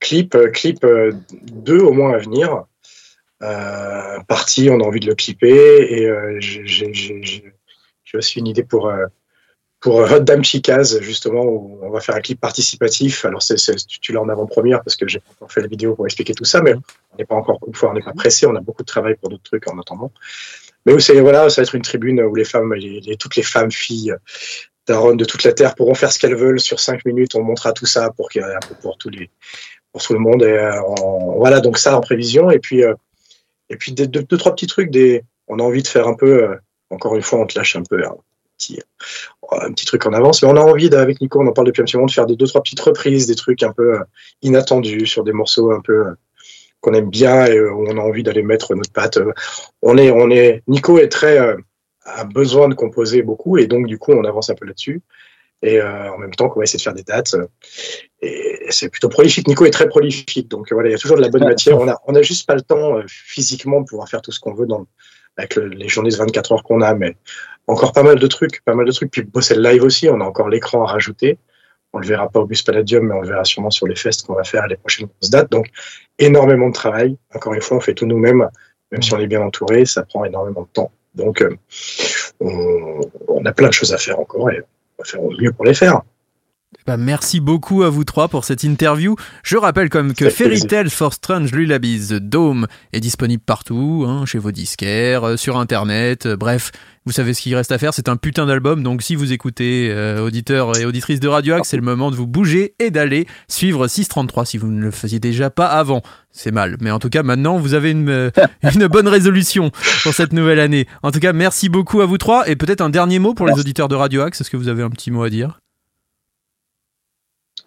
[0.00, 1.12] Clip, clip euh,
[1.52, 2.64] deux au moins à venir.
[3.44, 7.52] Euh, parti, on a envie de le clipper et euh, j'ai-
[8.14, 9.06] aussi une idée pour euh,
[9.80, 13.24] pour Hot Dame Chicaz justement où on va faire un clip participatif.
[13.24, 13.56] Alors c'est
[13.86, 16.62] tu, l'as en avant-première parce que j'ai encore fait la vidéo pour expliquer tout ça,
[16.62, 18.86] mais on n'est pas encore une fois on n'est pas pressé, on a beaucoup de
[18.86, 20.12] travail pour d'autres trucs en attendant.
[20.86, 22.72] Mais où voilà, ça va être une tribune où les femmes,
[23.18, 24.14] toutes les femmes, filles,
[24.86, 27.34] daronnes de toute la terre pourront faire ce qu'elles veulent sur cinq minutes.
[27.34, 28.28] On montrera tout ça pour
[28.80, 29.28] pour tous les
[29.92, 30.42] pour tout le monde.
[30.42, 30.80] Et, euh,
[31.36, 32.50] voilà, donc ça en prévision.
[32.50, 32.94] Et puis, euh,
[33.70, 34.90] et puis deux, trois petits trucs.
[34.90, 36.56] Des, on a envie de faire un peu, euh,
[36.90, 38.14] encore une fois, on te lâche un peu un
[38.58, 38.80] petit,
[39.52, 40.42] un petit truc en avance.
[40.42, 42.26] Mais on a envie, avec Nico, on en parle depuis un petit moment, de faire
[42.26, 44.04] des deux, trois petites reprises, des trucs un peu euh,
[44.42, 46.14] inattendus sur des morceaux un peu euh,
[46.80, 49.16] qu'on aime bien et euh, où on a envie d'aller mettre notre patte.
[49.16, 49.32] Euh,
[49.82, 51.56] On est, on est, Nico est très, euh,
[52.04, 55.00] a besoin de composer beaucoup et donc, du coup, on avance un peu là-dessus.
[55.66, 57.32] Et euh, en même temps qu'on va essayer de faire des dates.
[57.34, 57.46] euh,
[58.20, 59.48] et c'est plutôt prolifique.
[59.48, 61.78] Nico est très prolifique, donc euh, voilà, il y a toujours de la bonne matière.
[61.78, 64.52] On a, on a juste pas le temps physiquement de pouvoir faire tout ce qu'on
[64.54, 64.86] veut dans,
[65.38, 67.16] avec le- les journées de 24 heures qu'on a, mais
[67.66, 69.10] encore pas mal de trucs, pas mal de trucs.
[69.10, 71.38] Puis bosser le live aussi, on a encore l'écran à rajouter.
[71.94, 74.26] On le verra pas au Bus Palladium, mais on le verra sûrement sur les festes
[74.26, 75.50] qu'on va faire à les prochaines grosses dates.
[75.50, 75.68] Donc
[76.18, 77.16] énormément de travail.
[77.34, 78.48] Encore une fois, on fait tout nous-mêmes,
[78.90, 80.90] même si on est bien entouré, ça prend énormément de temps.
[81.14, 81.56] Donc euh,
[82.40, 84.62] on, on a plein de choses à faire encore et
[84.98, 86.02] on va faire au mieux pour les faire.
[86.86, 89.16] Bah, merci beaucoup à vous trois pour cette interview.
[89.42, 90.60] Je rappelle comme que Fairy.
[90.62, 95.58] Tales for Strange Lullabies The Dome est disponible partout, hein, chez vos disquaires, euh, sur
[95.58, 96.72] internet, euh, bref,
[97.06, 99.90] vous savez ce qu'il reste à faire, c'est un putain d'album, donc si vous écoutez
[99.90, 103.26] euh, auditeurs et auditrices de Radio Axe, c'est le moment de vous bouger et d'aller
[103.46, 106.02] suivre 633 si vous ne le faisiez déjà pas avant.
[106.30, 108.30] C'est mal, mais en tout cas maintenant vous avez une, euh,
[108.74, 109.70] une bonne résolution
[110.02, 110.86] pour cette nouvelle année.
[111.02, 113.58] En tout cas, merci beaucoup à vous trois et peut-être un dernier mot pour les
[113.58, 115.60] auditeurs de Radio Axe, est-ce que vous avez un petit mot à dire?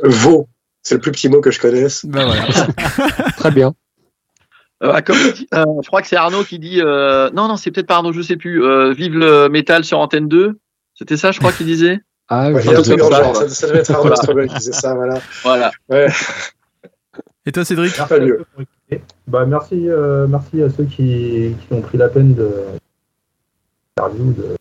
[0.04, 0.48] Veau,
[0.84, 2.06] c'est le plus petit mot que je connaisse.
[2.08, 2.34] Voilà.
[3.38, 3.74] Très bien.
[4.84, 7.88] Euh, comme euh, je crois que c'est Arnaud qui dit euh, non non c'est peut-être
[7.88, 10.60] pas Arnaud je sais plus euh, vive le métal sur antenne 2
[10.94, 12.00] c'était ça je crois qu'il disait?
[12.30, 13.34] Ah, Ouais, oui, genre, ça.
[13.34, 15.20] ça, ça devait être Arnaud Strobel qui disait ça, voilà.
[15.44, 16.08] voilà Ouais.
[17.46, 17.96] Et toi Cédric?
[17.96, 18.46] Pas mieux.
[19.28, 22.52] Bah, merci, euh, merci à ceux qui, qui ont pris la peine de,
[23.96, 24.58] interview, de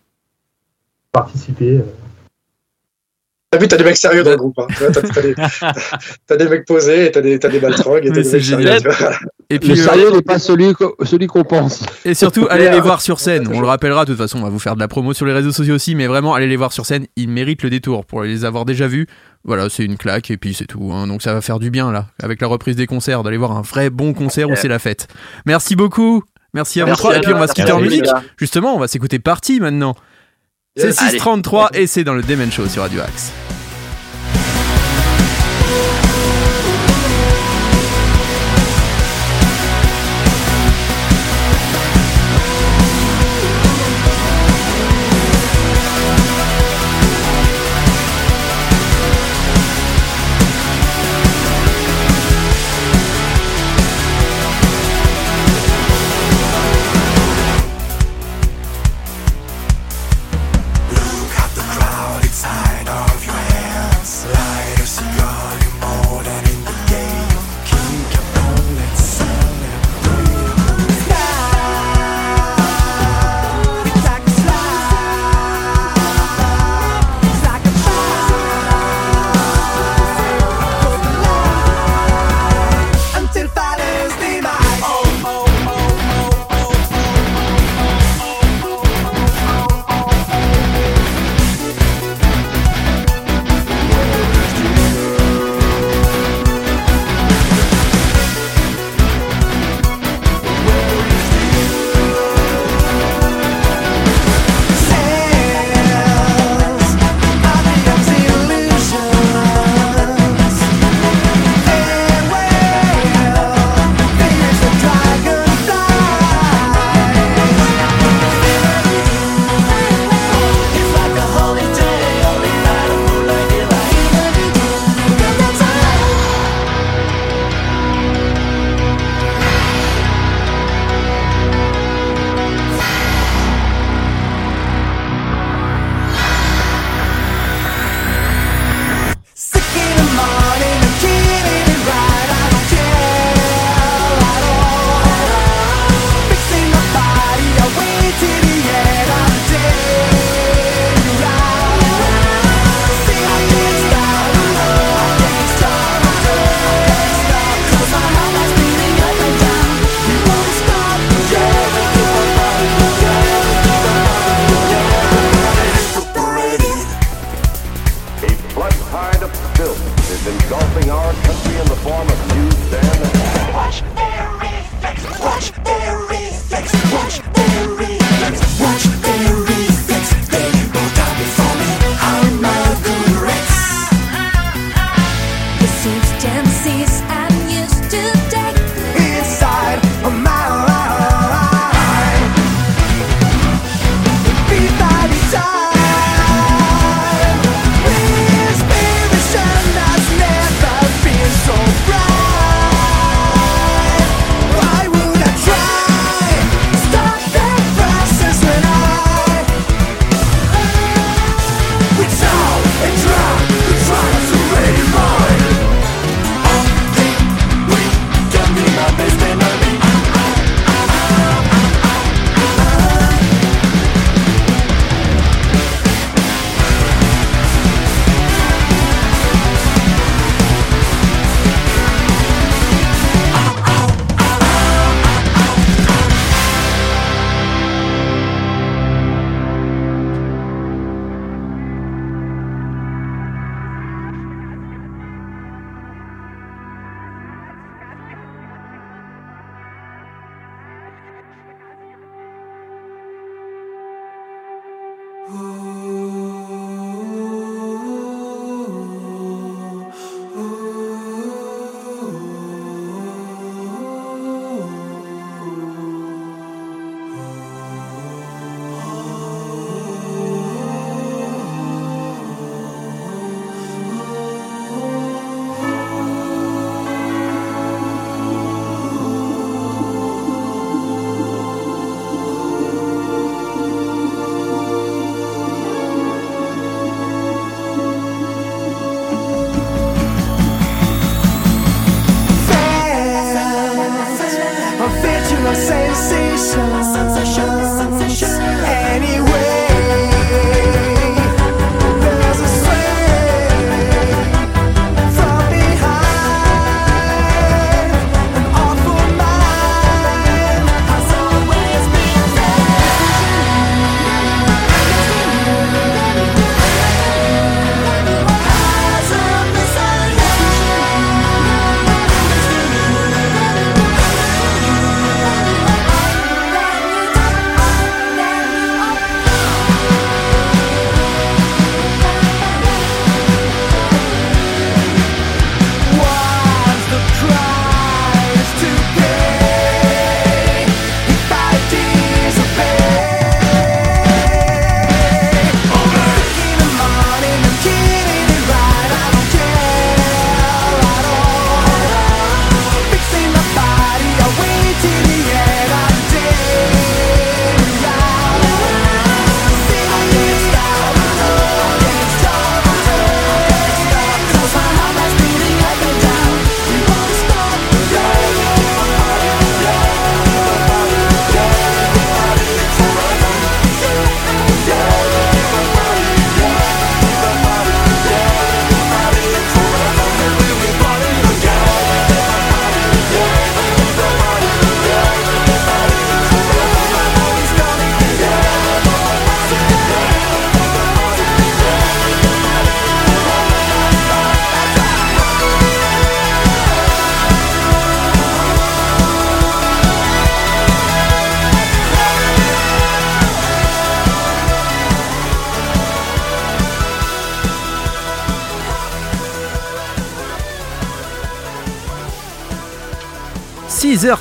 [1.10, 1.80] participer.
[3.56, 4.58] T'as vu, t'as des mecs sérieux dans le groupe.
[4.58, 4.66] Hein.
[4.78, 5.34] T'as t'as des,
[6.26, 8.44] t'as des mecs posés, et t'as des, t'as des et Mais t'as des c'est mecs
[8.44, 8.66] sérieux.
[8.66, 8.82] génial.
[8.82, 9.10] vois.
[9.48, 10.74] Et puis Le euh, sérieux n'est pas celui
[11.04, 11.82] celui qu'on pense.
[12.04, 13.48] Et surtout, allez les voir sur scène.
[13.50, 15.32] On le rappellera, de toute façon, on va vous faire de la promo sur les
[15.32, 17.06] réseaux sociaux aussi, mais vraiment, allez les voir sur scène.
[17.16, 19.06] Ils méritent le détour pour les avoir déjà vus.
[19.44, 20.90] Voilà, c'est une claque et puis c'est tout.
[20.92, 21.06] hein.
[21.06, 23.62] Donc ça va faire du bien là, avec la reprise des concerts, d'aller voir un
[23.62, 25.08] vrai bon concert où c'est la fête.
[25.46, 26.24] Merci beaucoup.
[26.52, 27.16] Merci à vous trois.
[27.16, 28.04] Et puis on va se quitter en musique.
[28.36, 29.94] Justement, on va s'écouter Party maintenant.
[30.76, 30.98] C'est Yes.
[30.98, 33.32] 633 et c'est dans le Demen Show sur Radio Axe.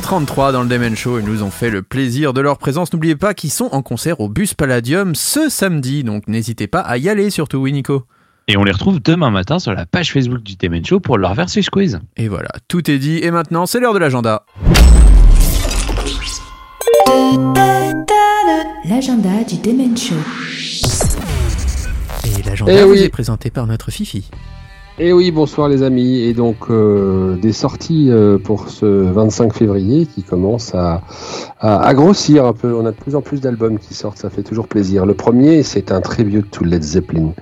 [0.10, 1.18] 6h33 dans le Demen Show.
[1.20, 2.94] Ils nous ont fait le plaisir de leur présence.
[2.94, 6.98] N'oubliez pas qu'ils sont en concert au Bus Palladium ce samedi, donc n'hésitez pas à
[6.98, 8.04] y aller surtout, oui Nico
[8.48, 11.34] Et on les retrouve demain matin sur la page Facebook du Demen Show pour leur
[11.34, 12.00] versus quiz.
[12.18, 13.18] Et voilà, tout est dit.
[13.24, 14.46] Et maintenant, c'est l'heure de l'agenda.
[18.88, 20.14] L'agenda du Demen Show.
[22.26, 23.00] Et l'agenda Eh vous oui.
[23.00, 24.30] est présenté par notre Fifi.
[24.98, 26.20] Et oui, bonsoir les amis.
[26.20, 31.02] Et donc euh, des sorties euh, pour ce 25 février qui commence à,
[31.94, 32.74] grossir un peu.
[32.74, 35.06] On a de plus en plus d'albums qui sortent, ça fait toujours plaisir.
[35.06, 37.34] Le premier, c'est un tribute to Led Zeppelin,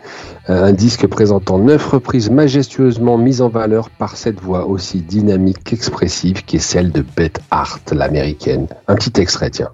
[0.50, 5.64] Euh, un disque présentant neuf reprises majestueusement mises en valeur par cette voix aussi dynamique
[5.64, 8.68] qu'expressive qui est celle de Beth Hart, l'américaine.
[8.90, 9.70] Un petit extrait, tiens.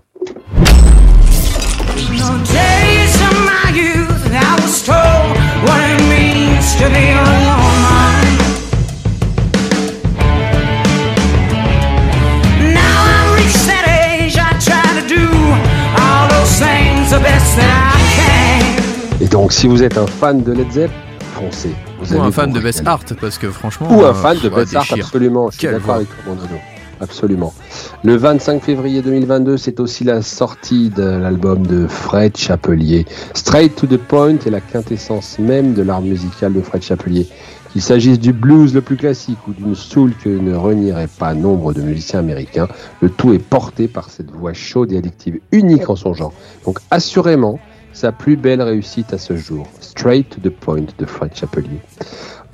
[19.49, 20.91] Si vous êtes un fan de Led Zepp,
[21.33, 21.75] foncez.
[22.01, 22.83] Vous Ou un fan de Best.
[22.85, 23.87] Art, parce que franchement.
[23.91, 25.49] Ou un euh, fan de Best Art, absolument.
[25.51, 26.35] Je suis d'accord avec toi.
[27.01, 27.53] Absolument.
[28.03, 33.05] Le 25 février 2022, c'est aussi la sortie de l'album de Fred Chapelier.
[33.33, 37.27] Straight to the Point est la quintessence même de l'art musical de Fred Chapelier.
[37.71, 41.71] Qu'il s'agisse du blues le plus classique ou d'une soul que ne renierait pas nombre
[41.71, 42.67] de musiciens américains,
[42.99, 46.33] le tout est porté par cette voix chaude et addictive unique en son genre.
[46.65, 47.59] Donc assurément,
[47.99, 49.67] sa plus belle réussite à ce jour.
[49.81, 51.81] Straight to the Point de Fred Chapelier.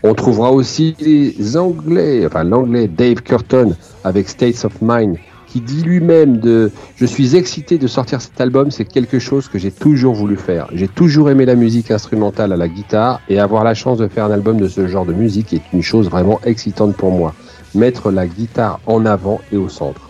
[0.01, 5.17] On trouvera aussi les Anglais, enfin l'anglais Dave Curton avec States of Mind,
[5.47, 9.59] qui dit lui-même de Je suis excité de sortir cet album, c'est quelque chose que
[9.59, 10.67] j'ai toujours voulu faire.
[10.73, 14.26] J'ai toujours aimé la musique instrumentale à la guitare et avoir la chance de faire
[14.26, 17.35] un album de ce genre de musique est une chose vraiment excitante pour moi.
[17.76, 20.09] Mettre la guitare en avant et au centre.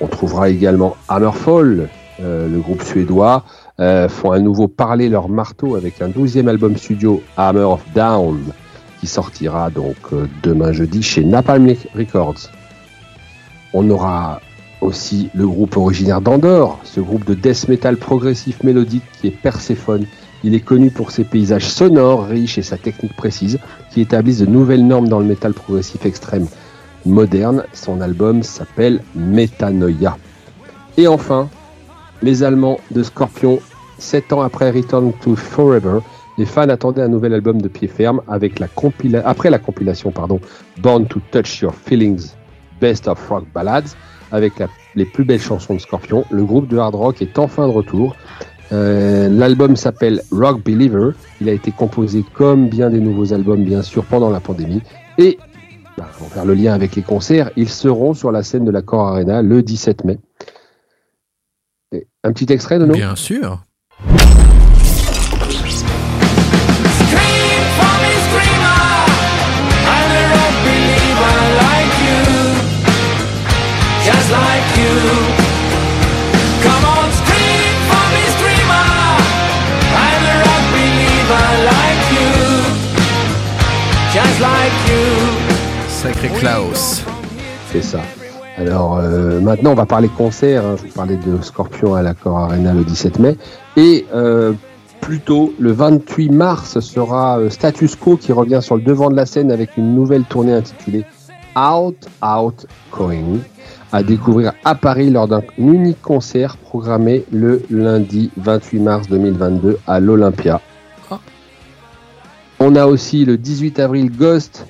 [0.00, 1.88] On trouvera également Hammerfall,
[2.22, 3.44] euh, le groupe suédois,
[3.80, 8.38] euh, font à nouveau parler leur marteau avec un douzième album studio, Hammer of Down,
[9.00, 12.50] qui sortira donc euh, demain jeudi chez Napalm Records.
[13.72, 14.40] On aura
[14.80, 20.06] aussi le groupe originaire d'Andorre, ce groupe de death metal progressif mélodique qui est Perséphone.
[20.42, 23.58] Il est connu pour ses paysages sonores, riches et sa technique précise,
[23.90, 26.46] qui établissent de nouvelles normes dans le métal progressif extrême
[27.06, 27.64] moderne.
[27.72, 30.16] Son album s'appelle Metanoia.
[30.96, 31.48] Et enfin,
[32.22, 33.60] les Allemands de Scorpion,
[34.00, 35.98] sept ans après Return to Forever,
[36.38, 40.10] les fans attendaient un nouvel album de pied ferme avec la compila- après la compilation
[40.10, 40.40] pardon,
[40.78, 42.32] Born to Touch Your Feelings,
[42.80, 43.94] Best of Rock Ballads,
[44.32, 44.54] avec
[44.94, 46.24] les plus belles chansons de Scorpion.
[46.30, 48.16] Le groupe de hard rock est enfin de retour.
[48.72, 51.10] Euh, L'album s'appelle Rock Believer.
[51.40, 54.82] Il a été composé comme bien des nouveaux albums, bien sûr, pendant la pandémie.
[55.18, 55.36] Et
[55.98, 58.80] bah, pour faire le lien avec les concerts, ils seront sur la scène de la
[58.82, 60.18] Core Arena le 17 mai.
[62.22, 63.64] Un petit extrait de Bien sûr.
[74.06, 74.96] Just like you.
[76.64, 78.88] Come on, scream for me, screamer.
[80.06, 82.30] I'm a rock believer like you.
[84.14, 85.04] Just like you.
[85.88, 87.04] Sacré Klaus.
[87.72, 88.00] C'est ça.
[88.56, 90.64] Alors euh, maintenant, on va parler concert.
[90.64, 90.76] hein.
[90.78, 93.36] Je vous parlais de Scorpion à l'Accor Arena le 17 mai.
[93.76, 94.52] Et euh,
[95.00, 99.26] plutôt le 28 mars sera euh, Status Quo qui revient sur le devant de la
[99.26, 101.04] scène avec une nouvelle tournée intitulée
[101.56, 103.38] Out, Out, Going
[103.92, 110.00] à découvrir à Paris lors d'un unique concert programmé le lundi 28 mars 2022 à
[110.00, 110.60] l'Olympia.
[112.60, 114.66] On a aussi le 18 avril Ghost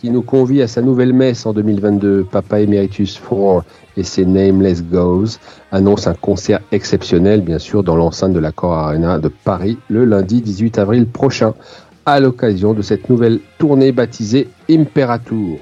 [0.00, 2.24] qui nous convie à sa nouvelle messe en 2022.
[2.24, 3.64] Papa Emeritus 4
[3.96, 5.38] et ses Nameless Goes
[5.72, 10.06] annoncent un concert exceptionnel, bien sûr, dans l'enceinte de la Core Arena de Paris le
[10.06, 11.54] lundi 18 avril prochain,
[12.06, 15.58] à l'occasion de cette nouvelle tournée baptisée Imperator.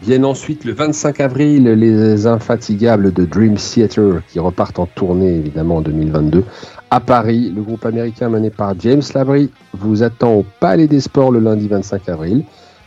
[0.00, 5.76] Viennent ensuite le 25 avril les infatigables de Dream Theater qui repartent en tournée évidemment
[5.76, 6.44] en 2022.
[6.90, 11.32] À Paris, le groupe américain mené par James Labrie vous attend au Palais des Sports
[11.32, 12.44] le lundi 25 avril.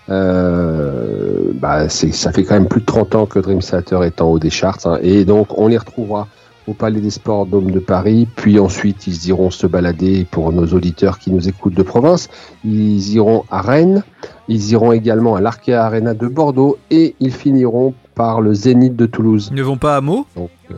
[0.10, 4.22] Euh, bah, c'est- ça fait quand même plus de 30 ans que Dream Theater est
[4.22, 6.28] en haut des charts hein, et donc on les retrouvera
[6.68, 10.66] au Palais des Sports Dôme de Paris, puis ensuite ils iront se balader pour nos
[10.68, 12.30] auditeurs qui nous écoutent de province,
[12.64, 14.04] ils iront à Rennes,
[14.48, 19.06] ils iront également à l'Arkea Arena de Bordeaux et ils finiront par le Zénith de
[19.08, 19.50] Toulouse.
[19.52, 20.26] Ils ne vont pas à Meaux?
[20.36, 20.76] Donc, euh,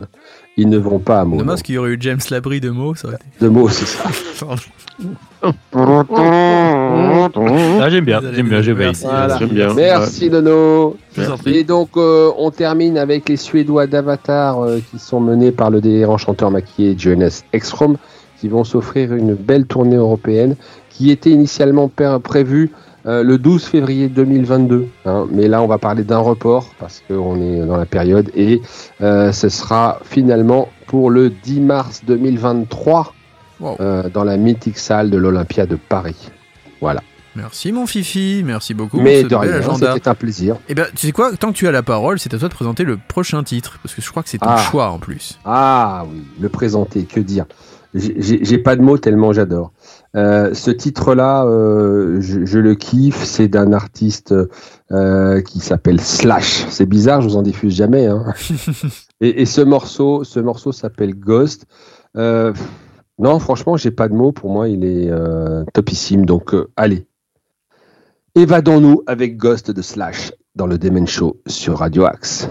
[0.56, 1.38] ils ne vont pas à Meaux.
[1.38, 3.24] Dommage qu'il y aurait eu James Labrie de Meaux, ça aurait été.
[3.44, 4.04] De mots, c'est ça.
[7.84, 8.92] Ah, j'aime bien, j'aime bien, j'aime bien.
[9.02, 9.36] Voilà.
[9.38, 9.74] J'aime bien.
[9.74, 10.96] Merci Nono.
[11.46, 15.80] Et donc euh, on termine avec les Suédois d'Avatar euh, qui sont menés par le
[15.80, 17.96] délirant chanteur maquillé Jonas Ekstrom
[18.40, 20.56] qui vont s'offrir une belle tournée européenne
[20.90, 22.70] qui était initialement pr- prévue
[23.06, 24.86] euh, le 12 février 2022.
[25.04, 25.26] hein.
[25.30, 28.62] mais là on va parler d'un report parce qu'on est dans la période et
[29.02, 33.12] euh, ce sera finalement pour le 10 mars 2023
[33.60, 33.76] Wow.
[33.80, 36.30] euh, dans la mythique salle de l'Olympia de Paris.
[36.80, 37.02] Voilà.
[37.36, 39.94] Merci mon Fifi, merci beaucoup Mais pour ce de bel rien, agenda.
[39.94, 40.56] c'était un plaisir.
[40.68, 42.54] Eh ben, tu sais quoi, tant que tu as la parole, c'est à toi de
[42.54, 44.56] présenter le prochain titre, parce que je crois que c'est ton Ah.
[44.58, 45.38] choix en plus.
[45.44, 47.46] Ah oui, le présenter, que dire
[47.94, 49.72] J'ai- pas de mots tellement j'adore.
[50.16, 53.22] Euh, ce titre-là, euh, je, je le kiffe.
[53.22, 54.34] C'est d'un artiste
[54.90, 56.66] euh, qui s'appelle Slash.
[56.70, 58.06] C'est bizarre, je vous en diffuse jamais.
[58.06, 58.24] Hein.
[59.20, 61.66] et, et ce morceau, ce morceau s'appelle Ghost.
[62.16, 64.32] Non, franchement, j'ai pas de mots.
[64.32, 65.10] Pour moi, il est
[65.72, 66.26] topissime.
[66.26, 67.06] Donc, allez,
[68.36, 72.48] évadons-nous avec Ghost de Slash dans le Demen Show sur Radio Axe.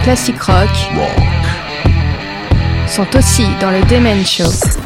[0.00, 0.70] Les classiques rock
[2.88, 4.79] sont aussi dans le Demen Show.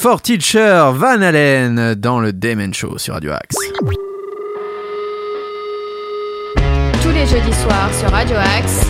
[0.00, 3.54] For Teacher, Van Allen dans le Damon Show sur Radio Axe.
[7.02, 8.86] Tous les jeudis soirs sur Radio Axe,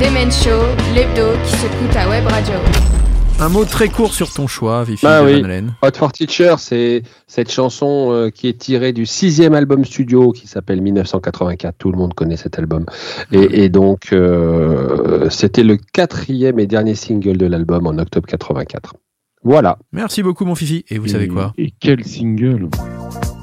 [0.00, 0.66] Demen Show,
[0.96, 2.54] l'hebdo qui s'écoute à Web Radio.
[3.38, 5.40] Un mot très court sur ton choix, Fifi Bah oui.
[5.40, 5.74] Van Allen.
[5.80, 10.48] Hot for Teacher, c'est cette chanson euh, qui est tirée du sixième album studio qui
[10.48, 11.76] s'appelle 1984.
[11.78, 12.84] Tout le monde connaît cet album.
[13.30, 18.94] Et, et donc, euh, c'était le quatrième et dernier single de l'album en octobre 84.
[19.42, 19.78] Voilà.
[19.92, 20.84] Merci beaucoup, mon Fifi.
[20.90, 22.68] Et vous savez quoi Et quel single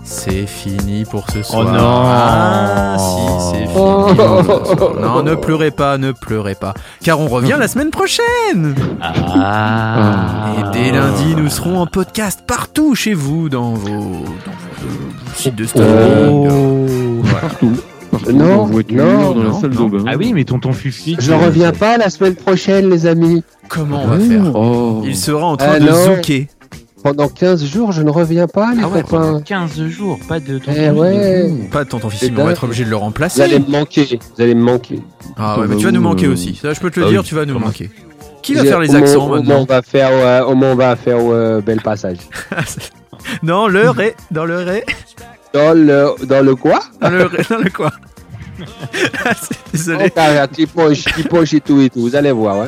[0.03, 1.63] C'est fini pour ce soir.
[1.65, 1.79] non.
[1.81, 3.73] Ah, si, c'est fini.
[3.75, 4.07] Oh.
[4.09, 4.15] ce
[4.77, 4.93] soir.
[5.01, 6.73] Non, ne pleurez pas, ne pleurez pas.
[7.03, 8.75] Car on revient la semaine prochaine.
[9.01, 10.53] Ah.
[10.59, 15.55] Et dès lundi, nous serons en podcast partout chez vous, dans vos, dans vos, sites
[15.55, 16.47] de streaming.
[16.49, 17.23] Oh.
[17.41, 17.73] Partout.
[18.11, 20.03] Partout, Non, en voiture, non, dans la non, salle de bain.
[20.07, 21.15] Ah oui, mais tonton Fufi.
[21.19, 23.43] Je reviens pas la semaine prochaine, les amis.
[23.69, 25.01] Comment on va faire Oh.
[25.05, 26.15] Il sera en train Ah de non.
[26.15, 26.47] zouker.
[27.03, 29.21] Pendant 15 jours, je ne reviens pas, les Ah ouais, copains.
[29.21, 31.51] pendant 15 jours, pas de tonton Eh ouais.
[31.71, 32.51] Pas de tonton Fifi, C'est mais on va dingue.
[32.57, 33.59] être obligé de le Vous allez remplacer.
[33.59, 34.19] me manquer.
[34.35, 34.99] Vous allez me manquer.
[35.37, 36.55] Ah ouais, mais tu vas nous Bah, manquer euh, aussi.
[36.61, 37.89] Ça, je peux te le ah dire, oui, tu vas nous manquer.
[38.41, 41.81] Qui va faire les accents maintenant On va faire, euh, on va faire euh, bel
[41.81, 42.17] passage.
[43.43, 44.85] Non, le ré, dans le ré,
[45.53, 46.79] Dans le, dans le quoi?
[47.01, 47.91] Dans le dans le quoi?
[49.71, 50.05] Désolé.
[50.07, 52.01] Oh, t'as- Tu poches, tu poches et tout et tout.
[52.01, 52.57] Vous allez voir.
[52.59, 52.67] Ouais.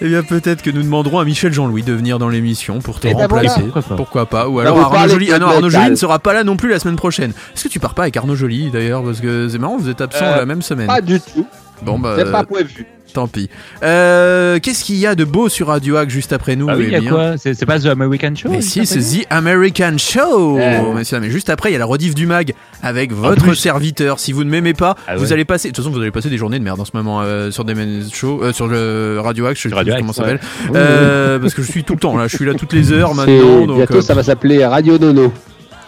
[0.00, 3.06] Eh bien, peut-être que nous demanderons à Michel Jean-Louis de venir dans l'émission pour te
[3.06, 3.60] Eh ben remplacer.
[3.72, 3.96] voilà.
[3.96, 4.48] Pourquoi pas?
[4.48, 5.30] Ou Bah, alors Arnaud Joly.
[5.32, 5.70] Ah non, Arnaud.
[5.70, 7.32] Joly ne sera pas là non plus la semaine prochaine.
[7.54, 9.04] Est-ce que tu pars pas avec Arnaud Joly d'ailleurs?
[9.04, 10.88] Parce que c'est marrant, vous êtes absents Euh, la même semaine.
[10.88, 11.46] Pas du tout.
[11.82, 12.86] Bon bah, C'est pas prévu.
[13.12, 13.48] Tant pis.
[13.82, 16.84] Euh, Qu'est-ce qu'il y a de beau sur Radio Hack juste après nous Ah oui,
[16.84, 19.26] Eh il y a bien, quoi C'est pas The American Show Mais si, c'est The
[19.30, 20.58] American Show.
[20.94, 24.18] Messieurs, mais juste après, il y a la rediff du mag avec votre serviteur.
[24.18, 25.32] Si vous ne m'aimez pas, Ah vous ouais.
[25.32, 25.68] allez passer.
[25.68, 27.64] De toute façon, vous allez passer des journées de merde en ce moment euh, sur
[27.64, 27.74] des
[28.12, 30.40] shows, euh, sur le Radio Axe, je sais Radio comment ça s'appelle.
[30.74, 33.14] Euh, parce que je suis tout le temps là, je suis là toutes les heures
[33.14, 33.66] maintenant.
[33.66, 35.32] Donc, Bientôt, euh, ça va s'appeler Radio Nono.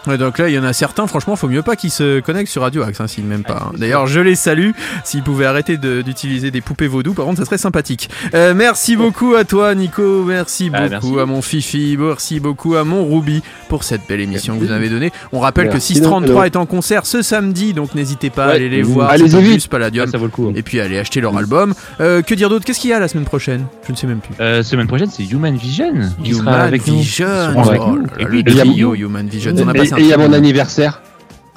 [0.07, 2.51] Ouais, donc là, il y en a certains, franchement, faut mieux pas qu'ils se connectent
[2.51, 3.67] sur Radio Axe, hein, s'ils m'aiment pas.
[3.69, 3.71] hein.
[3.77, 4.71] D'ailleurs, je les salue.
[5.03, 8.09] S'ils pouvaient arrêter de- d'utiliser des poupées vaudou, par contre, ça serait sympathique.
[8.33, 10.23] Euh, merci beaucoup à toi, Nico.
[10.23, 11.19] Merci Ah, beaucoup merci.
[11.19, 11.95] à mon Fifi.
[11.99, 15.11] Merci beaucoup à mon Ruby pour cette belle émission que vous avez donnée.
[15.31, 16.43] On rappelle Merci, que 633 Nono.
[16.45, 19.11] est en concert ce samedi, donc n'hésitez pas à aller les voir.
[19.19, 19.67] Au vite.
[19.67, 20.05] Palladium.
[20.07, 20.51] Ah, ça vaut le coup.
[20.55, 21.73] Et puis aller acheter leur album.
[21.99, 22.65] Euh, que dire d'autre?
[22.65, 23.65] Qu'est-ce qu'il y a la semaine prochaine?
[23.87, 24.33] Je ne sais même plus.
[24.39, 25.91] Euh, semaine prochaine, c'est Human Vision
[26.23, 26.97] qui sera Human avec nous.
[26.99, 27.27] Vision.
[27.55, 29.53] Oh Human Vision.
[29.57, 31.01] On a passé et il y a mon anniversaire.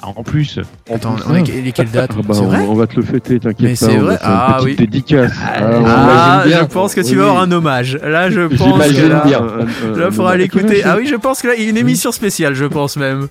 [0.01, 0.59] En plus.
[0.93, 2.95] Attends, on est, il est quelle date Ah bah, C'est on, vrai on va te
[2.95, 3.75] le fêter, t'inquiète Mais pas.
[3.75, 4.75] c'est vrai une Ah petite oui.
[4.87, 5.31] dédicace.
[5.45, 7.99] Ah, Ah, je pense que tu Oui, vas avoir un hommage.
[8.01, 9.39] Là, je pense que là, bien.
[9.41, 10.83] Un- là, un- faudra un- l'écouter.
[10.85, 13.27] Ah oui, je pense que là, il y a une émission spéciale, je pense même.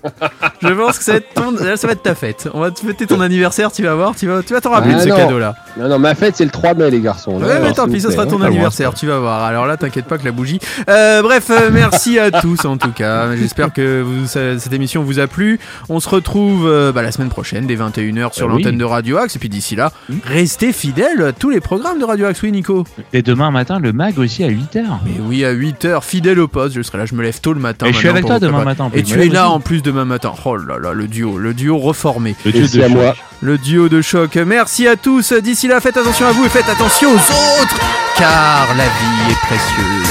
[0.61, 2.47] Je pense que ça va être, ton- là, ça va être ta fête.
[2.53, 4.93] On va te fêter ton anniversaire, tu vas voir, tu vas, tu vas t'en rappeler
[4.93, 5.15] Ah de ce non.
[5.17, 5.55] cadeau-là.
[5.79, 7.41] Non, non, ma fête, c'est le 3 mai, les garçons.
[7.41, 9.43] Ouais, mais tant pis, ça sera ton anniversaire, tu vas voir.
[9.43, 10.59] Alors là, t'inquiète pas que la bougie.
[10.87, 13.35] Euh, bref, euh, merci à tous en tout cas.
[13.35, 15.59] J'espère que cette émission vous a plu.
[15.89, 18.63] On se retrouve euh, bah, la semaine prochaine, dès 21h sur Bah oui.
[18.63, 19.35] l'antenne de Radio Axe.
[19.35, 19.91] Et puis d'ici là,
[20.25, 22.41] restez fidèles à tous les programmes de Radio Axe.
[22.41, 22.85] Oui, Nico.
[23.13, 24.83] Et demain matin, le mag aussi à 8h.
[25.05, 27.59] Mais oui, à 8h, fidèle au poste, je serai là, je me lève tôt le
[27.59, 27.85] matin.
[27.87, 29.55] Et je suis avec toi demain matin, Et tu es là aussi.
[29.55, 30.33] en plus demain matin.
[30.45, 32.35] Oh là là, le duo, le duo reformé.
[32.45, 33.15] Le de à moi.
[33.63, 34.35] Duo de choc.
[34.35, 35.33] Merci à tous.
[35.33, 37.79] D'ici là, faites attention à vous et faites attention aux autres,
[38.17, 40.07] car la vie est précieuse.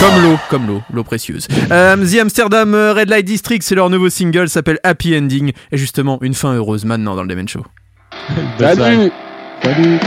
[0.00, 1.48] Comme l'eau, comme l'eau, l'eau précieuse.
[1.70, 6.18] Euh, The Amsterdam Red Light District, c'est leur nouveau single, s'appelle Happy Ending, et justement
[6.22, 7.64] une fin heureuse maintenant dans le Demen Show.
[8.58, 9.10] Salut.
[9.62, 9.98] Salut,